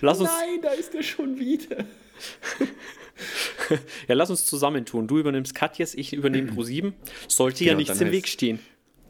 Lass 0.00 0.20
uns, 0.20 0.30
Nein, 0.30 0.60
da 0.62 0.70
ist 0.70 0.94
er 0.94 1.02
schon 1.02 1.38
wieder. 1.38 1.78
ja, 4.08 4.14
lass 4.14 4.30
uns 4.30 4.46
zusammentun. 4.46 5.06
Du 5.06 5.18
übernimmst 5.18 5.54
Katjes, 5.54 5.94
ich 5.94 6.12
übernehme 6.12 6.50
Pro7. 6.52 6.92
Sollte 7.28 7.64
ja 7.64 7.70
Genau, 7.72 7.78
nichts 7.78 7.98
dann 7.98 8.08
im 8.08 8.12
Weg 8.12 8.24
heißt- 8.26 8.30
stehen. 8.30 8.58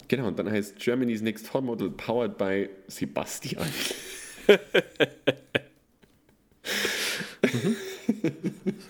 Genau, 0.09 0.27
und 0.29 0.39
dann 0.39 0.51
heißt 0.51 0.79
Germany's 0.79 1.23
Next 1.23 1.47
Topmodel 1.47 1.91
powered 1.91 2.37
by 2.37 2.69
Sebastian. 2.87 3.67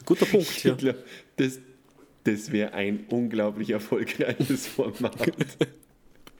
Guter 0.05 0.27
Punkt, 0.27 0.65
ja. 0.65 0.77
Das 1.37 1.59
das 2.25 2.53
wäre 2.53 2.73
ein 2.75 3.05
unglaublich 3.09 3.71
erfolgreiches 3.71 4.67
Format. 4.67 5.17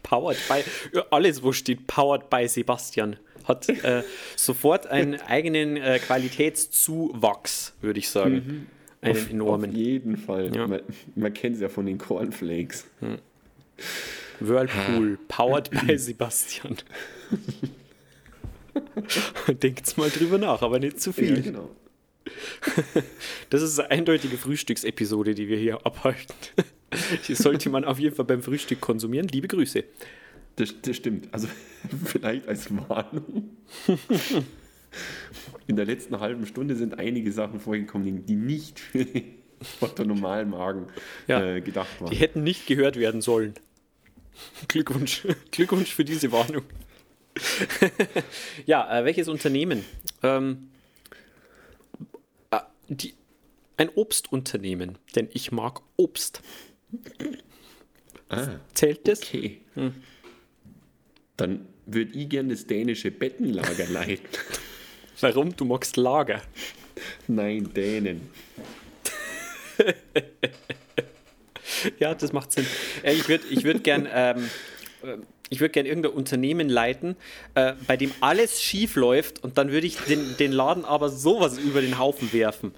Powered 0.03 0.39
by, 0.49 1.01
alles, 1.11 1.43
wo 1.43 1.53
steht 1.53 1.87
Powered 1.87 2.29
by 2.29 2.47
Sebastian, 2.47 3.17
hat 3.45 3.69
äh, 3.69 4.03
sofort 4.37 4.87
einen 4.87 5.21
eigenen 5.27 5.77
äh, 5.77 5.99
Qualitätszuwachs, 5.99 7.75
würde 7.81 7.99
ich 7.99 8.09
sagen. 8.09 8.67
Einen 9.01 9.17
Auf 9.17 9.31
enormen. 9.31 9.73
jeden 9.73 10.17
Fall. 10.17 10.55
Ja. 10.55 10.67
Man, 10.67 10.81
man 11.17 11.33
kennt 11.35 11.57
es 11.57 11.63
ja 11.63 11.69
von 11.69 11.87
den 11.87 11.99
Cornflakes. 11.99 12.87
Whirlpool, 14.39 15.19
powered 15.29 15.71
by 15.71 15.97
Sebastian. 15.99 16.77
Denkt's 19.49 19.97
mal 19.97 20.11
drüber 20.11 20.39
nach, 20.39 20.63
aber 20.63 20.79
nicht 20.79 21.01
zu 21.01 21.13
viel. 21.13 21.37
Ja, 21.37 21.41
genau. 21.43 21.71
Das 23.51 23.63
ist 23.63 23.79
eine 23.79 23.91
eindeutige 23.91 24.37
Frühstücksepisode, 24.39 25.35
die 25.35 25.49
wir 25.49 25.59
hier 25.59 25.85
abhalten. 25.87 26.35
Die 27.29 27.35
sollte 27.35 27.71
man 27.71 27.85
auf 27.85 27.99
jeden 27.99 28.15
Fall 28.15 28.27
beim 28.27 28.43
Frühstück 28.43 28.81
konsumieren. 28.81 29.27
Liebe 29.29 29.49
Grüße. 29.49 29.85
Das, 30.57 30.75
das 30.83 30.97
stimmt. 30.97 31.29
Also 31.33 31.49
vielleicht 32.05 32.47
als 32.49 32.69
Warnung. 32.89 33.57
In 35.67 35.77
der 35.77 35.87
letzten 35.87 36.21
halben 36.21 36.47
Stunde 36.47 36.77
sind 36.77 36.99
einige 36.99 37.33
Sachen 37.33 37.61
vorgekommen, 37.61 38.27
die 38.27 38.35
nicht 38.37 38.79
für 38.79 39.05
den 39.05 40.07
normalen 40.07 40.51
Magen 40.51 40.87
Ja. 41.29 41.43
äh, 41.43 41.61
gedacht 41.63 42.01
waren. 42.01 42.11
Die 42.11 42.17
hätten 42.17 42.43
nicht 42.43 42.67
gehört 42.67 42.97
werden 42.99 43.23
sollen. 43.23 43.55
Glückwunsch. 44.69 45.27
Glückwunsch 45.51 45.95
für 45.95 46.05
diese 46.05 46.31
Warnung. 46.33 46.63
ja, 48.67 49.01
äh, 49.01 49.05
welches 49.05 49.29
Unternehmen? 49.29 49.85
Ähm, 50.23 50.69
äh, 50.72 50.72
die, 52.97 53.15
ein 53.77 53.89
Obstunternehmen, 53.95 54.99
denn 55.15 55.29
ich 55.33 55.53
mag 55.53 55.81
Obst. 55.97 56.43
Ah, 58.29 58.61
Zählt 58.75 59.07
das? 59.09 59.23
okay. 59.23 59.61
Hm. 59.75 59.95
Dann 61.37 61.67
würde 61.87 62.13
ich 62.13 62.29
gerne 62.29 62.51
das 62.51 62.67
dänische 62.67 63.11
Bettenlager 63.11 63.87
leiten. 63.91 64.29
Warum? 65.21 65.57
Du 65.57 65.65
magst 65.65 65.97
Lager. 65.97 66.43
Nein, 67.29 67.73
Dänen. 67.75 68.31
Ja, 71.99 72.15
das 72.15 72.33
macht 72.33 72.53
Sinn. 72.53 72.67
Äh, 73.03 73.15
ich 73.15 73.29
würde 73.29 73.45
ich 73.51 73.65
würd 73.65 73.83
gern, 73.85 74.09
ähm, 74.13 74.49
äh, 75.03 75.17
ich 75.51 75.61
würd 75.61 75.73
gern 75.73 75.87
irgendein 75.87 76.13
Unternehmen 76.13 76.69
leiten, 76.69 77.17
äh, 77.55 77.75
bei 77.87 77.97
dem 77.97 78.13
alles 78.21 78.63
schief 78.63 78.97
läuft 78.97 79.43
und 79.43 79.59
dann 79.59 79.73
würde 79.73 79.87
ich 79.87 79.97
den, 79.97 80.37
den 80.37 80.53
Laden 80.53 80.85
aber 80.85 81.09
sowas 81.09 81.59
über 81.59 81.81
den 81.81 81.99
Haufen 81.99 82.33
werfen. 82.33 82.73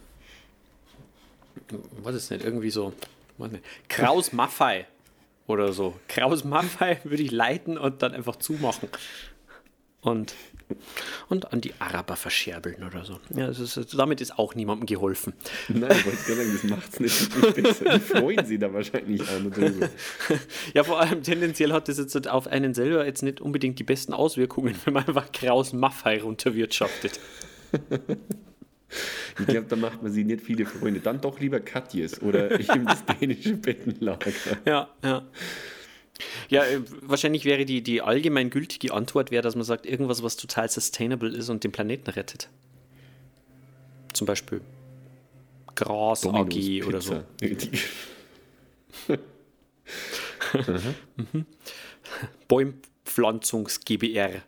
Was 2.02 2.14
ist 2.14 2.30
nicht? 2.30 2.44
Irgendwie 2.44 2.70
so. 2.70 2.92
Nicht? 3.38 3.64
Kraus 3.88 4.32
Maffei 4.32 4.86
oder 5.46 5.72
so. 5.72 5.94
Kraus 6.08 6.44
Maffei 6.44 7.00
würde 7.04 7.22
ich 7.22 7.30
leiten 7.30 7.76
und 7.78 8.02
dann 8.02 8.12
einfach 8.12 8.36
zumachen. 8.36 8.88
und, 10.02 10.34
und 11.28 11.52
an 11.52 11.60
die 11.60 11.72
Araber 11.78 12.16
verscherbeln 12.16 12.84
oder 12.84 13.04
so. 13.04 13.18
Ja, 13.34 13.48
ist, 13.48 13.94
damit 13.94 14.20
ist 14.20 14.38
auch 14.38 14.54
niemandem 14.54 14.86
geholfen. 14.86 15.32
Nein, 15.68 15.90
ich 15.92 16.06
wollte 16.06 16.24
gerade 16.24 16.36
sagen, 16.36 16.52
das 16.52 16.64
macht 16.64 16.92
es 16.92 17.00
nicht 17.00 17.54
besser. 17.56 17.98
Die 17.98 18.00
freuen 18.00 18.46
sie 18.46 18.58
da 18.58 18.72
wahrscheinlich 18.72 19.28
an 19.28 19.50
drüber. 19.50 19.88
Ja, 20.74 20.84
vor 20.84 21.00
allem 21.00 21.22
tendenziell 21.22 21.72
hat 21.72 21.88
das 21.88 21.98
jetzt 21.98 22.28
auf 22.28 22.46
einen 22.46 22.74
selber 22.74 23.04
jetzt 23.04 23.22
nicht 23.22 23.40
unbedingt 23.40 23.78
die 23.78 23.84
besten 23.84 24.12
Auswirkungen, 24.12 24.76
wenn 24.84 24.94
man 24.94 25.06
einfach 25.06 25.32
Kraus 25.32 25.72
Maffei 25.72 26.20
runterwirtschaftet. 26.20 27.18
Ich 29.38 29.46
glaube, 29.46 29.66
da 29.68 29.76
macht 29.76 30.02
man 30.02 30.12
sich 30.12 30.24
nicht 30.24 30.42
viele 30.42 30.64
Freunde. 30.64 31.00
Dann 31.00 31.20
doch 31.20 31.40
lieber 31.40 31.58
Katjes 31.58 32.22
oder 32.22 32.52
eben 32.60 32.86
das 32.86 33.04
dänische 33.04 33.56
Bettenlager. 33.56 34.30
Ja, 34.64 34.88
ja. 35.02 35.22
Ja, 36.48 36.64
äh, 36.64 36.80
wahrscheinlich 37.00 37.44
wäre 37.44 37.64
die, 37.64 37.82
die 37.82 38.00
allgemein 38.00 38.50
gültige 38.50 38.94
Antwort, 38.94 39.32
wäre, 39.32 39.42
dass 39.42 39.56
man 39.56 39.64
sagt, 39.64 39.86
irgendwas, 39.86 40.22
was 40.22 40.36
total 40.36 40.68
sustainable 40.70 41.30
ist 41.30 41.48
und 41.48 41.64
den 41.64 41.72
Planeten 41.72 42.08
rettet. 42.10 42.48
Zum 44.12 44.26
Beispiel 44.26 44.60
Gras 45.74 46.20
Domino's 46.20 46.54
AG 46.54 46.86
oder 46.86 47.00
so. 47.00 47.24
Mhm. 51.16 51.46
Bäumpflanzungs 52.46 53.80
GBR. 53.80 54.34
Ja, 54.34 54.42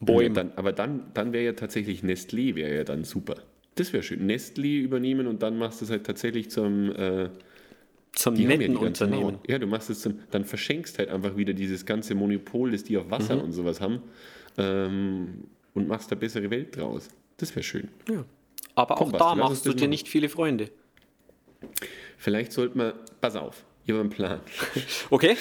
Bäum. 0.00 0.34
dann, 0.34 0.52
aber 0.56 0.72
dann, 0.72 1.10
dann 1.14 1.32
wäre 1.32 1.44
ja 1.44 1.52
tatsächlich 1.54 2.02
Nestlé 2.02 2.54
wäre 2.54 2.74
ja 2.74 2.84
dann 2.84 3.04
super. 3.04 3.36
Das 3.76 3.92
wäre 3.92 4.02
schön. 4.02 4.26
Nestlé 4.28 4.80
übernehmen 4.80 5.26
und 5.26 5.42
dann 5.42 5.56
machst 5.58 5.80
du 5.80 5.84
es 5.84 5.90
halt 5.90 6.04
tatsächlich 6.04 6.50
zum 6.50 6.90
äh, 6.96 7.28
Zum 8.12 8.34
die 8.34 8.42
ja 8.42 8.48
netten 8.48 8.72
die 8.74 8.80
ganzen 8.80 9.04
Unternehmen. 9.12 9.38
Ja, 9.46 9.58
du 9.58 9.66
machst 9.66 9.90
es 9.90 10.00
zum, 10.00 10.18
dann 10.30 10.44
verschenkst 10.44 10.98
halt 10.98 11.10
einfach 11.10 11.36
wieder 11.36 11.52
dieses 11.52 11.84
ganze 11.86 12.14
Monopol, 12.14 12.70
das 12.72 12.84
die 12.84 12.96
auf 12.96 13.10
Wasser 13.10 13.36
Mhm. 13.36 13.42
und 13.42 13.52
sowas 13.52 13.80
haben 13.80 14.02
ähm, 14.58 15.44
und 15.74 15.88
machst 15.88 16.10
da 16.10 16.16
bessere 16.16 16.50
Welt 16.50 16.76
draus. 16.76 17.08
Das 17.36 17.54
wäre 17.54 17.62
schön. 17.62 17.88
Aber 18.74 18.94
Komm, 18.96 19.14
auch 19.14 19.18
da 19.18 19.34
machst 19.34 19.66
du 19.66 19.70
dir 19.72 19.80
machen. 19.82 19.90
nicht 19.90 20.08
viele 20.08 20.28
Freunde. 20.30 20.70
Vielleicht 22.16 22.52
sollte 22.52 22.76
man, 22.78 22.92
pass 23.20 23.36
auf, 23.36 23.64
ich 23.84 23.90
habe 23.90 24.00
einen 24.00 24.10
Plan. 24.10 24.40
Okay? 25.10 25.36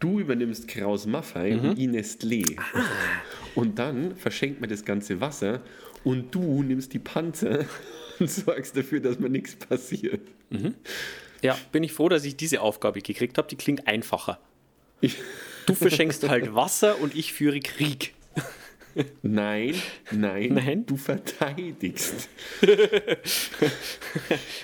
Du 0.00 0.18
übernimmst 0.18 0.66
Kraus 0.66 1.06
Maffei 1.06 1.52
Mhm. 1.56 1.60
und 1.70 1.78
ich 1.78 1.88
Nestlé. 1.88 2.58
Ah. 2.74 2.80
Und 3.54 3.78
dann 3.78 4.16
verschenkt 4.16 4.60
man 4.60 4.68
das 4.70 4.84
ganze 4.84 5.20
Wasser 5.20 5.60
und 6.04 6.34
du 6.34 6.62
nimmst 6.62 6.92
die 6.92 6.98
Panzer 6.98 7.64
und 8.18 8.30
sorgst 8.30 8.76
dafür, 8.76 9.00
dass 9.00 9.18
mir 9.18 9.28
nichts 9.30 9.54
passiert. 9.56 10.20
Ja, 11.42 11.58
bin 11.72 11.82
ich 11.82 11.92
froh, 11.92 12.08
dass 12.08 12.24
ich 12.24 12.36
diese 12.36 12.60
Aufgabe 12.60 13.00
gekriegt 13.00 13.38
habe. 13.38 13.48
Die 13.48 13.56
klingt 13.56 13.86
einfacher. 13.88 14.38
Ich, 15.00 15.16
Du 15.66 15.74
verschenkst 15.74 16.28
halt 16.28 16.54
Wasser 16.54 17.00
und 17.00 17.14
ich 17.14 17.32
führe 17.32 17.60
Krieg. 17.60 18.14
nein, 19.22 19.74
nein, 20.10 20.54
Nein? 20.54 20.86
du 20.86 20.96
verteidigst. 20.96 22.28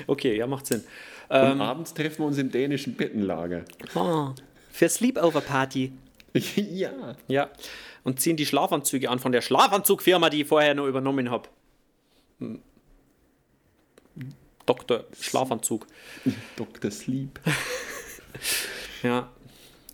Okay, 0.06 0.36
ja, 0.36 0.46
macht 0.46 0.66
Sinn. 0.66 0.82
Und 1.28 1.60
abends 1.60 1.92
treffen 1.94 2.20
wir 2.20 2.26
uns 2.26 2.38
im 2.38 2.50
dänischen 2.50 2.94
Bettenlager. 2.94 3.64
Ah, 3.94 4.34
für 4.70 4.88
Sleepover-Party. 4.88 5.92
ja. 6.56 7.16
Ja. 7.26 7.50
Und 8.04 8.20
ziehen 8.20 8.36
die 8.36 8.46
Schlafanzüge 8.46 9.10
an 9.10 9.18
von 9.18 9.32
der 9.32 9.42
Schlafanzugfirma, 9.42 10.30
die 10.30 10.42
ich 10.42 10.48
vorher 10.48 10.74
noch 10.74 10.86
übernommen 10.86 11.30
habe. 11.30 11.48
Hm. 12.38 12.62
Dr. 14.66 15.04
Schlafanzug. 15.18 15.86
Dr. 16.56 16.90
Sleep. 16.90 17.40
Ja. 19.02 19.30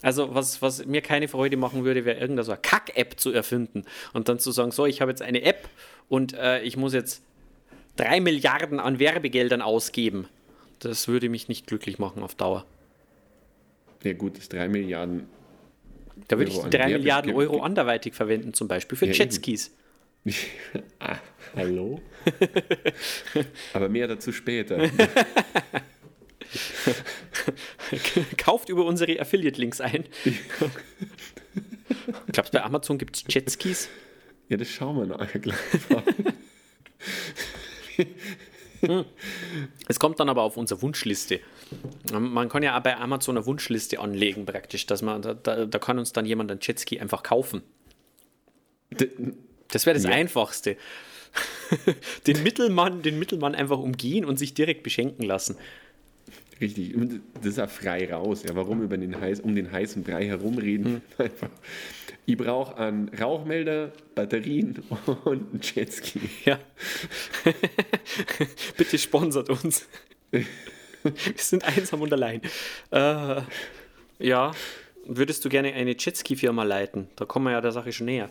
Also, 0.01 0.35
was, 0.35 0.61
was 0.61 0.85
mir 0.87 1.03
keine 1.03 1.29
Freude 1.29 1.57
machen 1.57 1.85
würde, 1.85 2.05
wäre 2.07 2.17
irgendeine 2.19 2.45
so 2.45 2.53
eine 2.53 2.61
Kack-App 2.61 3.19
zu 3.21 3.33
erfinden 3.33 3.85
und 4.13 4.29
dann 4.29 4.39
zu 4.39 4.51
sagen: 4.51 4.71
So, 4.71 4.87
ich 4.87 5.01
habe 5.01 5.11
jetzt 5.11 5.23
eine 5.23 5.43
App 5.43 5.69
und 6.09 6.33
äh, 6.35 6.63
ich 6.63 6.77
muss 6.77 6.95
jetzt 6.95 7.23
drei 7.97 8.21
Milliarden 8.21 8.81
an 8.81 8.99
Werbegeldern 8.99 9.63
ausgeben. 9.63 10.27
Das 10.79 11.09
würde 11.09 11.29
mich 11.29 11.49
nicht 11.49 11.67
glücklich 11.67 11.99
machen 11.99 12.23
auf 12.23 12.35
Dauer. 12.35 12.67
Ja 14.03 14.13
gut, 14.13 14.37
das 14.37 14.51
3 14.51 14.69
Milliarden. 14.69 15.27
Da 16.29 16.39
würde 16.39 16.51
ich 16.51 16.57
die 16.59 16.65
an 16.65 16.71
drei 16.71 16.79
Werbe- 16.89 16.99
Milliarden 16.99 17.31
ge- 17.33 17.39
Euro 17.39 17.61
anderweitig 17.63 18.15
verwenden, 18.15 18.55
zum 18.55 18.69
Beispiel 18.69 18.97
für 18.97 19.07
Ja, 19.07 19.13
Jetskis. 19.13 19.71
ah, 21.01 21.17
hallo? 21.55 22.01
Aber 23.75 23.89
mehr 23.89 24.07
dazu 24.09 24.33
später. 24.33 24.79
Kauft 28.37 28.69
über 28.69 28.85
unsere 28.87 29.19
Affiliate-Links 29.21 29.81
ein. 29.81 30.05
Glaubst 32.33 32.55
du, 32.55 32.59
bei 32.59 32.65
Amazon 32.65 32.97
gibt 32.99 33.17
es 33.17 33.25
Jetskis? 33.35 33.89
Ja, 34.49 34.57
das 34.57 34.69
schauen 34.69 34.97
wir 34.97 35.07
nachher 35.07 35.41
gleich. 35.41 35.57
Es 39.89 39.99
kommt 39.99 40.21
dann 40.21 40.29
aber 40.29 40.43
auf 40.43 40.57
unsere 40.57 40.83
Wunschliste. 40.83 41.41
Man 42.13 42.49
kann 42.49 42.63
ja 42.63 42.79
auch 42.79 42.83
bei 42.83 42.97
Amazon 42.97 43.37
eine 43.37 43.47
Wunschliste 43.47 43.99
anlegen, 44.01 44.47
praktisch, 44.47 44.87
dass 44.87 45.03
man, 45.03 45.23
da, 45.23 45.35
da, 45.35 45.79
kann 45.79 45.99
uns 45.99 46.13
dann 46.13 46.27
jemand 46.27 46.51
einen 46.51 46.61
Jetski 46.61 47.01
einfach 47.01 47.23
kaufen. 47.23 47.63
Das 49.69 49.87
wäre 49.87 49.95
das 49.95 50.05
Ja. 50.05 50.11
Einfachste. 50.11 50.77
den, 52.27 52.43
Mittelmann, 52.43 53.03
den 53.03 53.19
Mittelmann 53.19 53.55
einfach 53.55 53.79
umgehen 53.79 54.25
und 54.25 54.39
sich 54.39 54.55
direkt 54.55 54.83
beschenken 54.83 55.25
lassen. 55.25 55.57
Richtig, 56.65 56.95
und 56.95 57.21
das 57.35 57.45
ist 57.45 57.59
ja 57.59 57.67
frei 57.67 58.11
raus. 58.11 58.43
Ja, 58.43 58.57
warum 58.57 58.81
über 58.83 58.97
den 58.97 59.21
heiß, 59.21 59.41
um 59.41 59.55
den 59.55 59.71
heißen 59.71 60.03
Brei 60.03 60.25
herumreden? 60.25 61.03
Einfach. 61.19 61.51
Ich 62.25 62.39
brauche 62.39 62.79
einen 62.79 63.11
Rauchmelder, 63.11 63.93
Batterien 64.15 64.83
und 65.25 65.53
einen 65.53 65.61
Jetski. 65.61 66.21
Ja. 66.47 66.59
Bitte 68.79 68.97
sponsert 68.97 69.51
uns. 69.51 69.87
Wir 70.31 70.47
sind 71.37 71.65
einsam 71.65 72.01
und 72.01 72.15
allein. 72.15 72.41
Äh, 72.91 73.43
ja. 74.21 74.53
Würdest 75.05 75.45
du 75.45 75.51
gerne 75.51 75.75
eine 75.75 75.95
Jetski-Firma 75.99 76.63
leiten? 76.63 77.09
Da 77.17 77.27
kommen 77.27 77.45
wir 77.45 77.53
ja 77.53 77.61
der 77.61 77.73
Sache 77.73 77.93
schon 77.93 78.07
näher. 78.07 78.31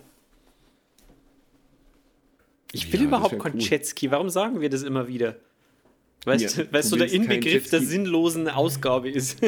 Ich 2.72 2.92
will 2.92 3.02
Ja, 3.02 3.08
überhaupt 3.10 3.38
kein 3.38 3.54
cool. 3.54 3.62
Jetski. 3.62 4.10
Warum 4.10 4.32
sagen 4.32 4.60
wir 4.60 4.72
das 4.72 4.82
immer 4.82 5.08
wieder? 5.08 5.36
Weißt, 6.26 6.58
Ja, 6.58 6.64
du, 6.64 6.72
weißt 6.74 6.92
du 6.92 6.96
du, 6.98 7.06
der 7.06 7.14
Inbegriff 7.14 7.70
der 7.70 7.82
sinnlosen 7.82 8.48
Ausgabe 8.48 9.10
ist. 9.10 9.40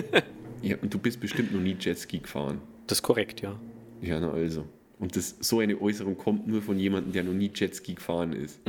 Ja, 0.62 0.78
und 0.82 0.94
du 0.94 0.98
bist 1.00 1.20
bestimmt 1.20 1.54
noch 1.54 1.62
nie 1.62 1.76
Jetski 1.80 2.20
gefahren. 2.20 2.60
Das 2.88 2.98
ist 3.00 3.04
korrekt, 3.04 3.42
ja. 3.42 3.60
Ja, 4.02 4.20
na 4.20 4.32
also. 4.32 4.66
Und 5.00 5.16
das, 5.16 5.36
so 5.40 5.60
eine 5.60 5.80
Äußerung 5.80 6.18
kommt 6.18 6.48
nur 6.48 6.62
von 6.62 6.78
jemandem, 6.80 7.14
der 7.14 7.24
noch 7.24 7.34
nie 7.34 7.52
Jetski 7.54 7.94
gefahren 7.96 8.34
ist. 8.34 8.60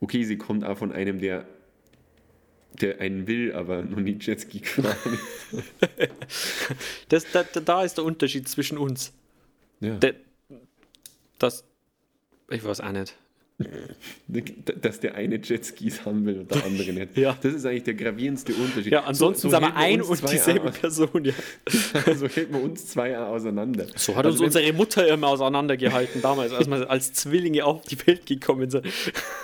Okay, 0.00 0.24
sie 0.24 0.36
kommt 0.38 0.64
auch 0.64 0.76
von 0.78 0.92
einem, 0.92 1.18
der, 1.20 1.46
der 2.80 3.00
einen 3.00 3.26
will, 3.26 3.52
aber 3.52 3.82
noch 3.82 3.98
nie 4.00 4.16
Jetski 4.20 4.60
gefahren 4.60 4.96
ist. 5.52 5.64
Das, 7.08 7.24
da, 7.32 7.42
da- 7.44 7.60
da 7.60 7.84
ist 7.84 7.96
der 7.98 8.04
Unterschied 8.04 8.48
zwischen 8.48 8.78
uns. 8.78 9.12
Ja. 9.80 9.96
Der, 9.96 10.14
das. 11.38 11.64
Ich 12.50 12.64
weiß 12.64 12.80
auch 12.80 12.92
nicht. 12.92 13.16
Dass 14.80 14.98
der 15.00 15.14
eine 15.14 15.36
Jetskis 15.36 16.04
haben 16.04 16.26
will 16.26 16.40
und 16.40 16.50
der 16.52 16.64
andere 16.64 16.92
nicht. 16.92 17.16
Ja. 17.16 17.36
Das 17.40 17.52
ist 17.54 17.64
eigentlich 17.64 17.84
der 17.84 17.94
gravierendste 17.94 18.52
Unterschied. 18.54 18.90
Ja, 18.92 19.04
ansonsten 19.04 19.42
So- 19.42 19.48
so 19.50 19.54
sind 19.56 19.62
wir 19.68 19.76
ein 19.76 20.00
uns 20.00 20.10
und 20.10 20.16
zwei 20.18 20.30
dieselbe 20.32 20.68
aus- 20.70 20.78
Person, 20.80 21.24
ja. 21.24 21.32
so 22.16 22.26
hält 22.28 22.50
man 22.50 22.62
uns 22.62 22.86
zwei 22.88 23.16
auch 23.16 23.28
auseinander. 23.28 23.86
So 23.94 24.16
hat 24.16 24.26
Also 24.26 24.42
uns 24.44 24.56
unsere 24.56 24.72
Mutter 24.72 25.06
immer 25.06 25.28
auseinandergehalten 25.28 26.20
damals, 26.20 26.52
als 26.52 26.68
wir 26.68 26.90
als 26.90 27.12
Zwillinge 27.12 27.64
auf 27.64 27.82
die 27.82 28.04
Welt 28.06 28.26
gekommen 28.26 28.70
sind. 28.70 28.86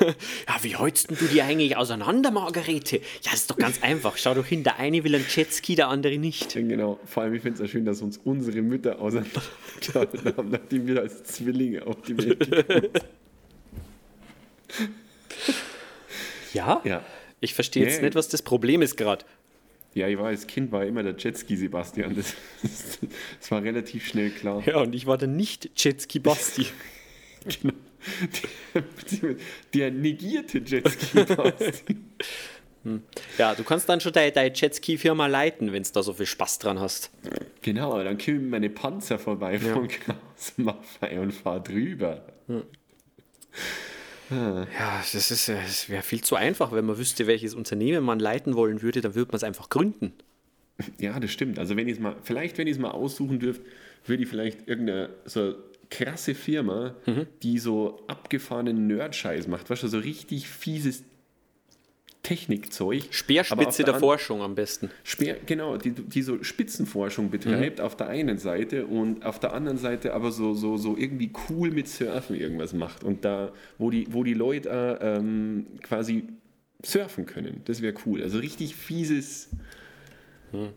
Ja, 0.00 0.56
wie 0.62 0.74
holst 0.74 1.11
denn 1.11 1.16
du 1.18 1.26
die 1.26 1.42
eigentlich 1.42 1.76
auseinander, 1.76 2.30
Margarete? 2.30 3.00
Ja, 3.22 3.32
ist 3.32 3.50
doch 3.50 3.56
ganz 3.58 3.82
einfach. 3.82 4.16
Schau 4.16 4.34
doch 4.34 4.46
hin, 4.46 4.64
der 4.64 4.78
eine 4.78 5.04
will 5.04 5.14
einen 5.14 5.26
Jetski, 5.28 5.76
der 5.76 5.88
andere 5.88 6.18
nicht. 6.18 6.54
Ja, 6.54 6.62
Genau, 6.62 6.98
vor 7.04 7.22
allem 7.22 7.34
ich 7.34 7.42
finde 7.42 7.62
es 7.62 7.68
auch 7.68 7.70
schön, 7.70 7.84
dass 7.84 8.00
uns 8.02 8.18
unsere 8.24 8.61
Mütter 8.62 8.98
auseinandergehalten 9.00 10.36
haben, 10.36 10.50
nachdem 10.50 10.86
wir 10.86 11.00
als 11.00 11.22
Zwillinge 11.24 11.86
auf 11.86 12.00
die 12.02 12.16
Welt 12.18 12.40
gekommen 12.40 12.82
sind. 12.92 13.04
Ja? 16.52 16.80
Ja. 16.84 17.04
Ich 17.40 17.54
verstehe 17.54 17.84
jetzt 17.84 17.98
Nee. 18.00 18.06
nicht, 18.06 18.14
was 18.16 18.28
das 18.28 18.42
Problem 18.42 18.82
ist 18.82 18.96
gerade. 18.96 19.24
ja, 19.94 20.08
ich 20.08 20.18
war 20.18 20.26
als 20.26 20.46
Kind 20.46 20.72
war 20.72 20.84
immer 20.84 21.02
der 21.02 21.14
Jetski 21.16 21.56
Sebastian. 21.56 22.14
Das, 22.16 22.34
das 23.40 23.50
war 23.50 23.62
relativ 23.62 24.06
schnell 24.06 24.30
klar. 24.30 24.62
Ja, 24.66 24.78
und 24.78 24.94
ich 24.94 25.06
war 25.06 25.16
der 25.18 25.28
nicht-Jetski 25.28 26.18
Basti. 26.18 26.66
Genau. 27.62 27.72
Der, 29.22 29.34
der 29.72 29.90
negierte 29.90 30.58
Jetski 30.58 31.24
Basti. 31.24 31.96
Ja, 33.38 33.54
du 33.54 33.62
kannst 33.64 33.88
dann 33.88 34.00
schon 34.00 34.12
deine, 34.12 34.32
deine 34.32 34.54
Jetski-Firma 34.54 35.26
leiten, 35.26 35.72
wenn 35.72 35.82
du 35.82 35.88
da 35.92 36.02
so 36.02 36.12
viel 36.14 36.26
Spaß 36.26 36.58
dran 36.58 36.80
hast. 36.80 37.10
Genau, 37.62 37.92
aber 37.92 38.04
dann 38.04 38.18
kommen 38.18 38.50
meine 38.50 38.68
Panzer 38.70 39.18
vorbei 39.18 39.58
von 39.58 39.86
Klaus 39.88 40.52
Maffei 40.56 41.18
und 41.20 41.32
fahr 41.32 41.60
drüber. 41.60 42.24
Ja, 44.31 44.66
das 45.12 45.31
ist, 45.31 45.49
das 45.49 45.89
wäre 45.89 46.03
viel 46.03 46.20
zu 46.22 46.37
einfach, 46.37 46.72
wenn 46.72 46.85
man 46.87 46.99
wüsste, 46.99 47.26
welches 47.26 47.55
Unternehmen 47.55 48.05
man 48.05 48.20
leiten 48.20 48.55
wollen 48.55 48.81
würde, 48.83 49.01
dann 49.01 49.14
würde 49.14 49.28
man 49.33 49.37
es 49.37 49.45
einfach 49.45 49.68
gründen. 49.68 50.12
Ja, 50.99 51.20
das 51.20 51.31
stimmt. 51.31 51.59
Also 51.59 51.76
wenn 51.76 51.89
ich 51.89 51.95
es 51.95 52.01
mal, 52.01 52.16
vielleicht 52.22 52.57
wenn 52.57 52.66
ich 52.66 52.72
es 52.76 52.78
mal 52.78 52.93
aussuchen 52.93 53.39
dürfte, 53.39 53.62
würde 54.07 54.22
ich 54.22 54.28
vielleicht 54.31 54.66
irgendeine 54.66 55.11
so 55.26 55.55
krasse 55.91 56.35
Firma, 56.35 56.95
Mhm. 57.05 57.26
die 57.43 57.59
so 57.59 58.03
abgefahrenen 58.07 58.87
Nerd-Scheiß 58.87 59.47
macht. 59.49 59.68
Weißt 59.68 59.83
du, 59.83 59.89
so 59.89 59.99
richtig 59.99 60.49
fieses 60.49 61.03
Technikzeug. 62.22 63.04
Speerspitze 63.10 63.82
der 63.84 63.94
an- 63.94 64.00
Forschung 64.00 64.42
am 64.42 64.54
besten. 64.54 64.90
Speer, 65.04 65.36
genau, 65.46 65.76
die, 65.78 65.90
die 65.92 66.22
so 66.22 66.42
Spitzenforschung 66.42 67.30
betreibt 67.30 67.78
Mhm. 67.78 67.84
auf 67.84 67.96
der 67.96 68.08
einen 68.08 68.38
Seite 68.38 68.86
und 68.86 69.24
auf 69.24 69.38
der 69.40 69.54
anderen 69.54 69.78
Seite 69.78 70.12
aber 70.12 70.30
so, 70.30 70.52
so, 70.54 70.76
so 70.76 70.96
irgendwie 70.96 71.30
cool 71.48 71.70
mit 71.70 71.88
Surfen 71.88 72.36
irgendwas 72.36 72.72
macht. 72.74 73.04
Und 73.04 73.24
da, 73.24 73.52
wo 73.78 73.90
die, 73.90 74.06
wo 74.12 74.22
die 74.22 74.34
Leute 74.34 74.68
äh, 75.00 75.16
ähm, 75.16 75.66
quasi 75.82 76.24
surfen 76.84 77.24
können, 77.26 77.62
das 77.64 77.80
wäre 77.82 77.94
cool. 78.06 78.22
Also 78.22 78.38
richtig 78.38 78.74
fieses 78.76 79.48
Mhm. 80.52 80.68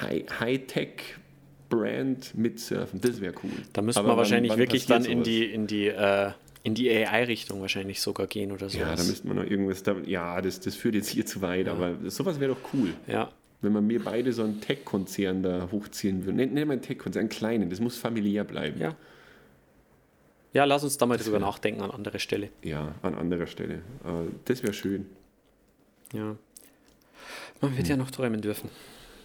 High- 0.00 0.24
High-Tech-Brand 0.40 2.34
mit 2.36 2.58
Surfen, 2.60 3.00
das 3.00 3.20
wäre 3.20 3.34
cool. 3.42 3.50
Da 3.72 3.82
müsste 3.82 4.02
man 4.02 4.10
wann- 4.10 4.16
wahrscheinlich 4.18 4.50
wann 4.52 4.58
wirklich 4.58 4.86
passiert 4.86 5.04
dann 5.06 5.10
in 5.18 5.22
die, 5.22 5.44
in 5.44 5.66
die, 5.66 5.86
äh, 5.88 6.30
in 6.64 6.74
die 6.74 6.90
AI-Richtung 6.90 7.60
wahrscheinlich 7.60 8.00
sogar 8.00 8.26
gehen 8.26 8.50
oder 8.50 8.68
so. 8.68 8.78
Ja, 8.78 8.96
da 8.96 9.04
müsste 9.04 9.28
man 9.28 9.36
noch 9.36 9.44
irgendwas. 9.44 9.82
Da, 9.84 9.94
ja, 10.06 10.40
das, 10.42 10.58
das 10.60 10.74
führt 10.74 10.96
jetzt 10.96 11.08
hier 11.10 11.24
zu 11.24 11.40
weit, 11.42 11.68
aber 11.68 11.94
sowas 12.10 12.40
wäre 12.40 12.54
doch 12.54 12.72
cool. 12.74 12.92
ja. 13.06 13.30
Wenn 13.60 13.72
man 13.72 13.86
mir 13.86 14.02
beide 14.04 14.30
so 14.34 14.42
einen 14.42 14.60
Tech-Konzern 14.60 15.42
da 15.42 15.68
hochziehen 15.72 16.26
würde. 16.26 16.36
Nennen 16.36 16.54
wir 16.54 16.62
einen 16.72 16.82
Tech-Konzern, 16.82 17.20
einen 17.20 17.28
kleinen, 17.30 17.70
das 17.70 17.80
muss 17.80 17.96
familiär 17.96 18.44
bleiben. 18.44 18.78
Ja. 18.78 18.94
Ja, 20.52 20.64
lass 20.64 20.84
uns 20.84 20.98
da 20.98 21.06
mal 21.06 21.16
drüber 21.16 21.38
nachdenken 21.38 21.80
an 21.80 21.90
anderer 21.90 22.18
Stelle. 22.18 22.50
Ja, 22.62 22.94
an 23.00 23.14
anderer 23.14 23.46
Stelle. 23.46 23.80
Aber 24.02 24.26
das 24.44 24.62
wäre 24.62 24.74
schön. 24.74 25.06
Ja. 26.12 26.36
Man 27.62 27.70
Hm. 27.70 27.76
wird 27.78 27.88
ja 27.88 27.96
noch 27.96 28.10
träumen 28.10 28.42
dürfen. 28.42 28.68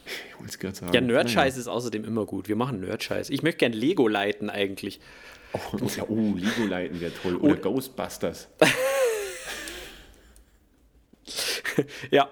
Ich 0.06 0.40
wollte 0.40 0.52
es 0.54 0.60
gerade 0.60 0.76
sagen. 0.76 0.94
Ja, 0.94 1.02
Nerdscheiß 1.02 1.58
ist 1.58 1.68
außerdem 1.68 2.06
immer 2.06 2.26
gut. 2.26 2.48
Wir 2.48 2.56
machen 2.56 2.80
Nerdscheiß. 2.80 3.30
Ich 3.32 3.44
möchte 3.44 3.60
gern 3.60 3.74
Lego 3.74 4.08
leiten 4.08 4.50
eigentlich. 4.50 5.00
Oh, 5.54 5.78
ja, 5.98 6.04
oh 6.08 6.34
Lego 6.36 6.66
leiten 6.68 7.02
wäre 7.02 7.14
toll. 7.14 7.36
Oder 7.36 7.56
Ghostbusters. 7.56 8.48
Ja. 12.12 12.30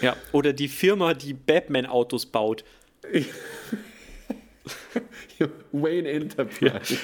Ja. 0.00 0.16
Oder 0.32 0.52
die 0.52 0.68
Firma, 0.68 1.14
die 1.14 1.32
Batman-Autos 1.34 2.26
baut. 2.26 2.64
Wayne 5.72 6.10
Enterprise. 6.10 6.98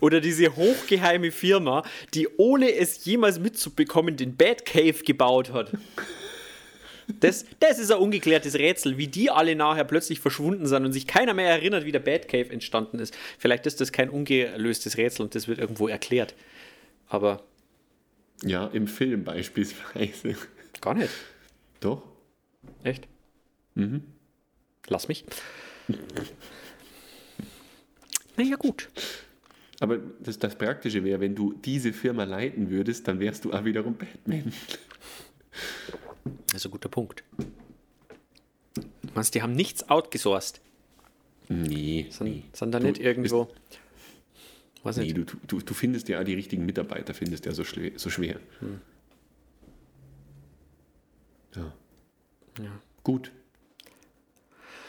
Oder 0.00 0.20
diese 0.20 0.54
hochgeheime 0.56 1.30
Firma, 1.32 1.82
die 2.14 2.28
ohne 2.36 2.74
es 2.74 3.04
jemals 3.04 3.38
mitzubekommen 3.38 4.16
den 4.16 4.36
Batcave 4.36 5.02
gebaut 5.04 5.52
hat. 5.52 5.72
Das, 7.20 7.44
das 7.58 7.78
ist 7.78 7.90
ein 7.90 7.98
ungeklärtes 7.98 8.54
Rätsel, 8.54 8.96
wie 8.98 9.08
die 9.08 9.30
alle 9.30 9.56
nachher 9.56 9.84
plötzlich 9.84 10.20
verschwunden 10.20 10.66
sind 10.66 10.84
und 10.84 10.92
sich 10.92 11.06
keiner 11.06 11.34
mehr 11.34 11.48
erinnert, 11.50 11.84
wie 11.84 11.92
der 11.92 12.00
Batcave 12.00 12.50
entstanden 12.50 12.98
ist. 12.98 13.16
Vielleicht 13.38 13.66
ist 13.66 13.80
das 13.80 13.90
kein 13.92 14.10
ungelöstes 14.10 14.96
Rätsel 14.96 15.22
und 15.22 15.34
das 15.34 15.48
wird 15.48 15.58
irgendwo 15.58 15.88
erklärt. 15.88 16.34
Aber 17.08 17.42
Ja, 18.44 18.66
im 18.68 18.86
Film 18.86 19.24
beispielsweise. 19.24 20.36
gar 20.80 20.94
nicht. 20.94 21.10
Doch. 21.80 22.02
Echt? 22.84 23.06
Lass 24.88 25.08
mich. 25.08 25.24
Naja, 28.36 28.56
gut. 28.56 28.88
Aber 29.80 29.98
das, 30.20 30.38
das 30.38 30.56
Praktische 30.56 31.02
wäre, 31.04 31.20
wenn 31.20 31.34
du 31.34 31.52
diese 31.54 31.92
Firma 31.92 32.24
leiten 32.24 32.70
würdest, 32.70 33.08
dann 33.08 33.18
wärst 33.20 33.44
du 33.44 33.52
auch 33.52 33.64
wiederum 33.64 33.96
Batman. 33.96 34.52
Das 36.46 36.56
ist 36.56 36.64
ein 36.66 36.70
guter 36.70 36.88
Punkt. 36.88 37.24
Meinst 39.14 39.34
du, 39.34 39.38
die 39.38 39.42
haben 39.42 39.52
nichts 39.52 39.88
outgesourced? 39.88 40.60
Nee. 41.48 42.06
Sind, 42.10 42.26
nee. 42.28 42.42
sind 42.52 42.72
da 42.72 42.78
Du 42.78 42.86
nicht 42.86 43.00
irgendwo. 43.00 43.48
Weiß 44.82 44.96
Nee, 44.96 45.12
nicht. 45.12 45.16
du, 45.16 45.36
du, 45.46 45.60
du 45.60 45.74
findest 45.74 46.08
ja 46.08 46.22
die 46.24 46.34
richtigen 46.34 46.64
Mitarbeiter, 46.64 47.12
findest 47.12 47.44
ja 47.46 47.52
so, 47.52 47.62
schle- 47.62 47.98
so 47.98 48.08
schwer. 48.08 48.36
Hm. 48.60 48.80
Ja. 51.56 51.72
Ja. 52.62 52.70
Gut. 53.02 53.32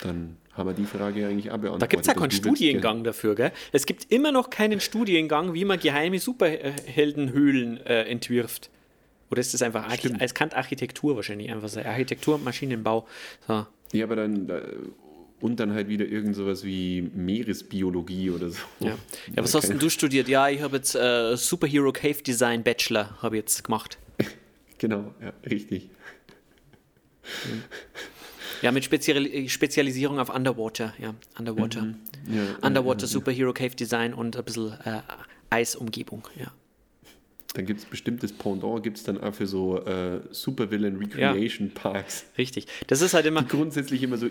Dann 0.02 0.38
haben 0.54 0.68
wir 0.70 0.74
die 0.74 0.86
Frage 0.86 1.28
eigentlich 1.28 1.50
auch 1.52 1.58
beantwortet. 1.58 1.82
Da 1.82 1.88
gibt 1.88 2.02
es 2.02 2.08
ja 2.08 2.14
keinen 2.14 2.30
du 2.30 2.36
Studiengang 2.36 3.04
dafür, 3.04 3.36
gell? 3.36 3.52
Es 3.72 3.86
gibt 3.86 4.12
immer 4.12 4.32
noch 4.32 4.50
keinen 4.50 4.80
Studiengang, 4.80 5.54
wie 5.54 5.66
man 5.66 5.80
geheime 5.80 6.20
Superheldenhöhlen 6.20 7.78
äh, 7.86 8.04
entwirft. 8.04 8.70
Oder 9.32 9.40
ist 9.40 9.54
das 9.54 9.62
einfach 9.62 9.88
Archi 9.88 10.14
als 10.20 10.34
Kant 10.34 10.54
Architektur 10.56 11.16
wahrscheinlich 11.16 11.50
einfach 11.50 11.70
so 11.70 11.80
Architektur 11.80 12.36
und 12.36 12.44
Maschinenbau. 12.44 13.08
So. 13.48 13.66
Ja, 13.94 14.06
aber 14.06 14.18
dann 14.18 14.48
da, 14.48 14.62
und 15.42 15.60
dann 15.60 15.74
halt 15.74 15.88
wieder 15.88 16.06
irgend 16.06 16.36
sowas 16.36 16.64
wie 16.64 17.02
Meeresbiologie 17.02 18.30
oder 18.30 18.50
so. 18.50 18.60
Ja. 18.80 18.90
ja, 18.90 18.98
was 19.38 19.56
hast 19.56 19.70
denn 19.70 19.80
du 19.80 19.90
studiert? 19.90 20.28
Ja, 20.28 20.50
ich 20.50 20.62
habe 20.62 20.78
jetzt 20.78 20.96
äh, 20.96 21.36
Superhero 21.36 21.92
Cave 21.92 22.22
Design 22.22 22.64
Bachelor 22.64 23.18
habe 23.22 23.38
ich 23.38 23.42
jetzt 23.42 23.64
gemacht. 23.64 23.98
Genau, 24.78 25.14
ja, 25.22 25.32
richtig. 25.48 25.92
Ja, 28.64 28.72
mit 28.72 28.84
Spezial 28.84 29.48
Spezialisierung 29.48 30.18
auf 30.18 30.34
Underwater, 30.34 30.96
ja, 30.98 31.14
Underwater. 31.38 31.84
Mhm. 31.84 31.96
Ja, 32.28 32.68
Underwater 32.68 33.02
ja, 33.02 33.06
ja. 33.06 33.08
Superhero 33.08 33.54
Cave 33.54 33.76
Design 33.76 34.16
und 34.16 34.36
ein 34.36 34.44
bisschen 34.44 34.72
äh, 34.84 35.02
Eisumgebung, 35.52 36.28
ja. 36.36 36.52
Dann 37.54 37.66
gibt 37.66 37.80
es 37.82 37.86
bestimmtes 37.86 38.32
Pendant, 38.32 38.82
gibt 38.82 38.96
es 38.98 39.04
dann 39.04 39.20
auch 39.20 39.34
für 39.34 39.46
so 39.46 39.84
äh, 39.86 40.22
Supervillain 40.32 40.96
Recreation 40.96 41.70
Parks, 41.72 42.24
Richtig. 42.38 42.66
Das 42.88 43.02
ist 43.02 43.14
halt 43.14 43.26
immer. 43.26 43.42
die 43.42 43.50
grundsätzlich 43.50 44.02
immer 44.04 44.18
so 44.18 44.28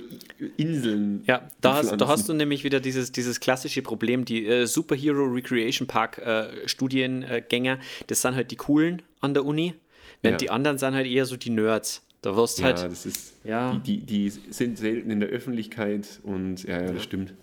Inseln. 0.57 1.23
Ja, 1.27 1.47
da 1.61 1.75
hast, 1.75 1.95
da 2.01 2.09
hast 2.09 2.29
du 2.31 2.33
nämlich 2.33 2.64
wieder 2.64 2.81
dieses, 2.81 3.12
dieses 3.12 3.39
klassische 3.41 3.83
Problem, 3.83 4.25
die 4.25 4.47
äh, 4.47 4.66
Superhero 4.66 5.25
Recreation 5.25 5.87
Park 5.87 6.16
äh, 6.18 6.66
Studiengänger, 6.66 7.79
das 8.07 8.23
sind 8.23 8.37
halt 8.37 8.51
die 8.53 8.57
coolen 8.57 9.03
an 9.21 9.35
der 9.35 9.45
Uni, 9.45 9.75
während 10.23 10.41
Ja. 10.41 10.47
die 10.47 10.51
anderen 10.51 10.79
sind 10.79 10.95
halt 10.95 11.07
eher 11.07 11.27
so 11.27 11.37
die 11.37 11.51
Nerds. 11.51 12.03
Da 12.23 12.37
wirst 12.37 12.59
Ja, 12.59 12.66
halt, 12.66 12.79
das 12.85 13.05
ist. 13.07 13.35
Ja. 13.45 13.73
Die, 13.85 13.99
die, 13.99 14.31
die 14.31 14.31
sind 14.51 14.79
selten 14.79 15.11
in 15.11 15.21
der 15.21 15.29
Öffentlichkeit 15.31 16.07
und 16.23 16.62
ja, 16.64 16.83
ja 16.83 16.93
das 16.93 17.03
stimmt. 17.03 17.35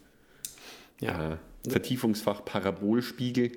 ja, 1.02 1.30
Ja. 1.32 1.40
Vertiefungsfach 1.68 2.46
Parabolspiegel. 2.46 3.52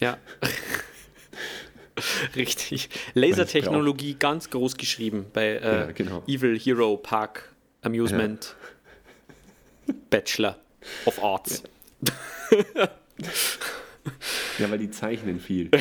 Ja. 0.00 0.18
Richtig. 2.36 2.88
Lasertechnologie 3.14 4.16
ganz 4.18 4.50
groß 4.50 4.76
geschrieben 4.76 5.26
bei 5.32 5.56
äh, 5.56 5.62
Ja, 5.62 5.92
genau. 5.92 6.22
Evil 6.26 6.58
Hero 6.58 6.96
Park 6.96 7.52
Amusement 7.82 8.56
Bachelor 10.10 10.58
of 11.04 11.22
Arts. 11.22 11.62
Ja, 14.58 14.70
weil 14.70 14.78
die 14.78 14.90
zeichnen 14.90 15.40
viel. 15.40 15.70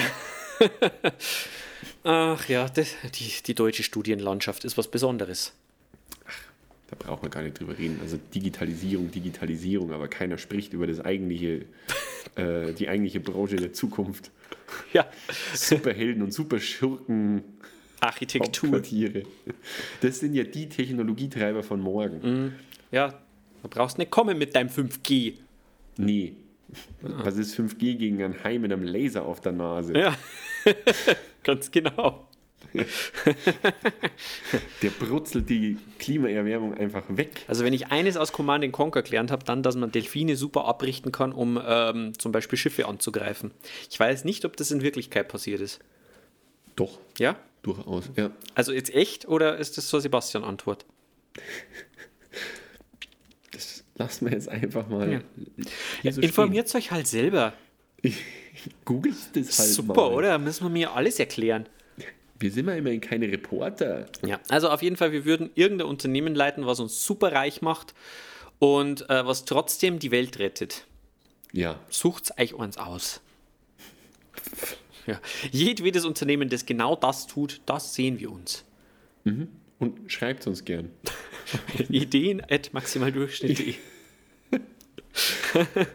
Ach 2.03 2.47
ja, 2.49 2.67
das, 2.69 2.95
die, 3.15 3.31
die 3.45 3.55
deutsche 3.55 3.83
Studienlandschaft 3.83 4.65
ist 4.65 4.77
was 4.77 4.89
Besonderes. 4.89 5.53
Da 6.99 7.07
braucht 7.07 7.23
man 7.23 7.31
gar 7.31 7.41
nicht 7.41 7.59
drüber 7.59 7.77
reden. 7.77 7.99
Also 8.01 8.19
Digitalisierung, 8.35 9.09
Digitalisierung, 9.09 9.91
aber 9.93 10.07
keiner 10.07 10.37
spricht 10.37 10.73
über 10.73 10.85
das 10.85 10.99
eigentliche, 10.99 11.65
äh, 12.35 12.73
die 12.73 12.87
eigentliche 12.87 13.19
Branche 13.19 13.55
der 13.55 13.73
Zukunft. 13.73 14.31
Ja, 14.91 15.07
Superhelden 15.53 16.21
und 16.21 16.33
Superschurken, 16.33 17.43
Architektur. 17.99 18.81
Das 20.01 20.19
sind 20.19 20.33
ja 20.35 20.43
die 20.43 20.69
Technologietreiber 20.69 21.63
von 21.63 21.79
morgen. 21.79 22.53
Ja, 22.91 23.19
da 23.61 23.67
brauchst 23.69 23.97
nicht 23.97 24.11
kommen 24.11 24.37
mit 24.37 24.55
deinem 24.55 24.69
5G. 24.69 25.35
Nee. 25.97 26.35
Was 27.01 27.37
ist 27.37 27.57
5G 27.57 27.95
gegen 27.95 28.21
ein 28.21 28.43
Hai 28.43 28.57
mit 28.57 28.71
einem 28.71 28.83
Laser 28.83 29.25
auf 29.25 29.41
der 29.41 29.51
Nase? 29.51 29.93
Ja, 29.97 30.15
ganz 31.43 31.71
genau. 31.71 32.27
Der 34.81 34.89
brutzelt 34.89 35.49
die 35.49 35.77
Klimaerwärmung 35.99 36.73
einfach 36.73 37.03
weg. 37.09 37.43
Also 37.47 37.63
wenn 37.63 37.73
ich 37.73 37.87
eines 37.87 38.17
aus 38.17 38.31
Command 38.31 38.69
Conquer 38.71 39.01
gelernt 39.03 39.31
habe, 39.31 39.43
dann, 39.45 39.63
dass 39.63 39.75
man 39.75 39.91
Delfine 39.91 40.35
super 40.35 40.65
abrichten 40.65 41.11
kann, 41.11 41.31
um 41.31 41.61
ähm, 41.65 42.17
zum 42.17 42.31
Beispiel 42.31 42.57
Schiffe 42.57 42.87
anzugreifen. 42.87 43.51
Ich 43.89 43.99
weiß 43.99 44.25
nicht, 44.25 44.45
ob 44.45 44.57
das 44.57 44.71
in 44.71 44.81
Wirklichkeit 44.81 45.27
passiert 45.27 45.61
ist. 45.61 45.79
Doch, 46.75 46.99
Ja? 47.19 47.37
durchaus. 47.61 48.09
Ja. 48.17 48.31
Also 48.55 48.73
jetzt 48.73 48.93
echt 48.93 49.27
oder 49.27 49.57
ist 49.57 49.77
das 49.77 49.89
so 49.89 49.99
Sebastian-Antwort? 49.99 50.85
Das 53.51 53.83
lassen 53.95 54.25
wir 54.25 54.33
jetzt 54.33 54.49
einfach 54.49 54.87
mal. 54.87 55.11
Ja. 55.11 55.19
hier 56.01 56.13
so 56.13 56.21
Informiert 56.21 56.73
euch 56.75 56.91
halt 56.91 57.07
selber. 57.07 57.53
stehen. 57.99 58.15
Googelt 58.85 59.15
das 59.33 59.57
halt 59.59 59.69
Super, 59.69 59.93
mal. 60.09 60.13
oder? 60.13 60.37
Müssen 60.39 60.65
wir 60.65 60.69
mir 60.69 60.91
alles 60.93 61.19
erklären. 61.19 61.67
Wir 62.39 62.51
sind 62.51 62.67
ja 62.67 62.75
immerhin 62.75 63.01
keine 63.01 63.31
Reporter. 63.31 64.07
Ja, 64.25 64.39
also 64.49 64.69
auf 64.69 64.81
jeden 64.81 64.97
Fall, 64.97 65.11
wir 65.11 65.25
würden 65.25 65.49
irgendein 65.55 65.87
Unternehmen 65.87 66.35
leiten, 66.35 66.65
was 66.65 66.79
uns 66.79 67.05
super 67.05 67.31
reich 67.31 67.61
macht 67.61 67.93
und 68.59 69.09
äh, 69.09 69.25
was 69.25 69.45
trotzdem 69.45 69.99
die 69.99 70.11
Welt 70.11 70.39
rettet. 70.39 70.85
Ja, 71.51 71.79
Sucht's 71.89 72.31
euch 72.37 72.57
eins 72.59 72.77
aus. 72.77 73.21
Ja. 75.05 75.19
Jedwedes 75.51 76.05
Unternehmen, 76.05 76.49
das 76.49 76.65
genau 76.65 76.95
das 76.95 77.27
tut, 77.27 77.61
das 77.65 77.93
sehen 77.93 78.19
wir 78.19 78.31
uns. 78.31 78.63
und 79.79 80.11
schreibt 80.11 80.47
uns 80.47 80.65
gern. 80.65 80.89
Ideen 81.89 82.41
at 82.49 82.73
maximaldurchschnitt.de 82.73 83.75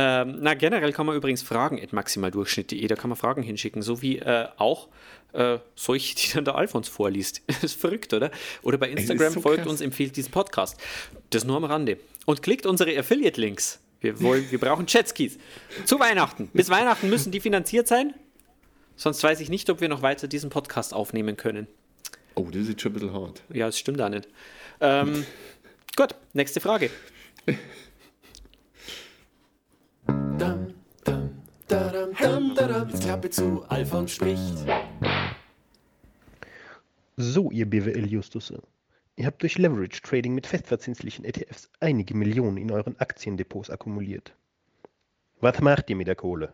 Ähm, 0.00 0.36
na, 0.42 0.54
generell 0.54 0.92
kann 0.92 1.06
man 1.06 1.16
übrigens 1.16 1.42
Fragen 1.42 1.82
at 1.82 1.92
maximaldurchschnitt.de, 1.92 2.86
da 2.86 2.94
kann 2.94 3.10
man 3.10 3.16
Fragen 3.16 3.42
hinschicken, 3.42 3.82
so 3.82 4.00
wie 4.00 4.18
äh, 4.18 4.46
auch 4.56 4.86
äh, 5.32 5.58
solche, 5.74 6.14
die 6.16 6.32
dann 6.32 6.44
der 6.44 6.54
Alfons 6.54 6.86
vorliest. 6.86 7.42
Das 7.48 7.64
ist 7.64 7.80
verrückt, 7.80 8.14
oder? 8.14 8.30
Oder 8.62 8.78
bei 8.78 8.90
Instagram 8.90 9.32
so 9.32 9.40
folgt 9.40 9.62
krass. 9.62 9.72
uns, 9.72 9.80
empfiehlt 9.80 10.16
diesen 10.16 10.30
Podcast. 10.30 10.76
Das 11.30 11.44
nur 11.44 11.56
am 11.56 11.64
Rande. 11.64 11.98
Und 12.26 12.44
klickt 12.44 12.64
unsere 12.64 12.96
Affiliate-Links. 12.96 13.80
Wir, 14.00 14.22
wollen, 14.22 14.48
wir 14.48 14.60
brauchen 14.60 14.86
Jetskis. 14.86 15.36
Zu 15.84 15.98
Weihnachten. 15.98 16.48
Bis 16.52 16.70
Weihnachten 16.70 17.10
müssen 17.10 17.32
die 17.32 17.40
finanziert 17.40 17.88
sein. 17.88 18.14
Sonst 18.94 19.20
weiß 19.24 19.40
ich 19.40 19.48
nicht, 19.48 19.68
ob 19.68 19.80
wir 19.80 19.88
noch 19.88 20.02
weiter 20.02 20.28
diesen 20.28 20.48
Podcast 20.48 20.94
aufnehmen 20.94 21.36
können. 21.36 21.66
Oh, 22.36 22.46
das 22.52 22.68
ist 22.68 22.80
schon 22.80 22.92
ein 22.92 22.94
bisschen 22.94 23.12
hart. 23.12 23.42
Ja, 23.52 23.66
das 23.66 23.76
stimmt 23.76 24.00
auch 24.00 24.10
nicht. 24.10 24.28
Ähm, 24.80 25.26
gut, 25.96 26.14
nächste 26.34 26.60
Frage. 26.60 26.90
Dam, 30.38 30.72
dam, 31.04 31.30
dadam, 31.66 32.14
dam, 32.14 32.54
dadam. 32.54 32.88
Jetzt 32.88 33.02
Klappe 33.02 33.28
zu, 33.28 33.64
Alfons 33.68 34.12
spricht. 34.12 34.54
So, 37.16 37.50
ihr 37.50 37.66
BWL-Justusse. 37.66 38.62
Ihr 39.16 39.26
habt 39.26 39.42
durch 39.42 39.58
Leverage 39.58 40.00
Trading 40.00 40.36
mit 40.36 40.46
festverzinslichen 40.46 41.24
ETFs 41.24 41.68
einige 41.80 42.14
Millionen 42.14 42.56
in 42.56 42.70
euren 42.70 42.96
Aktiendepots 43.00 43.68
akkumuliert. 43.68 44.32
Was 45.40 45.60
macht 45.60 45.90
ihr 45.90 45.96
mit 45.96 46.06
der 46.06 46.14
Kohle? 46.14 46.52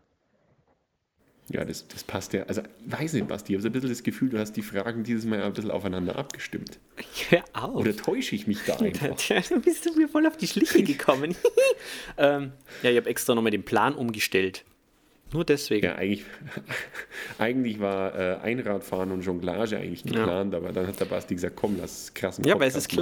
Ja, 1.50 1.64
das, 1.64 1.86
das 1.88 2.02
passt 2.04 2.32
ja. 2.32 2.44
Also, 2.44 2.62
weiß 2.86 3.12
nicht, 3.12 3.28
Basti, 3.28 3.52
ich 3.52 3.56
habe 3.56 3.62
so 3.62 3.68
ein 3.68 3.72
bisschen 3.72 3.90
das 3.90 4.02
Gefühl, 4.02 4.30
du 4.30 4.38
hast 4.38 4.52
die 4.54 4.62
Fragen 4.62 5.04
dieses 5.04 5.26
Mal 5.26 5.42
ein 5.42 5.52
bisschen 5.52 5.70
aufeinander 5.70 6.16
abgestimmt. 6.16 6.78
Hör 7.28 7.44
auf. 7.52 7.74
Oder 7.74 7.94
täusche 7.94 8.34
ich 8.34 8.46
mich 8.46 8.58
da 8.66 8.76
einfach? 8.80 9.16
Tja, 9.16 9.40
du 9.46 9.60
bist 9.60 9.84
du 9.84 9.94
mir 9.94 10.08
voll 10.08 10.26
auf 10.26 10.38
die 10.38 10.46
Schliche 10.46 10.82
gekommen. 10.82 11.36
ähm, 12.18 12.52
ja, 12.82 12.90
ich 12.90 12.96
habe 12.96 13.10
extra 13.10 13.34
nochmal 13.34 13.50
den 13.50 13.64
Plan 13.64 13.94
umgestellt. 13.94 14.64
Nur 15.32 15.44
deswegen. 15.44 15.84
Ja, 15.84 15.96
eigentlich, 15.96 16.24
eigentlich 17.38 17.80
war 17.80 18.14
äh, 18.14 18.36
Einradfahren 18.36 19.10
und 19.10 19.22
Jonglage 19.22 19.76
eigentlich 19.76 20.04
geplant, 20.04 20.54
aber 20.54 20.72
dann 20.72 20.86
hat 20.86 21.00
der 21.00 21.06
Basti 21.06 21.34
gesagt, 21.34 21.56
komm, 21.56 21.76
lass 21.78 22.14
krassen 22.14 22.44
Ja, 22.44 22.58
weil 22.58 22.68
es 22.68 22.76
ist 22.76 22.88
Podcast 22.88 23.00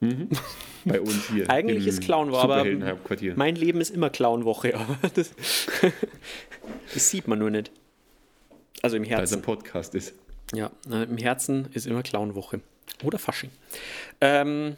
Clown-Woche. 0.00 0.28
Bei 0.84 1.00
uns 1.00 1.28
hier. 1.28 1.50
Eigentlich 1.50 1.86
ist 1.86 2.02
Clown-Woche, 2.02 2.42
aber 2.42 2.64
mein 3.36 3.56
Leben 3.56 3.80
ist 3.80 3.90
immer 3.90 4.10
Clown-Woche. 4.10 4.74
Aber 4.78 4.96
das, 5.14 5.30
das 6.94 7.10
sieht 7.10 7.26
man 7.28 7.38
nur 7.38 7.50
nicht. 7.50 7.70
Also 8.82 8.96
im 8.96 9.02
Weil 9.02 9.08
es 9.08 9.12
ein 9.12 9.18
Herzen. 9.18 9.42
Podcast 9.42 9.94
ist. 9.94 10.14
Ja, 10.54 10.70
im 10.88 11.18
Herzen 11.18 11.68
ist 11.72 11.86
immer 11.86 12.02
Clown-Woche. 12.02 12.60
Oder 13.02 13.18
Fasching. 13.18 13.50
Ähm, 14.20 14.76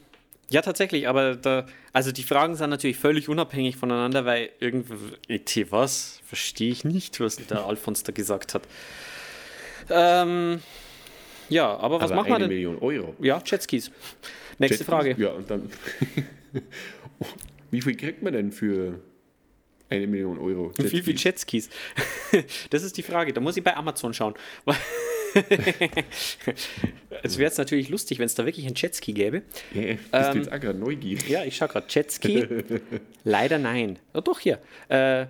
ja, 0.48 0.62
tatsächlich, 0.62 1.06
aber 1.06 1.36
da, 1.36 1.66
also 1.92 2.10
die 2.10 2.24
Fragen 2.24 2.56
sind 2.56 2.70
natürlich 2.70 2.96
völlig 2.96 3.28
unabhängig 3.28 3.76
voneinander, 3.76 4.24
weil 4.24 4.50
irgendwie, 4.58 5.70
was? 5.70 6.20
Verstehe 6.26 6.72
ich 6.72 6.84
nicht, 6.84 7.20
was 7.20 7.36
der 7.36 7.64
Alfons 7.66 8.02
da 8.02 8.12
gesagt 8.12 8.54
hat. 8.54 8.62
Ähm, 9.90 10.60
ja, 11.51 11.76
aber 11.76 12.01
was 12.01 12.11
aber 12.11 12.14
machen 12.22 12.28
wir 12.28 12.34
eine 12.36 12.44
denn? 12.48 12.55
Million 12.55 12.78
Euro. 12.78 13.14
Ja, 13.20 13.42
Jetskis. 13.44 13.90
Nächste 14.59 14.64
Jetskis? 14.78 14.86
Frage. 14.86 15.14
Ja, 15.18 15.30
und 15.32 15.51
dann. 15.51 15.70
Wie 17.70 17.80
viel 17.82 17.96
kriegt 17.96 18.22
man 18.22 18.32
denn 18.32 18.51
für 18.51 18.98
eine 19.88 20.07
Million 20.07 20.38
Euro? 20.38 20.72
Wie 20.78 21.03
viel 21.03 21.14
Jetskis? 21.16 21.68
Jetskis? 22.32 22.46
Das 22.70 22.82
ist 22.82 22.96
die 22.96 23.03
Frage. 23.03 23.32
Da 23.32 23.40
muss 23.40 23.57
ich 23.57 23.62
bei 23.64 23.76
Amazon 23.76 24.14
schauen. 24.14 24.34
Es 27.22 27.38
wäre 27.38 27.48
jetzt 27.48 27.59
natürlich 27.59 27.88
lustig, 27.88 28.18
wenn 28.18 28.26
es 28.26 28.34
da 28.34 28.44
wirklich 28.46 28.66
einen 28.66 28.74
Jetski 28.74 29.12
gäbe. 29.12 29.42
Ja, 29.72 29.82
bist 29.94 30.01
Ähm, 30.12 30.32
du 30.32 30.38
jetzt 30.38 30.53
auch 30.53 30.59
gerade 30.61 30.78
neugierig? 30.78 31.28
Ja, 31.28 31.44
ich 31.44 31.57
schaue 31.57 31.68
gerade. 31.68 31.86
Jetski? 31.88 32.46
Leider 33.24 33.59
nein. 33.59 33.98
Oh, 34.14 34.20
doch 34.20 34.40
hier. 34.40 34.59
Äh, 34.88 35.26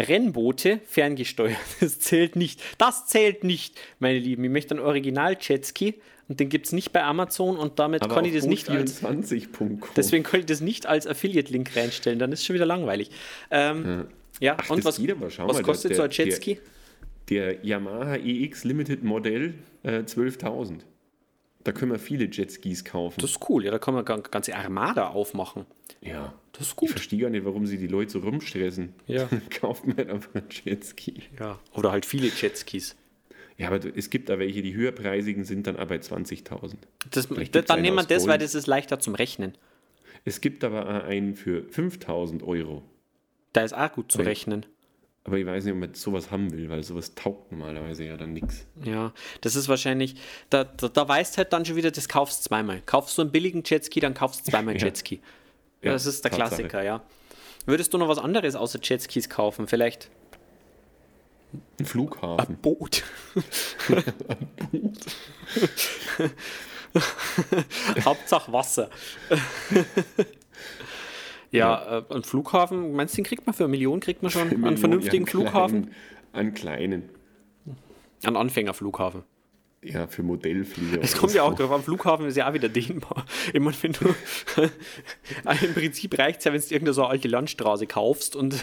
Rennboote 0.00 0.80
ferngesteuert. 0.86 1.56
Das 1.80 1.98
zählt 1.98 2.36
nicht. 2.36 2.60
Das 2.78 3.06
zählt 3.06 3.44
nicht, 3.44 3.78
meine 3.98 4.18
Lieben. 4.18 4.44
Ich 4.44 4.50
möchte 4.50 4.74
einen 4.74 4.84
Original-Jetski 4.84 5.94
und 6.28 6.40
den 6.40 6.48
gibt 6.48 6.66
es 6.66 6.72
nicht 6.72 6.92
bei 6.92 7.02
Amazon 7.02 7.56
und 7.56 7.78
damit 7.78 8.02
Aber 8.02 8.14
kann 8.14 8.24
ich 8.24 8.34
das 8.34 8.46
nicht 8.46 8.68
als. 8.70 9.02
Boot24.com. 9.02 9.80
Deswegen 9.96 10.22
kann 10.24 10.40
ich 10.40 10.46
das 10.46 10.60
nicht 10.60 10.86
als 10.86 11.06
Affiliate-Link 11.06 11.76
reinstellen, 11.76 12.18
dann 12.18 12.32
ist 12.32 12.40
es 12.40 12.46
schon 12.46 12.54
wieder 12.54 12.66
langweilig. 12.66 13.10
Ähm, 13.50 14.06
ja, 14.40 14.56
Ach, 14.60 14.70
und 14.70 14.84
was, 14.84 15.00
was 15.02 15.62
kostet 15.62 15.90
der- 15.90 15.96
so 15.96 16.02
ein 16.02 16.10
der- 16.10 16.26
Jetski? 16.26 16.58
Der 17.28 17.64
Yamaha 17.64 18.16
EX 18.16 18.64
Limited 18.64 19.04
Modell 19.04 19.54
äh, 19.84 19.98
12.000. 20.00 20.80
Da 21.64 21.72
können 21.72 21.92
wir 21.92 21.98
viele 21.98 22.24
Jetskis 22.30 22.84
kaufen. 22.84 23.20
Das 23.20 23.30
ist 23.32 23.40
cool, 23.50 23.64
ja, 23.64 23.70
da 23.70 23.78
kann 23.78 23.92
man 23.94 24.06
eine 24.06 24.22
ganze 24.22 24.54
Armada 24.56 25.08
aufmachen. 25.08 25.66
ja. 26.00 26.32
Das 26.52 26.62
ist 26.66 26.72
Ich 26.72 26.76
gut. 26.76 26.90
verstehe 26.90 27.20
gar 27.20 27.30
nicht, 27.30 27.44
warum 27.46 27.64
sie 27.66 27.78
die 27.78 27.86
Leute 27.86 28.10
so 28.10 28.18
rumstressen. 28.18 28.92
Ja. 29.06 29.28
Kauft 29.60 29.86
man 29.86 29.96
einfach 30.10 30.34
einen 30.34 30.48
Jetski. 30.50 31.22
Ja. 31.38 31.58
Oder 31.74 31.90
halt 31.92 32.04
viele 32.04 32.26
Jetskis. 32.26 32.96
Ja, 33.56 33.68
aber 33.68 33.80
es 33.96 34.10
gibt 34.10 34.28
da 34.28 34.38
welche, 34.38 34.60
die 34.60 34.74
höherpreisigen 34.74 35.44
sind 35.44 35.66
dann 35.66 35.76
aber 35.76 35.86
bei 35.86 35.96
20.000. 35.96 36.74
Das, 37.12 37.26
Vielleicht 37.26 37.54
da, 37.54 37.60
gibt's 37.60 37.68
dann 37.68 37.80
nehmen 37.82 37.96
wir 37.96 38.02
das, 38.02 38.26
weil 38.26 38.38
das 38.38 38.54
ist 38.54 38.66
leichter 38.66 38.98
zum 38.98 39.14
Rechnen. 39.14 39.56
Es 40.24 40.40
gibt 40.42 40.64
aber 40.64 41.04
einen 41.04 41.34
für 41.34 41.60
5.000 41.70 42.42
Euro. 42.42 42.82
Da 43.54 43.62
ist 43.62 43.72
auch 43.74 43.92
gut 43.92 44.10
zu 44.12 44.18
Okay. 44.18 44.28
rechnen. 44.28 44.66
Aber 45.30 45.38
ich 45.38 45.46
weiß 45.46 45.62
nicht, 45.62 45.72
ob 45.74 45.78
man 45.78 45.94
sowas 45.94 46.32
haben 46.32 46.50
will, 46.52 46.68
weil 46.70 46.82
sowas 46.82 47.14
taugt 47.14 47.52
normalerweise 47.52 48.04
ja 48.04 48.16
dann 48.16 48.32
nichts. 48.32 48.66
Ja, 48.82 49.12
das 49.42 49.54
ist 49.54 49.68
wahrscheinlich, 49.68 50.16
da, 50.50 50.64
da, 50.64 50.88
da 50.88 51.06
weißt 51.08 51.38
halt 51.38 51.52
dann 51.52 51.64
schon 51.64 51.76
wieder, 51.76 51.92
das 51.92 52.08
kaufst 52.08 52.42
zweimal. 52.42 52.82
Kaufst 52.84 53.16
du 53.16 53.22
einen 53.22 53.30
billigen 53.30 53.62
Jetski, 53.64 54.00
dann 54.00 54.12
kaufst 54.12 54.40
du 54.44 54.50
zweimal 54.50 54.72
einen 54.74 54.80
Ja. 54.80 54.86
Jetski. 54.86 55.20
Ja, 55.82 55.92
das 55.92 56.04
ist 56.06 56.24
der 56.24 56.32
Tatsache. 56.32 56.48
Klassiker, 56.48 56.82
ja. 56.82 57.04
Würdest 57.64 57.94
du 57.94 57.98
noch 57.98 58.08
was 58.08 58.18
anderes 58.18 58.56
außer 58.56 58.80
Jetskis 58.82 59.28
kaufen? 59.30 59.68
Vielleicht 59.68 60.10
Ein 61.78 61.86
Flughafen. 61.86 62.56
Boot. 62.56 63.04
Hauptsache 68.04 68.52
Wasser. 68.52 68.90
Ja, 71.50 71.98
Äh, 71.98 72.14
ein 72.14 72.22
Flughafen, 72.22 72.92
meinst 72.92 73.14
du, 73.14 73.16
den 73.16 73.24
kriegt 73.24 73.46
man 73.46 73.54
für 73.54 73.64
eine 73.64 73.70
Million? 73.70 74.00
Kriegt 74.00 74.22
man 74.22 74.30
schon 74.30 74.42
einen 74.42 74.50
Millionen, 74.50 74.76
vernünftigen 74.78 75.24
ja, 75.24 75.30
Flughafen? 75.30 75.82
Kleinen, 75.82 75.94
einen 76.32 76.54
kleinen. 76.54 77.08
Einen 78.22 78.36
Anfängerflughafen. 78.36 79.22
Ja, 79.82 80.06
für 80.06 80.22
Modellflieger. 80.22 81.00
Es 81.00 81.16
kommt 81.16 81.32
ja 81.32 81.42
auch 81.42 81.54
drauf 81.54 81.70
an, 81.70 81.82
Flughafen 81.82 82.26
ist 82.26 82.36
ja 82.36 82.48
auch 82.48 82.52
wieder 82.52 82.68
dehnbar. 82.68 83.24
Ich 83.52 83.60
meine, 83.60 83.74
wenn 83.80 83.92
du, 83.92 84.14
im 85.66 85.74
Prinzip 85.74 86.18
reicht 86.18 86.40
es 86.40 86.44
ja, 86.44 86.52
wenn 86.52 86.60
du 86.60 86.66
irgendeine 86.66 86.92
so 86.92 87.02
eine 87.02 87.10
alte 87.12 87.28
Landstraße 87.28 87.86
kaufst 87.86 88.36
und, 88.36 88.62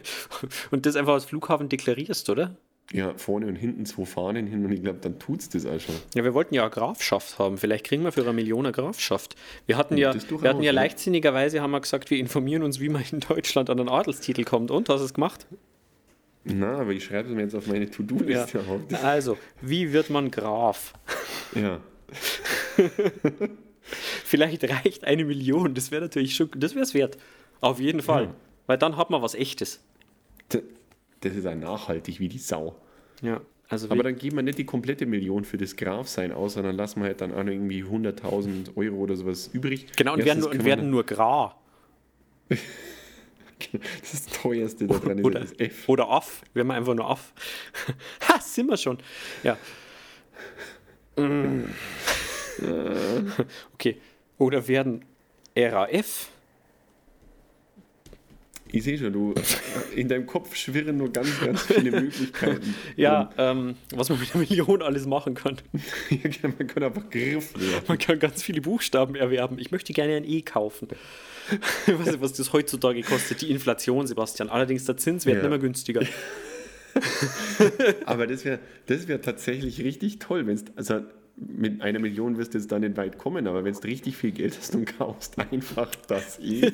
und 0.72 0.86
das 0.86 0.96
einfach 0.96 1.12
als 1.12 1.24
Flughafen 1.24 1.68
deklarierst, 1.68 2.28
oder? 2.30 2.56
Ja, 2.92 3.14
vorne 3.16 3.46
und 3.46 3.54
hinten 3.54 3.86
zwei 3.86 4.04
Fahnen 4.04 4.48
hin 4.48 4.64
und 4.64 4.72
ich 4.72 4.82
glaube, 4.82 4.98
dann 5.00 5.18
tut's 5.20 5.48
das 5.48 5.64
auch 5.64 5.78
schon. 5.78 5.94
Ja, 6.16 6.24
wir 6.24 6.34
wollten 6.34 6.54
ja 6.54 6.62
eine 6.62 6.70
Grafschaft 6.72 7.38
haben. 7.38 7.56
Vielleicht 7.56 7.84
kriegen 7.86 8.02
wir 8.02 8.10
für 8.10 8.22
eine 8.22 8.32
Million 8.32 8.66
eine 8.66 8.72
Grafschaft. 8.72 9.36
Wir 9.66 9.76
hatten 9.76 9.96
ja, 9.96 10.12
wir 10.12 10.48
hatten 10.48 10.58
ja 10.60 10.66
ja. 10.66 10.72
leichtsinnigerweise 10.72 11.60
haben 11.60 11.70
wir 11.70 11.80
gesagt, 11.80 12.10
wir 12.10 12.18
informieren 12.18 12.64
uns, 12.64 12.80
wie 12.80 12.88
man 12.88 13.04
in 13.12 13.20
Deutschland 13.20 13.70
an 13.70 13.78
einen 13.78 13.88
Adelstitel 13.88 14.42
kommt. 14.42 14.72
Und, 14.72 14.88
hast 14.88 15.00
du 15.00 15.04
es 15.04 15.14
gemacht? 15.14 15.46
Na, 16.42 16.78
aber 16.80 16.90
ich 16.90 17.04
schreibe 17.04 17.28
es 17.28 17.34
mir 17.34 17.42
jetzt 17.42 17.54
auf 17.54 17.66
meine 17.68 17.88
To-Do-Liste. 17.88 18.60
Das- 18.88 19.04
Also, 19.04 19.36
wie 19.60 19.92
wird 19.92 20.10
man 20.10 20.30
Graf? 20.32 20.92
Ja. 21.54 21.80
Vielleicht 24.24 24.64
reicht 24.64 25.04
eine 25.04 25.24
Million. 25.24 25.74
Das 25.74 25.90
wäre 25.90 26.02
natürlich 26.02 26.34
schon, 26.34 26.50
das 26.56 26.74
wäre 26.74 26.82
es 26.84 26.94
wert. 26.94 27.18
Auf 27.60 27.78
jeden 27.80 28.02
Fall. 28.02 28.24
Ja. 28.24 28.34
Weil 28.66 28.78
dann 28.78 28.96
hat 28.96 29.10
man 29.10 29.22
was 29.22 29.34
Echtes. 29.34 29.80
D- 30.52 30.62
Das 31.20 31.34
ist 31.34 31.46
ein 31.46 31.60
nachhaltig 31.60 32.20
wie 32.20 32.28
die 32.28 32.38
Sau. 32.38 32.76
Ja. 33.22 33.40
Also 33.68 33.88
Aber 33.88 34.02
dann 34.02 34.16
geben 34.16 34.36
wir 34.36 34.42
nicht 34.42 34.58
die 34.58 34.64
komplette 34.64 35.06
Million 35.06 35.44
für 35.44 35.56
das 35.56 35.76
Grafsein 35.76 36.32
aus, 36.32 36.54
sondern 36.54 36.74
lassen 36.76 37.00
wir 37.00 37.06
halt 37.06 37.20
dann 37.20 37.32
auch 37.32 37.44
noch 37.44 37.52
irgendwie 37.52 37.84
100.000 37.84 38.76
Euro 38.76 38.96
oder 38.96 39.14
sowas 39.14 39.48
übrig. 39.52 39.86
genau, 39.96 40.14
und 40.14 40.18
werden, 40.18 40.28
Erstens 40.28 40.44
nur, 40.46 40.52
und 40.54 40.64
werden 40.64 40.90
nur 40.90 41.04
Gra. 41.04 41.56
Das 44.00 44.24
teuerste 44.24 44.86
da 44.86 44.98
dran 44.98 45.18
ist 45.18 45.24
Oder, 45.24 45.40
das 45.40 45.52
F. 45.58 45.86
oder 45.86 46.08
Aff. 46.08 46.40
Werden 46.54 46.68
wir 46.68 46.74
einfach 46.74 46.94
nur 46.94 47.10
Aff. 47.10 47.34
ha, 48.28 48.40
sind 48.40 48.68
wir 48.68 48.76
schon. 48.78 48.98
Ja. 49.42 49.58
Okay. 53.74 54.00
Oder 54.38 54.66
werden 54.66 55.04
RAF. 55.56 56.30
Ich 58.72 58.84
sehe 58.84 58.96
schon, 58.98 59.12
du 59.12 59.34
in 59.94 60.08
deinem 60.08 60.26
Kopf 60.26 60.54
schwirren 60.54 60.96
nur 60.96 61.12
ganz, 61.12 61.28
ganz 61.40 61.62
viele 61.62 61.90
Möglichkeiten. 62.00 62.74
Ja, 62.96 63.30
ähm, 63.36 63.74
was 63.94 64.08
man 64.08 64.20
mit 64.20 64.34
einer 64.34 64.44
Million 64.48 64.82
alles 64.82 65.06
machen 65.06 65.34
kann. 65.34 65.56
Genau, 66.10 66.54
man 66.58 66.66
kann 66.66 66.82
einfach 66.82 67.08
Griff 67.10 67.54
werden. 67.58 67.84
Man 67.88 67.98
kann 67.98 68.18
ganz 68.18 68.42
viele 68.42 68.60
Buchstaben 68.60 69.14
erwerben. 69.16 69.58
Ich 69.58 69.70
möchte 69.70 69.92
gerne 69.92 70.14
ein 70.16 70.24
E 70.24 70.42
kaufen. 70.42 70.88
Ich 71.86 71.98
weiß 71.98 72.06
nicht, 72.06 72.20
was 72.20 72.32
das 72.34 72.52
heutzutage 72.52 73.02
kostet, 73.02 73.42
die 73.42 73.50
Inflation, 73.50 74.06
Sebastian. 74.06 74.48
Allerdings 74.48 74.84
der 74.84 74.96
Zins 74.96 75.26
wird 75.26 75.42
Ja. 75.42 75.48
mehr 75.48 75.58
günstiger. 75.58 76.02
Aber 78.06 78.26
das 78.26 78.44
wäre 78.44 78.58
das 78.86 79.08
wär 79.08 79.20
tatsächlich 79.22 79.80
richtig 79.82 80.18
toll, 80.18 80.46
wenn 80.46 80.60
also 80.76 81.00
mit 81.36 81.80
einer 81.80 81.98
Million 82.00 82.36
wirst 82.38 82.54
du 82.54 82.58
jetzt 82.58 82.70
da 82.70 82.78
nicht 82.78 82.96
weit 82.96 83.16
kommen, 83.16 83.46
aber 83.46 83.64
wenn 83.64 83.72
du 83.72 83.80
richtig 83.80 84.16
viel 84.16 84.32
Geld 84.32 84.58
hast 84.58 84.74
und 84.74 84.84
kaufst 84.98 85.38
einfach 85.38 85.88
das 86.06 86.38
eh. 86.40 86.70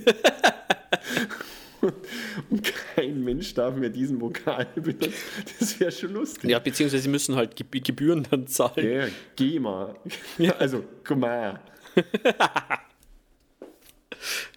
Und 2.50 2.72
kein 2.94 3.22
Mensch 3.24 3.54
darf 3.54 3.74
mehr 3.76 3.90
diesen 3.90 4.20
Vokal 4.20 4.66
benutzen. 4.74 5.12
Das 5.58 5.78
wäre 5.80 5.92
schon 5.92 6.12
lustig. 6.12 6.50
Ja, 6.50 6.58
beziehungsweise 6.58 7.02
sie 7.02 7.08
müssen 7.08 7.36
halt 7.36 7.56
Ge- 7.56 7.80
Gebühren 7.80 8.26
dann 8.30 8.46
zahlen. 8.46 8.88
Ja, 8.88 9.06
geh 9.36 9.58
mal. 9.58 9.94
Also, 10.58 10.84
mal. 11.14 11.60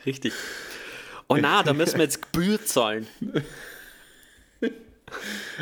Richtig. 0.05 0.33
Oh 1.27 1.35
na, 1.39 1.63
da 1.63 1.73
müssen 1.73 1.97
wir 1.97 2.03
jetzt 2.05 2.21
Gebühr 2.31 2.63
zahlen. 2.63 3.07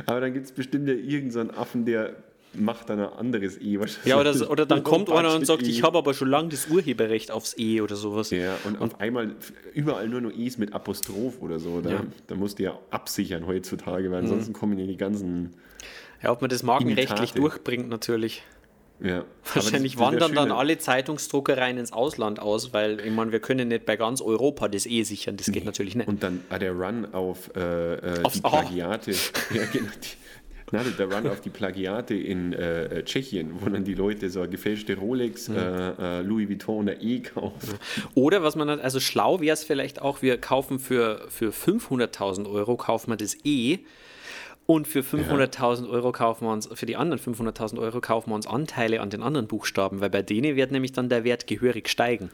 Aber 0.06 0.22
dann 0.22 0.34
gibt 0.34 0.46
es 0.46 0.52
bestimmt 0.52 0.88
ja 0.88 0.94
irgendeinen 0.94 1.52
Affen, 1.52 1.86
der 1.86 2.16
macht 2.60 2.90
dann 2.90 3.00
ein 3.00 3.14
anderes 3.14 3.60
E 3.62 3.80
wahrscheinlich. 3.80 4.06
Ja, 4.06 4.20
oder, 4.20 4.34
so- 4.34 4.48
oder 4.50 4.66
dann 4.66 4.84
kommt 4.84 5.10
einer 5.10 5.34
und 5.36 5.46
sagt, 5.46 5.64
E. 5.64 5.70
ich 5.70 5.84
habe 5.84 5.98
aber 5.98 6.14
schon 6.14 6.30
lange 6.30 6.50
das 6.50 6.68
Urheberrecht 6.68 7.32
aufs 7.32 7.58
E 7.58 7.82
oder 7.82 7.96
sowas. 7.96 8.30
Ja, 8.32 8.56
und, 8.66 8.82
auf 8.82 9.00
einmal 9.00 9.36
überall 9.74 10.08
nur 10.10 10.22
noch 10.22 10.32
E's 10.32 10.58
mit 10.58 10.74
Apostroph 10.74 11.42
oder 11.42 11.60
so. 11.60 11.82
Da, 11.82 11.90
Ja. 11.90 12.00
Mhm. 12.00 12.12
da 12.28 12.36
musst 12.36 12.60
du 12.60 12.64
ja 12.64 12.80
absichern 12.90 13.48
heutzutage, 13.48 14.12
weil 14.12 14.20
ansonsten 14.20 14.54
kommen 14.54 14.78
ja 14.78 14.86
die 14.86 14.98
ganzen. 14.98 15.54
Ja, 16.22 16.32
ob 16.32 16.42
man 16.42 16.50
das 16.50 16.64
markenrechtlich 16.64 17.10
Imitate. 17.20 17.40
durchbringt, 17.40 17.90
natürlich. 17.90 18.44
Ja. 19.00 19.26
Wahrscheinlich 19.54 19.94
das- 19.94 20.02
das 20.02 20.12
wandern 20.12 20.34
dann 20.34 20.52
alle 20.52 20.80
Zeitungsdruckereien 20.80 21.78
ins 21.78 21.94
Ausland 21.94 22.40
aus, 22.40 22.74
weil 22.74 23.00
ich 23.00 23.12
meine, 23.12 23.32
wir 23.32 23.40
können 23.40 23.68
nicht 23.68 23.86
bei 23.86 23.96
ganz 23.96 24.22
Europa 24.22 24.68
das 24.68 24.88
E 24.88 25.04
sichern, 25.04 25.38
das 25.38 25.52
geht 25.52 25.66
natürlich 25.66 25.94
nicht. 25.96 26.08
Und 26.08 26.24
dann 26.24 26.42
ah, 26.50 26.58
der 26.58 26.72
Run 26.72 27.06
auf 27.14 27.52
äh, 27.56 27.94
äh, 27.94 28.24
Aufs 28.24 28.38
die. 28.38 28.42
Plagiate. 28.42 29.12
ja, 29.54 29.66
genau. 29.72 29.92
Na, 30.72 30.84
der 30.84 31.10
Run 31.12 31.28
auf 31.28 31.40
die 31.40 31.50
Plagiate 31.50 32.14
in 32.14 32.52
äh, 32.52 32.86
äh, 33.00 33.04
Tschechien, 33.04 33.52
wo 33.62 33.70
dann 33.70 33.86
die 33.86 33.94
Leute 33.94 34.30
so 34.30 34.46
gefälschte 34.50 34.98
Rolex, 34.98 35.48
Mhm. 35.48 35.56
äh, 35.56 36.20
äh, 36.20 36.22
Louis 36.24 36.50
Vuitton 36.50 36.84
oder 36.84 37.02
E 37.02 37.22
kaufen. 37.22 37.76
Oder 38.16 38.44
was 38.44 38.56
man 38.58 38.70
hat, 38.70 38.82
also 38.82 39.00
schlau 39.00 39.40
wäre 39.40 39.54
es 39.54 39.64
vielleicht 39.64 40.02
auch, 40.02 40.22
wir 40.22 40.38
kaufen 40.38 40.80
für, 40.80 41.26
für 41.30 41.52
500.000 41.52 42.50
Euro, 42.52 42.76
kaufen 42.76 43.12
wir 43.12 43.16
das 43.16 43.38
E 43.46 43.80
und 44.66 44.90
für 44.90 45.00
500.000 45.00 45.90
Euro 45.90 46.12
kaufen 46.12 46.46
wir 46.46 46.52
uns, 46.52 46.68
für 46.74 46.86
die 46.86 46.98
anderen 46.98 47.22
500.000 47.24 47.80
Euro 47.80 48.02
kaufen 48.02 48.32
wir 48.32 48.36
uns 48.36 48.46
Anteile 48.48 49.00
an 49.00 49.10
den 49.10 49.24
anderen 49.24 49.48
Buchstaben, 49.48 50.02
weil 50.02 50.10
bei 50.10 50.22
denen 50.22 50.58
wird 50.58 50.72
nämlich 50.74 50.92
dann 50.92 51.08
der 51.08 51.24
Wert 51.24 51.48
gehörig 51.48 51.88
steigen. 51.88 52.30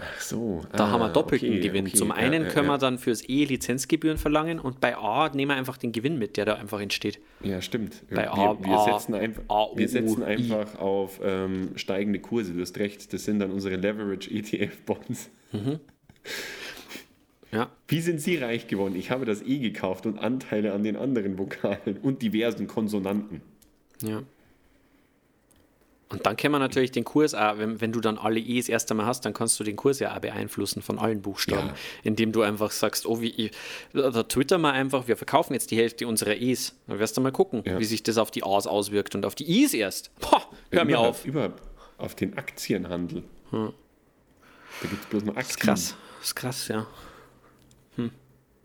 Ach 0.00 0.20
so. 0.20 0.62
Da 0.72 0.84
ah, 0.84 0.90
haben 0.90 1.00
wir 1.00 1.08
doppelten 1.08 1.48
okay, 1.50 1.60
Gewinn. 1.60 1.86
okay, 1.86 1.96
Zum 1.96 2.12
einen 2.12 2.44
ja, 2.44 2.48
können 2.50 2.68
ja. 2.68 2.74
wir 2.74 2.78
dann 2.78 2.98
fürs 2.98 3.28
E 3.28 3.44
Lizenzgebühren 3.44 4.16
verlangen 4.16 4.60
und 4.60 4.80
bei 4.80 4.96
A 4.96 5.28
nehmen 5.34 5.50
wir 5.50 5.56
einfach 5.56 5.76
den 5.76 5.90
Gewinn 5.90 6.18
mit, 6.18 6.36
der 6.36 6.44
da 6.44 6.54
einfach 6.54 6.80
entsteht. 6.80 7.18
Ja, 7.42 7.60
stimmt. 7.60 8.04
Bei 8.08 8.22
wir, 8.22 8.32
A- 8.32 8.56
wir, 8.64 8.76
A- 8.78 8.84
setzen 8.98 9.14
einfach, 9.14 9.42
A- 9.48 9.64
U- 9.72 9.76
wir 9.76 9.88
setzen 9.88 10.22
einfach 10.22 10.78
auf 10.78 11.20
ähm, 11.22 11.70
steigende 11.74 12.20
Kurse. 12.20 12.52
Du 12.52 12.60
hast 12.60 12.78
recht, 12.78 13.12
das 13.12 13.24
sind 13.24 13.40
dann 13.40 13.50
unsere 13.50 13.74
Leverage-ETF-Bonds. 13.74 15.30
Ja. 17.50 17.70
Wie 17.88 18.00
sind 18.00 18.20
Sie 18.20 18.36
reich 18.36 18.66
geworden? 18.68 18.94
Ich 18.94 19.10
habe 19.10 19.24
das 19.24 19.42
E 19.42 19.58
gekauft 19.58 20.06
und 20.06 20.18
Anteile 20.18 20.74
an 20.74 20.84
den 20.84 20.96
anderen 20.96 21.38
Vokalen 21.38 21.96
und 22.02 22.22
diversen 22.22 22.66
Konsonanten. 22.66 23.40
Ja. 24.02 24.22
Und 26.10 26.24
dann 26.24 26.36
kann 26.38 26.50
man 26.52 26.60
natürlich 26.62 26.90
den 26.90 27.04
Kurs 27.04 27.34
auch, 27.34 27.58
wenn, 27.58 27.82
wenn 27.82 27.92
du 27.92 28.00
dann 28.00 28.16
alle 28.16 28.40
E's 28.40 28.68
erst 28.70 28.90
einmal 28.90 29.04
hast, 29.04 29.26
dann 29.26 29.34
kannst 29.34 29.60
du 29.60 29.64
den 29.64 29.76
Kurs 29.76 29.98
ja 29.98 30.14
auch 30.16 30.20
beeinflussen 30.20 30.80
von 30.80 30.98
allen 30.98 31.20
Buchstaben, 31.20 31.68
Ja. 31.68 31.74
indem 32.02 32.32
du 32.32 32.40
einfach 32.42 32.70
sagst, 32.70 33.04
oh, 33.04 33.20
wie, 33.20 33.28
ich- 33.30 33.50
da 33.92 34.22
twitter 34.22 34.56
mal 34.56 34.72
einfach, 34.72 35.06
wir 35.06 35.16
verkaufen 35.18 35.52
jetzt 35.52 35.70
die 35.70 35.76
Hälfte 35.76 36.06
unserer 36.06 36.34
E's. 36.36 36.74
Dann 36.86 36.98
wirst 36.98 37.16
du 37.16 37.20
mal 37.20 37.30
gucken, 37.32 37.62
Ja. 37.66 37.78
wie 37.78 37.84
sich 37.84 38.02
das 38.02 38.16
auf 38.16 38.30
die 38.30 38.42
A's 38.42 38.66
auswirkt 38.66 39.14
und 39.16 39.26
auf 39.26 39.34
die 39.34 39.44
I's 39.62 39.74
erst. 39.74 40.10
Boah, 40.20 40.42
hör 40.70 40.84
mir 40.86 40.92
überhaupt, 40.92 41.08
auf. 41.10 41.24
Überhaupt 41.26 41.62
auf 41.98 42.14
den 42.14 42.38
Aktienhandel. 42.38 43.24
Da 43.52 43.68
gibt 44.88 45.02
es 45.02 45.06
bloß 45.10 45.24
noch 45.24 45.36
Aktien. 45.36 45.58
Krass, 45.60 45.94
das 46.20 46.28
ist 46.28 46.34
krass, 46.36 46.68
ja. 46.68 46.86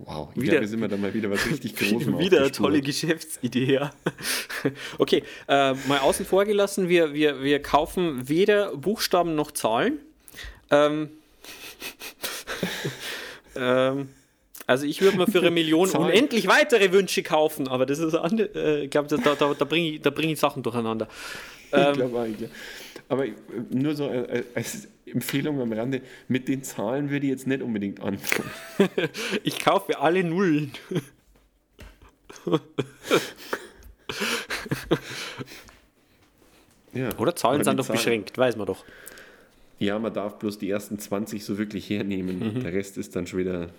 Wow, 0.05 0.29
ich 0.35 0.41
Wieder- 0.41 0.51
glaube, 0.53 0.67
sind 0.67 0.81
wir 0.81 0.87
da 0.87 0.97
mal 0.97 1.13
wieder 1.13 1.29
was 1.29 1.45
richtig 1.45 1.75
Großem 1.77 2.19
Wieder 2.19 2.39
eine 2.41 2.51
tolle 2.51 2.81
Geschäftsidee, 2.81 3.73
ja. 3.73 3.91
Okay, 4.97 5.23
äh, 5.47 5.73
mal 5.87 5.99
außen 6.01 6.25
vor 6.25 6.45
gelassen, 6.45 6.89
wir, 6.89 7.13
wir, 7.13 7.41
wir 7.41 7.61
kaufen 7.61 8.27
weder 8.27 8.75
Buchstaben 8.75 9.35
noch 9.35 9.51
Zahlen. 9.51 9.99
Ähm, 10.71 11.09
ähm, 13.55 14.09
also 14.65 14.85
ich 14.85 15.01
würde 15.01 15.17
mir 15.17 15.27
für 15.27 15.39
eine 15.39 15.51
Million 15.51 15.89
unendlich 15.91 16.47
weitere 16.47 16.91
Wünsche 16.91 17.23
kaufen, 17.23 17.67
aber 17.67 17.85
das 17.85 17.99
ist 17.99 18.13
äh, 18.13 18.83
ich 18.85 18.89
glaube, 18.89 19.07
da, 19.09 19.35
da, 19.35 19.53
da 19.53 19.65
bringe 19.65 19.89
ich, 19.91 20.01
da 20.01 20.09
bring 20.09 20.29
ich 20.29 20.39
Sachen 20.39 20.63
durcheinander. 20.63 21.07
Ähm, 21.71 21.87
Ich 21.91 21.97
glaube 21.97 22.19
eigentlich. 22.21 22.49
Aber 23.09 23.25
äh, 23.27 23.33
nur 23.71 23.95
so 23.95 24.09
äh, 24.09 24.43
als 24.55 24.87
Empfehlung 25.05 25.59
am 25.61 25.71
Rande, 25.73 26.01
mit 26.27 26.47
den 26.47 26.63
Zahlen 26.63 27.09
würde 27.09 27.25
ich 27.25 27.31
jetzt 27.31 27.47
nicht 27.47 27.61
unbedingt 27.61 27.99
anfangen. 28.01 28.49
Ich 29.43 29.59
kaufe 29.59 29.99
alle 29.99 30.23
Nullen. 30.23 30.71
Ja. 36.93 37.09
Oder 37.17 37.35
Zahlen 37.35 37.63
sind 37.63 37.77
doch 37.77 37.85
Zahlen- 37.85 37.97
beschränkt, 37.97 38.37
weiß 38.37 38.55
man 38.55 38.67
doch. 38.67 38.85
Ja, 39.79 39.97
man 39.99 40.13
darf 40.13 40.37
bloß 40.39 40.59
die 40.59 40.69
ersten 40.69 40.99
20 40.99 41.43
so 41.43 41.57
wirklich 41.57 41.89
hernehmen. 41.89 42.61
Der 42.61 42.71
Rest 42.73 42.97
ist 42.97 43.15
dann 43.15 43.25
schon 43.27 43.39
wieder. 43.39 43.69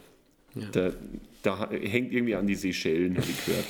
Da, 0.72 0.92
da 1.42 1.68
hängt 1.70 2.12
irgendwie 2.12 2.34
an 2.36 2.46
die 2.46 2.55
Seychellen, 2.55 3.16
habe 3.16 3.26
ich 3.28 3.44
gehört. 3.44 3.66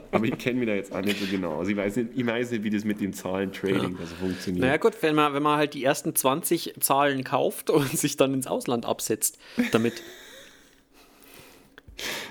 Aber 0.12 0.24
ich 0.24 0.38
kenne 0.38 0.58
mich 0.60 0.68
da 0.68 0.74
jetzt 0.74 0.92
auch 0.92 1.00
nicht 1.00 1.20
so 1.20 1.26
genau. 1.26 1.58
Also 1.58 1.70
ich 1.70 1.76
weiß 1.76 1.96
nicht, 1.96 2.10
ich 2.14 2.26
weiß 2.26 2.50
nicht 2.50 2.62
wie 2.62 2.70
das 2.70 2.84
mit 2.84 3.00
dem 3.00 3.12
Zahlen-Trading 3.12 3.96
da 3.98 4.06
so 4.06 4.14
funktioniert. 4.16 4.64
Naja 4.64 4.76
gut, 4.78 4.94
wenn 5.02 5.14
man, 5.14 5.34
wenn 5.34 5.42
man 5.42 5.58
halt 5.58 5.74
die 5.74 5.84
ersten 5.84 6.14
20 6.14 6.74
Zahlen 6.80 7.24
kauft 7.24 7.70
und 7.74 7.96
sich 7.96 8.16
dann 8.16 8.34
ins 8.34 8.46
Ausland 8.46 8.86
absetzt, 8.86 9.38
damit. 9.72 10.02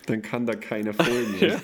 Dann 0.05 0.21
kann 0.21 0.45
da 0.45 0.53
keiner 0.53 0.93
folgen. 0.93 1.35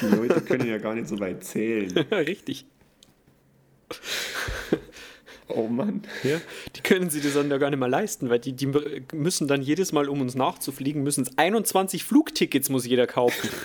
Die 0.00 0.06
Leute 0.06 0.40
können 0.40 0.68
ja 0.68 0.78
gar 0.78 0.94
nicht 0.94 1.08
so 1.08 1.20
weit 1.20 1.44
zählen. 1.44 1.96
Richtig. 2.10 2.66
Oh 5.48 5.66
Mann. 5.66 6.02
Ja. 6.22 6.40
Die 6.76 6.80
können 6.82 7.10
sich 7.10 7.22
das 7.22 7.34
dann 7.34 7.50
ja 7.50 7.58
gar 7.58 7.70
nicht 7.70 7.78
mehr 7.78 7.88
leisten, 7.88 8.28
weil 8.28 8.38
die, 8.38 8.52
die 8.52 8.66
müssen 9.12 9.48
dann 9.48 9.62
jedes 9.62 9.92
Mal, 9.92 10.08
um 10.08 10.20
uns 10.20 10.34
nachzufliegen, 10.34 11.02
müssen 11.02 11.22
es 11.22 11.38
21 11.38 12.04
Flugtickets 12.04 12.68
muss 12.68 12.86
jeder 12.86 13.06
kaufen. 13.06 13.48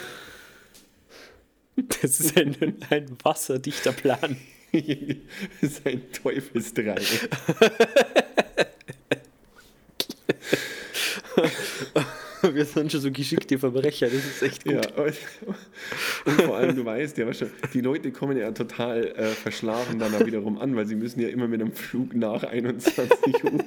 Das 1.75 2.19
ist 2.19 2.38
ein, 2.38 2.55
ein 2.91 3.17
wasserdichter 3.23 3.93
Plan. 3.93 4.38
Das 4.71 5.71
ist 5.71 5.88
ein 5.88 6.11
Teufelsdreieck. 6.11 7.29
Wir 12.53 12.65
sind 12.65 12.91
schon 12.91 13.01
so 13.01 13.11
geschickte 13.11 13.57
Verbrecher, 13.57 14.07
das 14.07 14.25
ist 14.25 14.41
echt 14.41 14.65
gut. 14.65 14.73
Ja, 14.73 15.03
und 15.03 15.15
vor 16.41 16.57
allem, 16.57 16.75
du 16.75 16.83
weißt 16.83 17.17
ja, 17.17 17.27
die 17.73 17.81
Leute 17.81 18.11
kommen 18.11 18.37
ja 18.37 18.51
total 18.51 19.07
äh, 19.07 19.27
verschlafen 19.27 19.99
dann 19.99 20.13
auch 20.13 20.25
wiederum 20.25 20.57
an, 20.57 20.75
weil 20.75 20.85
sie 20.85 20.95
müssen 20.95 21.21
ja 21.21 21.29
immer 21.29 21.47
mit 21.47 21.61
einem 21.61 21.71
Flug 21.71 22.13
nach 22.15 22.43
21 22.43 23.43
Uhr. 23.45 23.63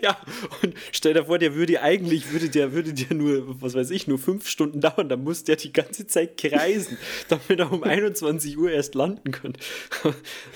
Ja, 0.00 0.16
und 0.62 0.74
stell 0.92 1.14
dir 1.14 1.24
vor, 1.24 1.38
der 1.38 1.54
würde 1.54 1.80
eigentlich, 1.82 2.32
würde 2.32 2.48
der, 2.48 2.72
würde 2.72 2.92
der 2.92 3.16
nur, 3.16 3.60
was 3.60 3.74
weiß 3.74 3.90
ich, 3.90 4.06
nur 4.06 4.18
fünf 4.18 4.48
Stunden 4.48 4.80
dauern, 4.80 5.08
dann 5.08 5.24
muss 5.24 5.44
der 5.44 5.56
die 5.56 5.72
ganze 5.72 6.06
Zeit 6.06 6.36
kreisen, 6.36 6.98
damit 7.28 7.58
er 7.58 7.72
um 7.72 7.82
21 7.82 8.58
Uhr 8.58 8.70
erst 8.70 8.94
landen 8.94 9.32
kann. 9.32 9.54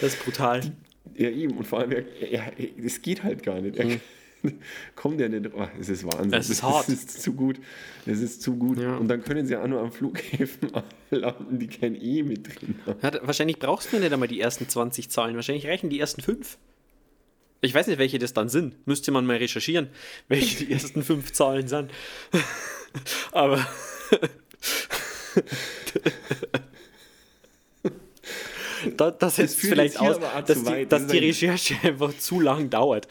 Das 0.01 0.15
ist 0.15 0.25
brutal. 0.25 0.61
Ja, 1.17 1.29
eben. 1.29 1.57
Und 1.57 1.67
vor 1.67 1.81
allem, 1.81 2.05
es 2.85 3.03
geht 3.03 3.25
halt 3.25 3.43
gar 3.43 3.61
nicht. 3.61 3.77
Er, 3.77 3.99
Kommt 4.97 5.21
ja 5.21 5.29
nicht. 5.29 5.51
Oh, 5.55 5.67
es 5.79 5.89
ist 5.89 6.05
Wahnsinn. 6.05 6.33
Es 6.35 6.51
ist 6.51 6.63
hart. 6.65 6.89
Es 6.89 7.05
ist 7.05 7.23
zu 7.23 7.33
gut. 7.33 7.61
Es 8.07 8.21
ist 8.21 8.43
zu 8.43 8.57
gut. 8.57 8.79
Ja. 8.79 8.97
Und 8.97 9.09
dann 9.09 9.23
können 9.23 9.47
sie 9.47 9.57
auch 9.57 9.67
nur 9.67 9.81
am 9.81 9.93
Flughäfen 9.93 10.71
landen, 11.11 11.59
die 11.59 11.67
kein 11.67 12.01
E 12.01 12.23
mit 12.23 12.47
drin 12.47 12.77
haben. 12.87 12.99
Ja, 13.03 13.27
wahrscheinlich 13.27 13.59
brauchst 13.59 13.93
du 13.93 13.99
nicht 13.99 14.13
einmal 14.13 14.29
die 14.29 14.41
ersten 14.41 14.69
20 14.69 15.11
Zahlen, 15.11 15.37
wahrscheinlich 15.37 15.67
reichen 15.67 15.91
die 15.91 16.01
ersten 16.01 16.23
fünf. 16.23 16.59
Ich 17.63 17.75
weiß 17.75 17.89
nicht, 17.89 17.99
welche 17.99 18.19
das 18.19 18.33
dann 18.33 18.49
sind. 18.49 18.87
Müsste 18.87 19.13
man 19.13 19.27
mal 19.27 19.37
recherchieren, 19.37 19.89
welche 20.29 20.65
die 20.65 20.73
ersten 20.73 21.03
fünf 21.03 21.33
Zahlen 21.33 21.69
sind. 21.69 21.91
Aber 23.33 23.67
da, 28.97 29.11
das 29.11 29.37
setzt 29.37 29.57
führt 29.57 29.75
vielleicht 29.75 30.01
aus, 30.01 30.19
dass, 30.47 30.63
die, 30.65 30.87
dass 30.87 31.03
Das 31.03 31.07
die 31.07 31.19
ist 31.19 31.43
Recherche 31.43 31.75
einfach 31.83 32.17
zu 32.17 32.41
lang 32.41 32.71
dauert. 32.71 33.09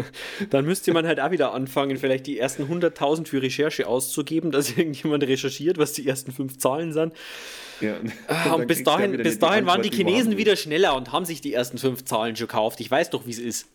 Dann 0.50 0.64
müsste 0.64 0.92
man 0.92 1.06
halt 1.06 1.20
auch 1.20 1.30
wieder 1.30 1.52
anfangen, 1.52 1.96
vielleicht 1.96 2.26
die 2.26 2.38
ersten 2.38 2.64
100.000 2.64 3.26
für 3.26 3.42
Recherche 3.42 3.86
auszugeben, 3.86 4.50
dass 4.50 4.76
irgendjemand 4.76 5.24
recherchiert, 5.24 5.78
was 5.78 5.92
die 5.92 6.06
ersten 6.06 6.32
fünf 6.32 6.58
Zahlen 6.58 6.92
sind. 6.92 7.12
Ja. 7.80 7.96
Ah, 8.28 8.44
dann 8.44 8.60
Und 8.60 8.66
bis 8.66 8.78
ja 8.78 8.84
dahin, 8.84 9.16
bis 9.16 9.38
dahin 9.38 9.66
waren 9.66 9.82
die 9.82 9.90
Chinesen 9.90 10.36
wieder 10.36 10.56
schneller 10.56 10.96
und 10.96 11.12
haben 11.12 11.24
sich 11.24 11.40
die 11.40 11.52
ersten 11.52 11.78
fünf 11.78 12.04
Zahlen 12.04 12.36
schon 12.36 12.46
gekauft. 12.46 12.80
Ich 12.80 12.90
weiß 12.90 13.10
doch, 13.10 13.26
wie 13.26 13.30
es 13.30 13.38
ist. 13.38 13.66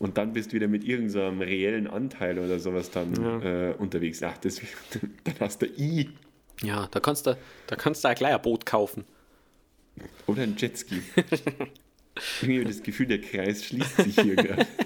Und 0.00 0.18
dann 0.18 0.32
bist 0.32 0.50
du 0.50 0.56
wieder 0.56 0.66
mit 0.66 0.84
irgendeinem 0.84 1.40
reellen 1.40 1.86
Anteil 1.86 2.38
oder 2.38 2.58
sowas 2.58 2.90
dann 2.90 3.42
äh, 3.42 3.74
unterwegs. 3.78 4.22
Ach, 4.22 4.36
das, 4.38 4.60
dann 4.90 5.34
hast 5.38 5.62
du 5.62 5.66
I 5.66 6.10
Ja, 6.62 6.88
da 6.90 6.98
kannst 6.98 7.26
du, 7.26 7.36
da 7.68 7.76
kannst 7.76 8.04
du 8.04 8.08
auch 8.08 8.14
gleich 8.14 8.34
ein 8.34 8.42
Boot 8.42 8.66
kaufen. 8.66 9.04
Oder 10.26 10.42
ein 10.42 10.56
Jetski. 10.56 11.02
Irgendwie 12.42 12.64
das 12.64 12.82
Gefühl, 12.82 13.06
der 13.06 13.20
Kreis 13.20 13.64
schließt 13.64 13.96
sich 13.96 14.14
hier 14.20 14.36
gerade. 14.36 14.66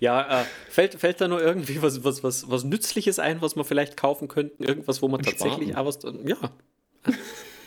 Ja, 0.00 0.40
äh, 0.40 0.44
fällt, 0.70 0.94
fällt 0.94 1.20
da 1.20 1.28
nur 1.28 1.42
irgendwie 1.42 1.82
was, 1.82 2.02
was, 2.04 2.24
was, 2.24 2.48
was 2.50 2.64
Nützliches 2.64 3.18
ein, 3.18 3.42
was 3.42 3.54
wir 3.56 3.64
vielleicht 3.64 3.98
kaufen 3.98 4.26
könnten? 4.28 4.64
Irgendwas, 4.64 5.02
wo 5.02 5.08
man 5.08 5.20
tatsächlich 5.20 5.76
auch 5.76 5.84
was. 5.84 5.98
Ja. 6.24 6.36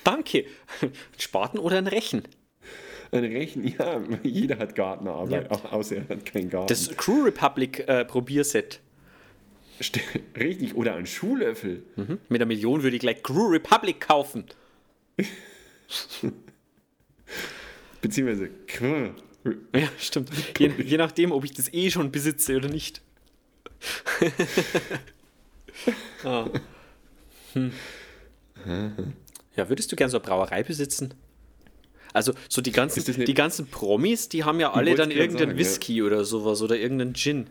Danke. 0.04 0.46
Ein 0.82 0.92
Spaten 1.20 1.60
oder 1.60 1.78
ein 1.78 1.86
Rechen? 1.86 2.24
Ein 3.12 3.24
Rechen, 3.26 3.68
ja, 3.68 4.02
jeder 4.24 4.58
hat 4.58 4.74
Gartenarbeit, 4.74 5.44
Ja. 5.46 5.52
auch 5.52 5.72
außer 5.72 5.98
er 5.98 6.10
hat 6.10 6.26
keinen 6.26 6.50
Garten. 6.50 6.68
Das 6.68 6.90
Crew 6.98 7.24
Republic 7.26 7.88
äh, 7.88 8.04
Probierset. 8.04 8.80
St- 9.80 10.00
Richtig, 10.40 10.76
oder 10.76 10.96
ein 10.96 11.06
Schuhlöffel. 11.06 11.84
Mhm. 11.98 12.18
Mit 12.30 12.42
einer 12.42 12.48
Million 12.48 12.82
würde 12.82 12.96
ich 12.96 13.02
gleich 13.02 13.22
Crew 13.22 13.48
Republic 13.50 14.02
kaufen. 14.02 14.46
Beziehungsweise 18.02 18.50
Krr. 18.68 19.16
Ja, 19.74 19.90
stimmt. 20.00 20.30
Je, 20.58 20.72
je 20.84 20.98
nachdem, 20.98 21.32
ob 21.32 21.44
ich 21.44 21.54
das 21.54 21.72
eh 21.74 21.92
schon 21.92 22.12
besitze 22.12 22.58
oder 22.58 22.70
nicht. 22.70 23.02
ah. 26.24 26.50
hm. 27.54 27.72
Ja, 29.56 29.70
würdest 29.70 29.92
du 29.92 29.96
gern 29.96 30.10
so 30.10 30.18
eine 30.18 30.26
Brauerei 30.26 30.64
besitzen? 30.64 31.14
Also, 32.14 32.34
so 32.50 32.62
die 32.62 32.72
ganzen, 32.72 33.26
die 33.26 33.34
ganzen 33.34 33.68
Promis, 33.68 34.30
die 34.30 34.44
haben 34.44 34.60
ja 34.60 34.72
alle 34.72 34.96
dann 34.96 35.12
irgendeinen 35.12 35.50
sagen, 35.50 35.52
ja. 35.52 35.58
Whisky 35.58 36.02
oder 36.02 36.24
sowas 36.24 36.62
oder 36.62 36.78
irgendeinen 36.78 37.14
Gin. 37.14 37.48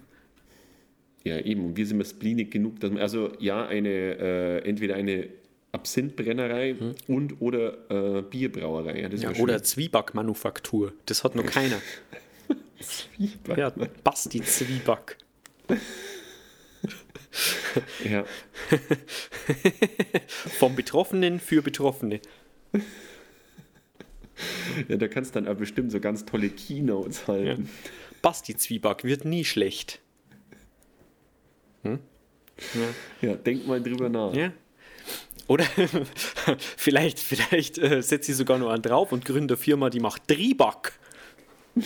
Ja, 1.23 1.39
eben. 1.39 1.67
Und 1.67 1.77
wir 1.77 1.87
sind 1.87 1.99
wir 1.99 2.05
spleenig 2.05 2.51
genug, 2.51 2.81
dass 2.81 2.91
man, 2.91 3.01
also 3.01 3.33
ja, 3.39 3.67
eine, 3.67 3.89
äh, 3.89 4.69
entweder 4.69 4.95
eine 4.95 5.29
Absinthbrennerei 5.75 6.77
und 7.09 7.41
oder 7.41 8.19
äh, 8.19 8.23
Bierbrauerei. 8.23 9.01
Ja, 9.01 9.09
Ja, 9.09 9.31
oder 9.43 9.63
Zwieback-Manufaktur. 9.63 10.93
Das 11.07 11.25
hat 11.25 11.35
noch 11.35 11.47
keiner. 11.47 11.81
Ja, 13.57 13.71
Basti 14.03 14.43
Zwieback. 14.43 15.19
ja. 18.05 18.25
Vom 20.59 20.77
Betroffenen 20.77 21.41
für 21.41 21.63
Betroffene. 21.63 22.21
ja, 24.89 24.97
da 24.97 25.09
kannst 25.09 25.35
du 25.35 25.41
dann 25.41 25.53
auch 25.53 25.59
bestimmt 25.59 25.93
so 25.93 26.01
ganz 26.01 26.25
tolle 26.25 26.51
Keynotes 26.51 27.27
halten. 27.27 27.69
Basti 28.23 28.57
Zwieback 28.57 29.05
wird 29.05 29.25
nie 29.25 29.45
schlecht. 29.45 30.01
Ja. 33.21 33.35
denk 33.35 33.67
mal 33.67 33.83
drüber 33.83 34.09
nach. 34.09 34.35
Ja. 34.35 34.53
Oder 35.47 35.65
vielleicht, 36.77 37.19
vielleicht 37.19 37.79
äh, 37.79 38.03
setze 38.03 38.33
ich 38.33 38.37
sogar 38.39 38.59
noch 38.59 38.71
einen 38.71 38.83
drauf 38.83 39.13
und 39.13 39.25
gründe 39.25 39.55
eine 39.55 39.59
Firma, 39.63 39.91
die 39.91 40.01
macht 40.01 40.23
Drieback. 40.31 40.93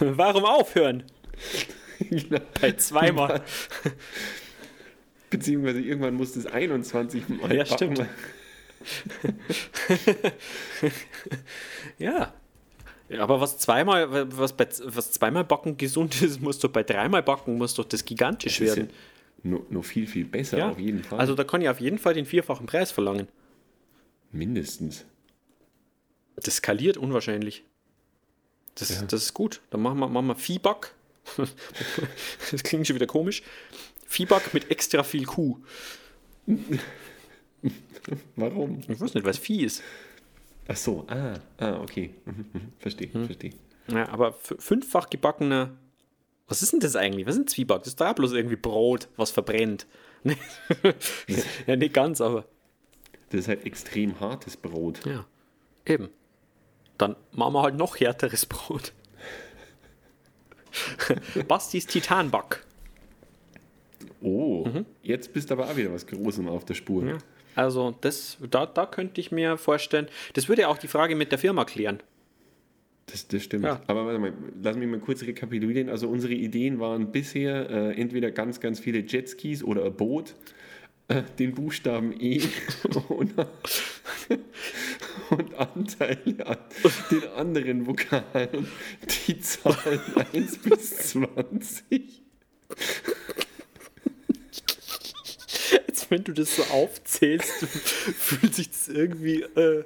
Warum 0.00 0.44
aufhören? 0.44 1.04
Genau. 1.98 2.40
Bei 2.60 2.72
zweimal. 2.72 3.42
Beziehungsweise 5.30 5.80
irgendwann 5.80 6.14
muss 6.14 6.32
das 6.32 6.46
21 6.46 7.28
Mal 7.28 7.52
Ja, 7.54 7.64
backen. 7.64 7.74
stimmt. 7.74 8.06
Ja. 11.98 12.32
Ja, 13.08 13.22
Aber 13.22 13.40
was 13.40 13.58
zweimal, 13.58 14.28
was, 14.36 14.52
bei, 14.52 14.68
was 14.84 15.12
zweimal 15.12 15.44
backen 15.44 15.76
gesund 15.78 16.20
ist, 16.20 16.40
muss 16.42 16.58
doch 16.58 16.68
bei 16.68 16.82
dreimal 16.82 17.22
backen, 17.22 17.56
muss 17.56 17.74
doch 17.74 17.86
das 17.86 18.04
gigantisch 18.04 18.60
ist 18.60 18.68
ja 18.68 18.76
werden. 18.76 18.90
Nur, 19.42 19.64
nur 19.70 19.84
viel, 19.84 20.06
viel 20.06 20.24
besser, 20.24 20.58
Ja. 20.58 20.70
auf 20.70 20.78
jeden 20.78 21.02
Fall. 21.04 21.18
Also 21.18 21.34
da 21.34 21.44
kann 21.44 21.60
ich 21.62 21.68
auf 21.68 21.80
jeden 21.80 21.98
Fall 21.98 22.14
den 22.14 22.26
vierfachen 22.26 22.66
Preis 22.66 22.90
verlangen. 22.90 23.28
Mindestens. 24.32 25.04
Das 26.36 26.56
skaliert 26.56 26.96
unwahrscheinlich. 26.96 27.64
Das, 28.74 28.88
das 29.06 29.22
ist 29.22 29.34
gut. 29.34 29.60
Dann 29.70 29.82
machen 29.82 29.98
wir, 29.98 30.08
machen 30.08 30.26
wir 30.26 30.34
Viehback. 30.36 30.94
das 32.50 32.62
klingt 32.62 32.86
schon 32.86 32.94
wieder 32.96 33.06
komisch. 33.06 33.42
Viehback 34.06 34.54
mit 34.54 34.70
extra 34.70 35.02
viel 35.02 35.24
Kuh. 35.26 35.58
Warum? 38.36 38.80
Ich 38.88 39.00
weiß 39.00 39.14
nicht, 39.14 39.26
was 39.26 39.38
Vieh 39.38 39.64
ist. 39.64 39.82
Ach 40.68 40.76
so, 40.76 41.04
ah, 41.08 41.34
ah 41.58 41.80
okay. 41.80 42.14
Mhm, 42.24 42.46
mhm. 42.52 42.72
Verstehe, 42.78 43.12
Hm. 43.12 43.26
verstehe. 43.26 43.52
Ja, 43.90 44.08
aber 44.10 44.32
fünffach 44.32 45.08
gebackener. 45.10 45.76
Was 46.48 46.62
ist 46.62 46.72
denn 46.72 46.80
das 46.80 46.96
eigentlich? 46.96 47.26
Was 47.26 47.34
ist 47.34 47.42
ein 47.42 47.46
Zwieback? 47.46 47.80
Das 47.80 47.88
ist 47.88 48.00
da 48.00 48.12
bloß 48.12 48.32
irgendwie 48.32 48.56
Brot, 48.56 49.08
was 49.16 49.30
verbrennt. 49.30 49.86
ja, 51.66 51.76
nicht 51.76 51.94
ganz, 51.94 52.20
aber 52.20 52.44
Das 53.30 53.40
ist 53.40 53.48
halt 53.48 53.64
extrem 53.64 54.18
hartes 54.20 54.56
Brot. 54.56 55.04
ja. 55.06 55.24
Eben. 55.86 56.10
Dann 56.98 57.16
machen 57.32 57.54
wir 57.54 57.62
halt 57.62 57.76
noch 57.76 57.98
härteres 57.98 58.44
Brot. 58.44 58.92
Bastis 61.48 61.86
Titanback. 61.86 62.64
Oh, 64.20 64.66
jetzt 65.02 65.32
bist 65.32 65.50
aber 65.52 65.66
auch 65.70 65.76
wieder 65.76 65.92
was 65.92 66.06
Großem 66.06 66.48
auf 66.48 66.64
der 66.64 66.74
Spur. 66.74 67.04
Ja. 67.06 67.18
Also, 67.54 67.94
das, 68.00 68.36
da, 68.50 68.66
da 68.66 68.84
könnte 68.86 69.20
ich 69.20 69.32
mir 69.32 69.56
vorstellen, 69.56 70.08
das 70.34 70.48
würde 70.48 70.68
auch 70.68 70.78
die 70.78 70.88
Frage 70.88 71.14
mit 71.16 71.32
der 71.32 71.38
Firma 71.38 71.64
klären. 71.64 72.00
Das, 73.10 73.26
das 73.26 73.42
stimmt. 73.42 73.64
Ja. 73.64 73.80
Aber 73.86 74.06
warte 74.06 74.18
mal, 74.18 74.32
lass 74.62 74.76
mich 74.76 74.88
mal 74.88 75.00
kurz 75.00 75.22
rekapitulieren. 75.22 75.88
Also 75.88 76.08
unsere 76.08 76.34
Ideen 76.34 76.78
waren 76.78 77.10
bisher 77.10 77.70
äh, 77.70 78.00
entweder 78.00 78.30
ganz, 78.30 78.60
ganz 78.60 78.80
viele 78.80 79.00
Jetskis 79.00 79.62
oder 79.62 79.84
ein 79.84 79.94
Boot, 79.94 80.34
äh, 81.08 81.22
den 81.38 81.54
Buchstaben 81.54 82.12
E 82.20 82.42
und, 83.08 83.34
und 85.30 85.54
Anteile 85.54 86.46
an 86.46 86.58
den 87.10 87.28
anderen 87.34 87.86
Vokalen, 87.86 88.68
die 89.26 89.40
Zahlen 89.40 90.00
1 90.32 90.58
bis 90.58 90.96
20. 91.10 92.22
Jetzt, 95.70 96.10
wenn 96.10 96.24
du 96.24 96.32
das 96.32 96.56
so 96.56 96.62
aufzählst, 96.64 97.64
fühlt 97.64 98.54
sich 98.54 98.68
das 98.68 98.88
irgendwie 98.88 99.42
äh, 99.42 99.84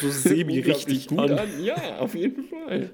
so 0.00 0.10
semi-richtig 0.10 1.10
Unglaublich 1.10 1.38
an. 1.40 1.46
gut 1.46 1.54
an. 1.56 1.64
Ja, 1.64 1.98
auf 1.98 2.14
jeden 2.14 2.44
Fall. 2.48 2.90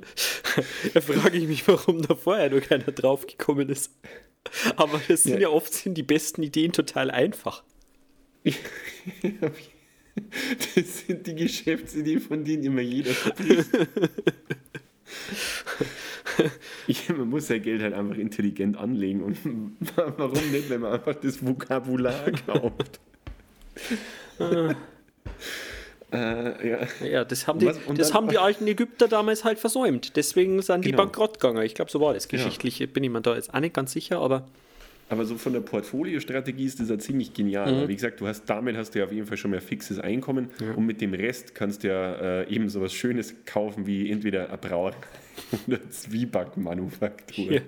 Da 0.95 1.01
frage 1.01 1.39
ich 1.39 1.47
mich, 1.49 1.67
warum 1.69 2.03
da 2.03 2.15
vorher 2.15 2.51
noch 2.51 2.61
keiner 2.63 2.85
drauf 2.93 3.27
gekommen 3.27 3.69
ist. 3.69 3.91
Aber 4.77 5.01
das 5.09 5.23
sind 5.23 5.35
ja, 5.35 5.41
Ja. 5.43 5.49
oft 5.51 5.73
sind 5.73 5.95
die 5.95 6.03
besten 6.03 6.43
Ideen 6.43 6.73
total 6.73 7.11
einfach. 7.11 7.63
Das 10.75 11.07
sind 11.07 11.27
die 11.27 11.35
Geschäftsideen, 11.35 12.21
von 12.21 12.45
denen 12.45 12.65
immer 12.65 12.83
jeder 12.83 13.15
spricht. 13.15 13.67
Ich, 16.87 17.09
man 17.09 17.31
muss 17.31 17.49
ja 17.49 17.57
Geld 17.57 17.81
halt 17.81 17.95
einfach 17.95 18.17
intelligent 18.19 18.77
anlegen. 18.77 19.23
Und 19.23 19.39
warum 19.97 20.51
nicht, 20.51 20.69
wenn 20.69 20.83
man 20.83 20.93
einfach 20.93 21.15
das 21.15 21.43
Vokabular 21.45 22.31
kauft? 22.47 23.01
Äh, 26.13 26.69
ja. 26.69 26.79
Ja, 27.07 27.25
das 27.25 27.47
haben 27.47 27.57
Und 27.57 27.63
die, 27.63 27.67
was- 27.67 27.79
das 27.97 28.09
dann- 28.09 28.17
haben 28.17 28.29
die 28.29 28.39
alten 28.39 28.67
Ägypter 28.67 29.09
damals 29.09 29.45
halt 29.45 29.59
versäumt. 29.59 30.17
Deswegen 30.17 30.61
sind 30.63 30.85
die 30.85 30.91
Genau. 30.91 31.05
bankrott 31.05 31.41
gegangen. 31.41 31.63
Ich 31.65 31.75
glaube, 31.75 31.91
so 31.91 32.01
war 32.01 32.15
das. 32.15 32.29
Geschichtlich 32.29 32.93
bin 32.93 33.05
ich 33.05 33.11
mir 33.11 33.21
da 33.21 33.35
jetzt 33.35 33.53
auch 33.55 33.61
nicht 33.61 33.75
ganz 33.75 33.93
sicher, 33.93 34.19
aber 34.21 34.47
Aber 35.09 35.27
so 35.27 35.37
von 35.37 35.53
der 35.53 35.61
Portfoliostrategie 35.61 36.65
ist 36.65 36.81
das 36.81 36.89
ja 36.89 36.99
ziemlich 36.99 37.35
genial. 37.35 37.71
Mhm. 37.85 37.89
Wie 37.89 37.95
gesagt, 37.95 38.21
du 38.23 38.27
hast, 38.27 38.45
damit 38.47 38.77
hast 38.79 38.95
du 38.95 39.01
ja 39.01 39.05
auf 39.05 39.13
jeden 39.13 39.27
Fall 39.27 39.37
schon 39.37 39.53
ein 39.53 39.61
fixes 39.61 39.99
Einkommen 39.99 40.49
und 40.75 40.87
mit 40.87 41.03
dem 41.03 41.13
Rest 41.13 41.55
kannst 41.55 41.83
du 41.85 41.89
ja 41.89 42.15
äh, 42.43 42.49
eben 42.55 42.71
sowas 42.71 42.95
Schönes 42.95 43.35
kaufen 43.45 43.87
wie 43.87 44.11
entweder 44.11 44.49
eine 44.49 44.57
Brauerei 44.59 44.97
oder 45.67 45.79
Zwiebackmanufaktur. 45.91 47.53
Ja. 47.53 47.61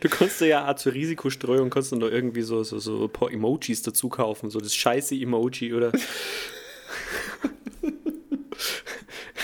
Du 0.00 0.08
kannst 0.10 0.42
ja 0.42 0.70
auch 0.70 0.76
zur 0.76 0.92
Risikostreuung 0.92 1.70
kannst 1.70 1.90
du 1.92 1.96
da 1.96 2.06
irgendwie 2.08 2.42
so, 2.42 2.62
so, 2.64 2.78
so 2.78 3.04
ein 3.04 3.10
paar 3.10 3.32
Emojis 3.32 3.80
dazu 3.80 4.10
kaufen, 4.10 4.50
so 4.50 4.60
das 4.60 4.74
scheiße 4.74 5.14
Emoji 5.14 5.72
oder 5.72 5.90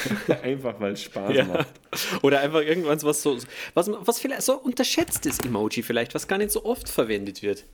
Einfach 0.42 0.80
weil 0.80 0.92
es 0.92 1.02
Spaß 1.02 1.34
ja. 1.36 1.44
macht. 1.44 1.68
oder 2.22 2.40
einfach 2.40 2.62
irgendwas, 2.62 3.04
was 3.04 3.22
so 3.22 3.38
was, 3.74 3.90
was 3.90 4.20
vielleicht 4.20 4.42
so 4.42 4.56
unterschätztes 4.58 5.38
Emoji 5.40 5.82
vielleicht, 5.82 6.14
was 6.14 6.28
gar 6.28 6.38
nicht 6.38 6.50
so 6.50 6.64
oft 6.64 6.88
verwendet 6.88 7.42
wird. 7.42 7.64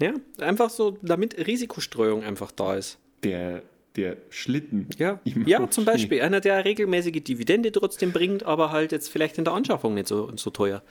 Ja, 0.00 0.14
einfach 0.40 0.70
so, 0.70 0.96
damit 1.02 1.46
Risikostreuung 1.46 2.22
einfach 2.22 2.52
da 2.52 2.76
ist. 2.76 2.98
Der, 3.24 3.62
der 3.96 4.16
Schlitten. 4.30 4.88
Ja, 4.96 5.20
Emoji. 5.24 5.50
ja, 5.50 5.68
zum 5.70 5.84
Beispiel 5.84 6.22
einer, 6.22 6.40
der 6.40 6.64
regelmäßige 6.64 7.22
Dividende 7.22 7.72
trotzdem 7.72 8.12
bringt, 8.12 8.44
aber 8.44 8.70
halt 8.70 8.92
jetzt 8.92 9.08
vielleicht 9.08 9.38
in 9.38 9.44
der 9.44 9.54
Anschaffung 9.54 9.94
nicht 9.94 10.06
so, 10.08 10.30
so 10.36 10.50
teuer. 10.50 10.82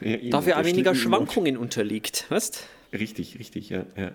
Ja, 0.00 0.16
eben, 0.16 0.30
Dafür 0.30 0.58
auch 0.58 0.64
weniger. 0.64 0.94
Schwankungen 0.94 1.56
unterliegt, 1.56 2.26
weißt 2.30 2.66
Richtig, 2.92 3.38
richtig, 3.38 3.68
ja. 3.68 3.86
ja. 3.96 4.10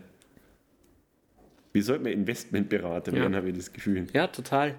Wir 1.72 1.84
sollten 1.84 2.04
mal 2.04 2.12
Investmentberater 2.12 3.14
Ja. 3.14 3.22
werden, 3.22 3.36
habe 3.36 3.50
ich 3.50 3.56
das 3.56 3.72
Gefühl. 3.72 4.08
Ja, 4.14 4.28
total. 4.28 4.76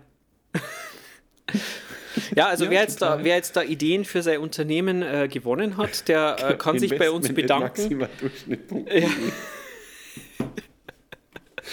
Ja, 2.34 2.46
also 2.48 2.64
Ja, 2.64 2.70
wer, 2.70 2.80
jetzt 2.80 3.02
da, 3.02 3.22
wer 3.22 3.36
jetzt 3.36 3.56
da 3.56 3.62
Ideen 3.62 4.04
für 4.04 4.22
sein 4.22 4.40
Unternehmen 4.40 5.02
äh, 5.02 5.28
gewonnen 5.28 5.76
hat, 5.76 6.08
der 6.08 6.36
äh, 6.38 6.54
kann 6.54 6.78
sich 6.78 6.96
bei 6.96 7.10
uns 7.10 7.32
bedanken. 7.32 7.98
maximaldurchschnitt.de. 7.98 9.06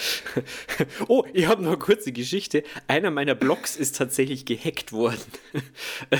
oh, 1.08 1.24
ich 1.32 1.46
habe 1.46 1.62
noch 1.62 1.70
eine 1.70 1.78
kurze 1.78 2.12
Geschichte. 2.12 2.62
Einer 2.88 3.10
meiner 3.10 3.34
Blogs 3.34 3.76
ist 3.76 3.96
tatsächlich 3.96 4.44
gehackt 4.44 4.92
worden. 4.92 5.20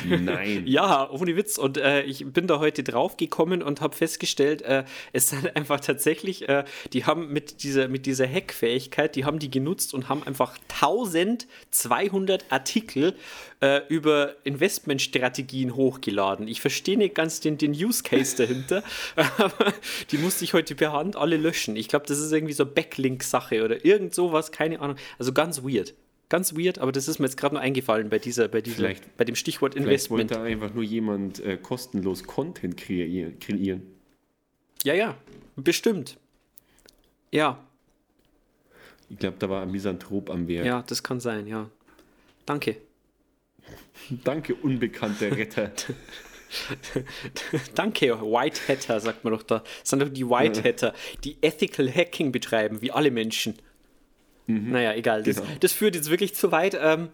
Nein. 0.06 0.62
ja, 0.66 1.10
ohne 1.10 1.36
Witz. 1.36 1.58
Und 1.58 1.76
äh, 1.76 2.02
ich 2.02 2.24
bin 2.26 2.46
da 2.46 2.58
heute 2.58 2.82
drauf 2.82 3.16
gekommen 3.16 3.62
und 3.62 3.80
habe 3.80 3.96
festgestellt, 3.96 4.62
äh, 4.62 4.84
es 5.12 5.28
sind 5.28 5.56
einfach 5.56 5.80
tatsächlich, 5.80 6.48
äh, 6.48 6.64
die 6.92 7.04
haben 7.04 7.32
mit 7.32 7.62
dieser, 7.62 7.88
mit 7.88 8.06
dieser 8.06 8.26
Hackfähigkeit, 8.26 9.16
die 9.16 9.24
haben 9.24 9.38
die 9.38 9.50
genutzt 9.50 9.94
und 9.94 10.08
haben 10.08 10.22
einfach 10.22 10.58
1200 10.68 12.44
Artikel 12.50 13.14
äh, 13.64 13.82
über 13.88 14.34
Investmentstrategien 14.44 15.74
hochgeladen. 15.74 16.48
Ich 16.48 16.60
verstehe 16.60 16.98
nicht 16.98 17.14
ganz 17.14 17.40
den, 17.40 17.56
den 17.58 17.72
Use 17.72 18.02
Case 18.02 18.36
dahinter, 18.36 18.82
aber 19.38 19.72
die 20.10 20.18
musste 20.18 20.44
ich 20.44 20.52
heute 20.54 20.74
per 20.74 20.92
Hand 20.92 21.16
alle 21.16 21.36
löschen. 21.36 21.76
Ich 21.76 21.88
glaube, 21.88 22.06
das 22.06 22.18
ist 22.18 22.32
irgendwie 22.32 22.52
so 22.52 22.66
Backlink-Sache 22.66 23.64
oder 23.64 23.84
irgend 23.84 24.14
sowas, 24.14 24.52
keine 24.52 24.80
Ahnung. 24.80 24.96
Also 25.18 25.32
ganz 25.32 25.62
weird. 25.62 25.94
Ganz 26.30 26.54
weird, 26.56 26.78
aber 26.78 26.90
das 26.90 27.06
ist 27.06 27.18
mir 27.18 27.26
jetzt 27.26 27.36
gerade 27.36 27.54
noch 27.54 27.62
eingefallen 27.62 28.08
bei 28.08 28.18
dieser, 28.18 28.48
bei 28.48 28.60
dieser, 28.60 28.76
Vielleicht- 28.76 29.16
bei 29.16 29.24
dem 29.24 29.34
Stichwort 29.36 29.74
Vielleicht 29.74 29.86
Investment. 29.86 30.30
wollte 30.30 30.42
einfach 30.42 30.72
nur 30.74 30.82
jemand 30.84 31.38
äh, 31.40 31.56
kostenlos 31.56 32.24
Content 32.24 32.76
kreieren. 32.76 33.38
kreieren. 33.38 33.82
Ja, 34.84 34.94
ja, 34.94 35.16
bestimmt. 35.56 36.16
Ja, 37.30 37.58
Ich 39.10 39.18
glaube, 39.18 39.36
da 39.38 39.48
war 39.50 39.62
ein 39.62 39.70
Misanthrop 39.70 40.30
am 40.30 40.48
Werk. 40.48 40.64
ja, 40.66 40.82
das 40.86 41.02
kann 41.02 41.20
sein, 41.20 41.46
ja. 41.46 41.70
Danke. 42.46 42.76
Danke, 44.24 44.54
unbekannter 44.54 45.36
Retter. 45.36 45.70
Danke, 47.74 48.20
White 48.20 48.60
Hatter, 48.68 49.00
sagt 49.00 49.24
man 49.24 49.32
doch 49.32 49.42
da. 49.42 49.58
Das 49.80 49.90
sind 49.90 50.00
doch 50.02 50.08
die 50.08 50.28
White 50.28 50.62
Hatter, 50.62 50.94
die 51.24 51.36
Ethical 51.40 51.90
Hacking 51.92 52.32
betreiben, 52.32 52.80
wie 52.82 52.90
alle 52.92 53.10
Menschen. 53.10 53.54
Naja, 54.46 54.92
egal. 54.94 55.22
Das, 55.22 55.36
Genau. 55.36 55.48
das 55.60 55.72
führt 55.72 55.94
jetzt 55.94 56.10
wirklich 56.10 56.34
zu 56.34 56.52
weit. 56.52 56.76
Ähm, 56.80 57.08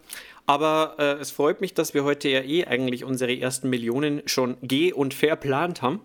aber 0.45 0.95
äh, 0.99 1.13
es 1.21 1.31
freut 1.31 1.61
mich, 1.61 1.73
dass 1.73 1.93
wir 1.93 2.03
heute 2.03 2.27
ja 2.27 2.41
eh 2.41 2.65
eigentlich 2.65 3.05
unsere 3.05 3.33
ersten 3.39 3.69
Millionen 3.69 4.21
schon 4.25 4.57
geh- 4.61 4.91
und 4.91 5.13
verplant 5.13 5.81
haben 5.81 6.01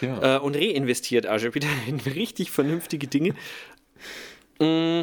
Ja. 0.00 0.36
äh, 0.36 0.38
und 0.38 0.54
reinvestiert 0.56 1.26
also 1.26 1.52
wieder 1.54 1.66
in 1.88 1.98
richtig 1.98 2.50
vernünftige 2.50 3.06
Dinge. 3.06 3.34
Mm, 4.60 5.02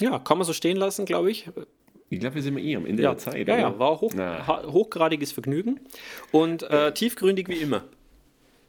ja, 0.00 0.18
kann 0.18 0.36
man 0.38 0.46
so 0.46 0.52
stehen 0.52 0.76
lassen, 0.76 1.06
glaube 1.06 1.30
ich. 1.30 1.48
Ich 2.10 2.20
glaube, 2.20 2.36
wir 2.36 2.42
sind 2.42 2.58
eh 2.58 2.76
am 2.76 2.86
Ende 2.86 3.02
Ja, 3.02 3.10
der 3.10 3.18
Zeit. 3.18 3.48
ja, 3.48 3.54
oder? 3.54 3.58
ja, 3.58 3.78
war 3.78 4.00
hoch, 4.00 4.12
hochgradiges 4.72 5.32
Vergnügen 5.32 5.80
und 6.32 6.62
äh, 6.62 6.92
tiefgründig 6.92 7.48
wie 7.48 7.54
immer. 7.56 7.84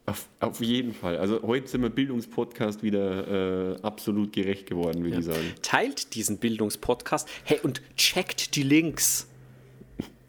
auf, 0.07 0.27
auf 0.39 0.61
jeden 0.61 0.93
Fall. 0.93 1.17
Also 1.17 1.41
heute 1.43 1.67
sind 1.67 1.81
wir 1.81 1.89
Bildungspodcast 1.89 2.81
wieder 2.83 3.75
äh, 3.75 3.81
absolut 3.81 4.33
gerecht 4.33 4.67
geworden, 4.67 5.03
würde 5.03 5.19
ich 5.19 5.25
sagen. 5.25 5.53
Teilt 5.61 6.15
diesen 6.15 6.37
Bildungspodcast. 6.39 7.27
Hey, 7.43 7.59
und 7.61 7.81
checkt 7.97 8.55
die 8.55 8.63
Links. 8.63 9.27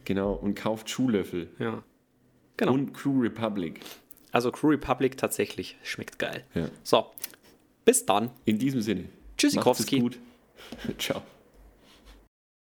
Genau. 0.04 0.32
Und 0.34 0.54
kauft 0.54 0.90
Schuhlöffel. 0.90 1.48
Ja. 1.59 1.82
Genau. 2.57 2.72
Und 2.72 2.92
Crew 2.94 3.20
Republic. 3.20 3.80
Also 4.32 4.50
Crew 4.50 4.68
Republic 4.70 5.16
tatsächlich. 5.16 5.76
Schmeckt 5.82 6.18
geil. 6.18 6.44
Ja. 6.54 6.68
So. 6.82 7.07
Bis 7.84 8.04
dann. 8.04 8.30
In 8.44 8.59
diesem 8.59 8.80
Sinne. 8.82 9.04
Tschüssikowski. 9.38 10.00
Macht's 10.00 10.18
gut. 10.18 10.98
Ciao. 10.98 11.22